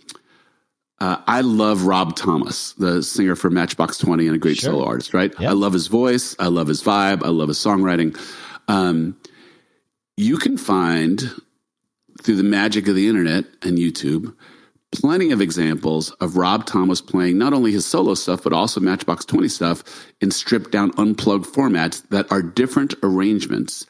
uh, 1.01 1.17
I 1.27 1.41
love 1.41 1.85
Rob 1.85 2.15
Thomas, 2.15 2.75
the 2.75 3.03
singer 3.03 3.35
for 3.35 3.51
Matchbox 3.51 3.99
20 3.99 4.29
and 4.29 4.37
a 4.37 4.39
great 4.39 4.59
sure. 4.59 4.71
solo 4.71 4.85
artist, 4.85 5.13
right? 5.13 5.33
Yep. 5.41 5.51
I 5.51 5.53
love 5.53 5.73
his 5.73 5.89
voice. 5.89 6.37
I 6.39 6.47
love 6.47 6.69
his 6.69 6.81
vibe. 6.81 7.25
I 7.25 7.31
love 7.31 7.49
his 7.49 7.59
songwriting. 7.59 8.17
Um, 8.69 9.17
you 10.17 10.37
can 10.37 10.57
find 10.57 11.23
through 12.23 12.37
the 12.37 12.45
magic 12.45 12.87
of 12.87 12.95
the 12.95 13.09
internet 13.09 13.47
and 13.63 13.77
YouTube 13.77 14.33
plenty 14.93 15.33
of 15.33 15.41
examples 15.41 16.11
of 16.21 16.37
Rob 16.37 16.67
Thomas 16.67 17.01
playing 17.01 17.37
not 17.37 17.53
only 17.53 17.73
his 17.73 17.85
solo 17.85 18.15
stuff, 18.15 18.45
but 18.45 18.53
also 18.53 18.79
Matchbox 18.79 19.25
20 19.25 19.49
stuff 19.49 19.83
in 20.21 20.31
stripped 20.31 20.71
down, 20.71 20.93
unplugged 20.99 21.47
formats 21.47 22.09
that 22.11 22.31
are 22.31 22.43
different 22.43 22.95
arrangements 23.03 23.87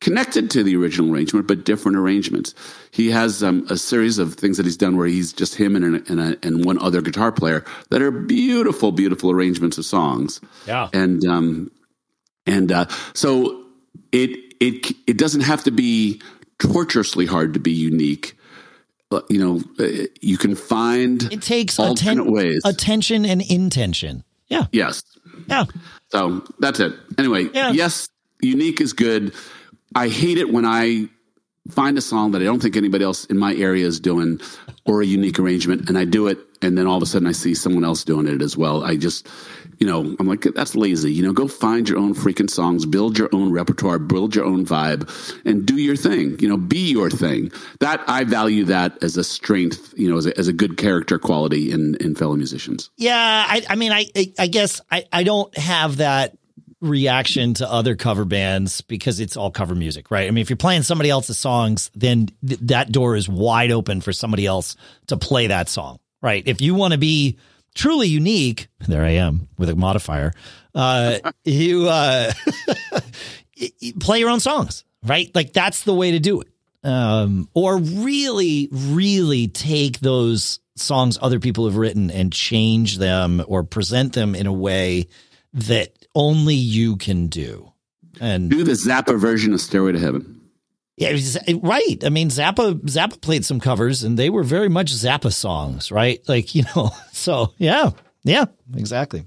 connected 0.00 0.50
to 0.50 0.62
the 0.62 0.76
original 0.76 1.12
arrangement, 1.12 1.46
but 1.46 1.64
different 1.64 1.96
arrangements. 1.96 2.54
He 2.90 3.10
has 3.10 3.42
um, 3.42 3.66
a 3.68 3.76
series 3.76 4.18
of 4.18 4.34
things 4.34 4.56
that 4.56 4.64
he's 4.66 4.76
done 4.76 4.96
where 4.96 5.06
he's 5.06 5.32
just 5.32 5.54
him 5.54 5.76
and, 5.76 6.08
and, 6.08 6.20
a, 6.20 6.38
and 6.42 6.64
one 6.64 6.80
other 6.80 7.02
guitar 7.02 7.30
player 7.30 7.64
that 7.90 8.00
are 8.00 8.10
beautiful, 8.10 8.92
beautiful 8.92 9.30
arrangements 9.30 9.78
of 9.78 9.84
songs. 9.84 10.40
Yeah. 10.66 10.88
And, 10.92 11.24
um, 11.26 11.70
and, 12.46 12.72
uh, 12.72 12.86
so 13.12 13.64
it, 14.10 14.54
it, 14.60 14.96
it 15.06 15.18
doesn't 15.18 15.42
have 15.42 15.64
to 15.64 15.70
be 15.70 16.22
torturously 16.58 17.26
hard 17.26 17.54
to 17.54 17.60
be 17.60 17.72
unique. 17.72 18.36
You 19.28 19.38
know, 19.38 19.84
uh, 19.84 20.06
you 20.20 20.38
can 20.38 20.54
find 20.54 21.22
it 21.32 21.42
takes 21.42 21.80
alternate 21.80 22.22
atten- 22.22 22.32
ways, 22.32 22.62
attention 22.64 23.26
and 23.26 23.42
intention. 23.42 24.22
Yeah. 24.46 24.66
Yes. 24.70 25.02
Yeah. 25.48 25.64
So 26.10 26.44
that's 26.60 26.78
it. 26.78 26.94
Anyway, 27.18 27.48
yeah. 27.52 27.72
yes, 27.72 28.08
unique 28.40 28.80
is 28.80 28.92
good 28.92 29.34
I 29.94 30.08
hate 30.08 30.38
it 30.38 30.52
when 30.52 30.64
I 30.64 31.08
find 31.70 31.98
a 31.98 32.00
song 32.00 32.32
that 32.32 32.40
I 32.40 32.44
don't 32.44 32.60
think 32.60 32.76
anybody 32.76 33.04
else 33.04 33.24
in 33.26 33.38
my 33.38 33.54
area 33.54 33.86
is 33.86 34.00
doing 34.00 34.40
or 34.86 35.02
a 35.02 35.06
unique 35.06 35.38
arrangement 35.38 35.88
and 35.88 35.98
I 35.98 36.04
do 36.04 36.26
it 36.26 36.38
and 36.62 36.76
then 36.76 36.86
all 36.86 36.96
of 36.96 37.02
a 37.02 37.06
sudden 37.06 37.28
I 37.28 37.32
see 37.32 37.54
someone 37.54 37.84
else 37.84 38.04
doing 38.04 38.26
it 38.26 38.42
as 38.42 38.56
well. 38.56 38.82
I 38.82 38.96
just 38.96 39.28
you 39.80 39.86
know, 39.86 40.14
I'm 40.20 40.26
like, 40.26 40.42
that's 40.42 40.76
lazy. 40.76 41.10
You 41.10 41.22
know, 41.22 41.32
go 41.32 41.48
find 41.48 41.88
your 41.88 41.98
own 41.98 42.14
freaking 42.14 42.50
songs, 42.50 42.84
build 42.84 43.16
your 43.16 43.30
own 43.32 43.50
repertoire, 43.50 43.98
build 43.98 44.34
your 44.34 44.44
own 44.44 44.66
vibe, 44.66 45.08
and 45.46 45.64
do 45.64 45.76
your 45.76 45.96
thing. 45.96 46.38
You 46.38 46.50
know, 46.50 46.58
be 46.58 46.90
your 46.90 47.08
thing. 47.08 47.50
That 47.80 48.02
I 48.06 48.24
value 48.24 48.66
that 48.66 49.02
as 49.02 49.16
a 49.16 49.24
strength. 49.24 49.94
You 49.96 50.10
know, 50.10 50.18
as 50.18 50.26
a, 50.26 50.38
as 50.38 50.48
a 50.48 50.52
good 50.52 50.76
character 50.76 51.18
quality 51.18 51.72
in 51.72 51.94
in 51.94 52.14
fellow 52.14 52.36
musicians. 52.36 52.90
Yeah, 52.98 53.16
I, 53.48 53.64
I 53.70 53.74
mean, 53.74 53.90
I 53.90 54.04
I 54.38 54.48
guess 54.48 54.82
I 54.90 55.06
I 55.14 55.22
don't 55.22 55.56
have 55.56 55.96
that 55.96 56.36
reaction 56.80 57.54
to 57.54 57.70
other 57.70 57.94
cover 57.94 58.24
bands 58.24 58.80
because 58.80 59.20
it's 59.20 59.36
all 59.36 59.50
cover 59.50 59.74
music, 59.74 60.10
right? 60.10 60.26
I 60.26 60.30
mean, 60.30 60.42
if 60.42 60.50
you're 60.50 60.56
playing 60.56 60.82
somebody 60.82 61.10
else's 61.10 61.38
songs, 61.38 61.90
then 61.94 62.30
th- 62.46 62.60
that 62.62 62.92
door 62.92 63.16
is 63.16 63.28
wide 63.28 63.70
open 63.70 64.00
for 64.00 64.12
somebody 64.12 64.46
else 64.46 64.76
to 65.08 65.16
play 65.16 65.48
that 65.48 65.68
song, 65.68 65.98
right? 66.22 66.42
If 66.46 66.60
you 66.60 66.74
want 66.74 66.92
to 66.92 66.98
be 66.98 67.38
truly 67.74 68.08
unique, 68.08 68.68
there 68.88 69.04
I 69.04 69.10
am 69.10 69.48
with 69.58 69.68
a 69.68 69.76
modifier. 69.76 70.32
Uh, 70.74 71.18
you 71.44 71.88
uh, 71.88 72.32
play 74.00 74.20
your 74.20 74.30
own 74.30 74.40
songs, 74.40 74.84
right? 75.04 75.30
Like 75.34 75.52
that's 75.52 75.84
the 75.84 75.94
way 75.94 76.12
to 76.12 76.18
do 76.18 76.40
it. 76.40 76.48
Um, 76.82 77.48
or 77.52 77.76
really, 77.76 78.68
really 78.72 79.48
take 79.48 80.00
those 80.00 80.60
songs 80.76 81.18
other 81.20 81.40
people 81.40 81.66
have 81.66 81.76
written 81.76 82.10
and 82.10 82.32
change 82.32 82.96
them 82.96 83.44
or 83.46 83.62
present 83.64 84.14
them 84.14 84.34
in 84.34 84.46
a 84.46 84.52
way 84.52 85.08
that 85.52 85.99
only 86.14 86.54
you 86.54 86.96
can 86.96 87.28
do. 87.28 87.72
And 88.20 88.50
do 88.50 88.64
the 88.64 88.72
Zappa 88.72 89.18
version 89.18 89.52
of 89.54 89.60
Stairway 89.60 89.92
to 89.92 89.98
Heaven. 89.98 90.40
Yeah, 90.96 91.16
right. 91.62 92.04
I 92.04 92.10
mean, 92.10 92.28
Zappa 92.28 92.74
Zappa 92.82 93.20
played 93.20 93.44
some 93.44 93.60
covers, 93.60 94.02
and 94.02 94.18
they 94.18 94.28
were 94.28 94.42
very 94.42 94.68
much 94.68 94.92
Zappa 94.92 95.32
songs, 95.32 95.90
right? 95.90 96.20
Like 96.28 96.54
you 96.54 96.64
know. 96.76 96.90
So 97.12 97.52
yeah, 97.58 97.90
yeah, 98.24 98.46
exactly. 98.74 99.26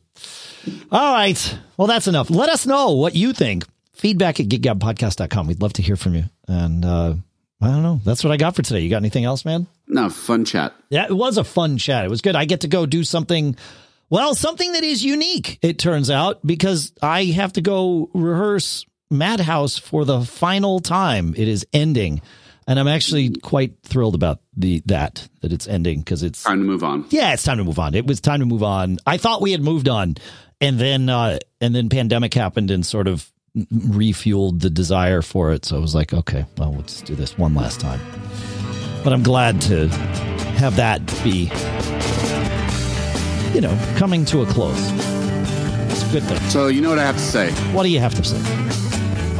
All 0.92 1.14
right. 1.14 1.60
Well, 1.78 1.88
that's 1.88 2.08
enough. 2.08 2.32
Let 2.32 2.50
us 2.50 2.66
know 2.66 2.92
what 2.92 3.16
you 3.16 3.34
think. 3.34 3.66
Feedback 3.94 4.40
at 4.40 4.48
giggabpodcast.com. 4.48 5.46
We'd 5.46 5.62
love 5.62 5.74
to 5.74 5.84
hear 5.84 5.96
from 5.96 6.16
you. 6.16 6.24
And 6.48 6.84
uh, 6.84 7.14
I 7.62 7.68
don't 7.68 7.84
know. 7.84 8.02
That's 8.04 8.24
what 8.24 8.32
I 8.32 8.38
got 8.38 8.56
for 8.56 8.64
today. 8.64 8.80
You 8.80 8.90
got 8.90 8.98
anything 8.98 9.26
else, 9.26 9.46
man? 9.46 9.68
No, 9.88 10.10
fun 10.10 10.44
chat. 10.44 10.74
Yeah, 10.90 11.06
it 11.06 11.16
was 11.16 11.38
a 11.38 11.44
fun 11.44 11.78
chat. 11.78 12.06
It 12.06 12.10
was 12.10 12.22
good. 12.22 12.36
I 12.36 12.46
get 12.46 12.62
to 12.62 12.68
go 12.68 12.86
do 12.86 13.04
something. 13.04 13.56
Well, 14.14 14.36
something 14.36 14.74
that 14.74 14.84
is 14.84 15.04
unique, 15.04 15.58
it 15.64 15.80
turns 15.80 16.12
out, 16.12 16.46
because 16.46 16.94
I 17.02 17.24
have 17.24 17.54
to 17.54 17.62
go 17.62 18.12
rehearse 18.14 18.86
Madhouse 19.10 19.80
for 19.80 20.06
the 20.06 20.22
final 20.22 20.80
time. 20.82 21.34
It 21.36 21.48
is 21.48 21.66
ending. 21.74 22.22
And 22.68 22.78
I'm 22.78 22.88
actually 22.88 23.32
quite 23.32 23.74
thrilled 23.82 24.14
about 24.14 24.40
the 24.56 24.84
that 24.86 25.28
that 25.42 25.52
it's 25.52 25.68
ending 25.68 26.02
because 26.02 26.22
it's 26.22 26.44
time 26.44 26.60
to 26.60 26.64
move 26.64 26.84
on. 26.84 27.08
Yeah, 27.10 27.34
it's 27.34 27.42
time 27.42 27.58
to 27.58 27.64
move 27.64 27.80
on. 27.80 27.96
It 27.96 28.06
was 28.06 28.22
time 28.22 28.42
to 28.42 28.46
move 28.46 28.62
on. 28.62 29.00
I 29.08 29.18
thought 29.18 29.42
we 29.42 29.52
had 29.52 29.62
moved 29.62 29.90
on, 29.90 30.18
and 30.62 30.78
then 30.78 31.10
uh, 31.10 31.40
and 31.60 31.74
then 31.74 31.90
pandemic 31.90 32.36
happened 32.36 32.70
and 32.70 32.86
sort 32.86 33.08
of 33.08 33.32
refueled 33.58 34.62
the 34.62 34.70
desire 34.70 35.24
for 35.24 35.54
it. 35.54 35.66
So 35.66 35.76
I 35.76 35.80
was 35.80 35.96
like, 35.96 36.14
okay, 36.14 36.46
well, 36.60 36.76
let's 36.76 37.02
do 37.02 37.16
this 37.16 37.36
one 37.36 37.56
last 37.56 37.80
time. 37.80 38.00
But 39.04 39.12
I'm 39.12 39.24
glad 39.24 39.60
to 39.62 39.88
have 39.88 40.76
that 40.76 41.04
be, 41.24 41.48
you 43.54 43.62
know, 43.62 43.78
coming 43.98 44.26
to 44.26 44.42
a 44.42 44.46
close. 44.46 44.92
It's 45.92 46.04
a 46.04 46.12
good 46.12 46.24
thing. 46.24 46.40
So 46.50 46.68
you 46.68 46.82
know 46.82 46.90
what 46.90 47.00
I 47.00 47.04
have 47.04 47.18
to 47.18 47.22
say. 47.22 47.52
What 47.74 47.84
do 47.84 47.90
you 47.90 48.00
have 48.00 48.14
to 48.16 48.24
say? 48.24 48.64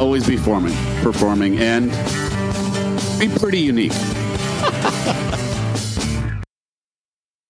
always 0.00 0.26
be 0.26 0.36
forming, 0.36 0.74
performing, 1.02 1.58
and 1.58 1.90
be 3.18 3.28
pretty 3.38 3.60
unique. 3.60 3.92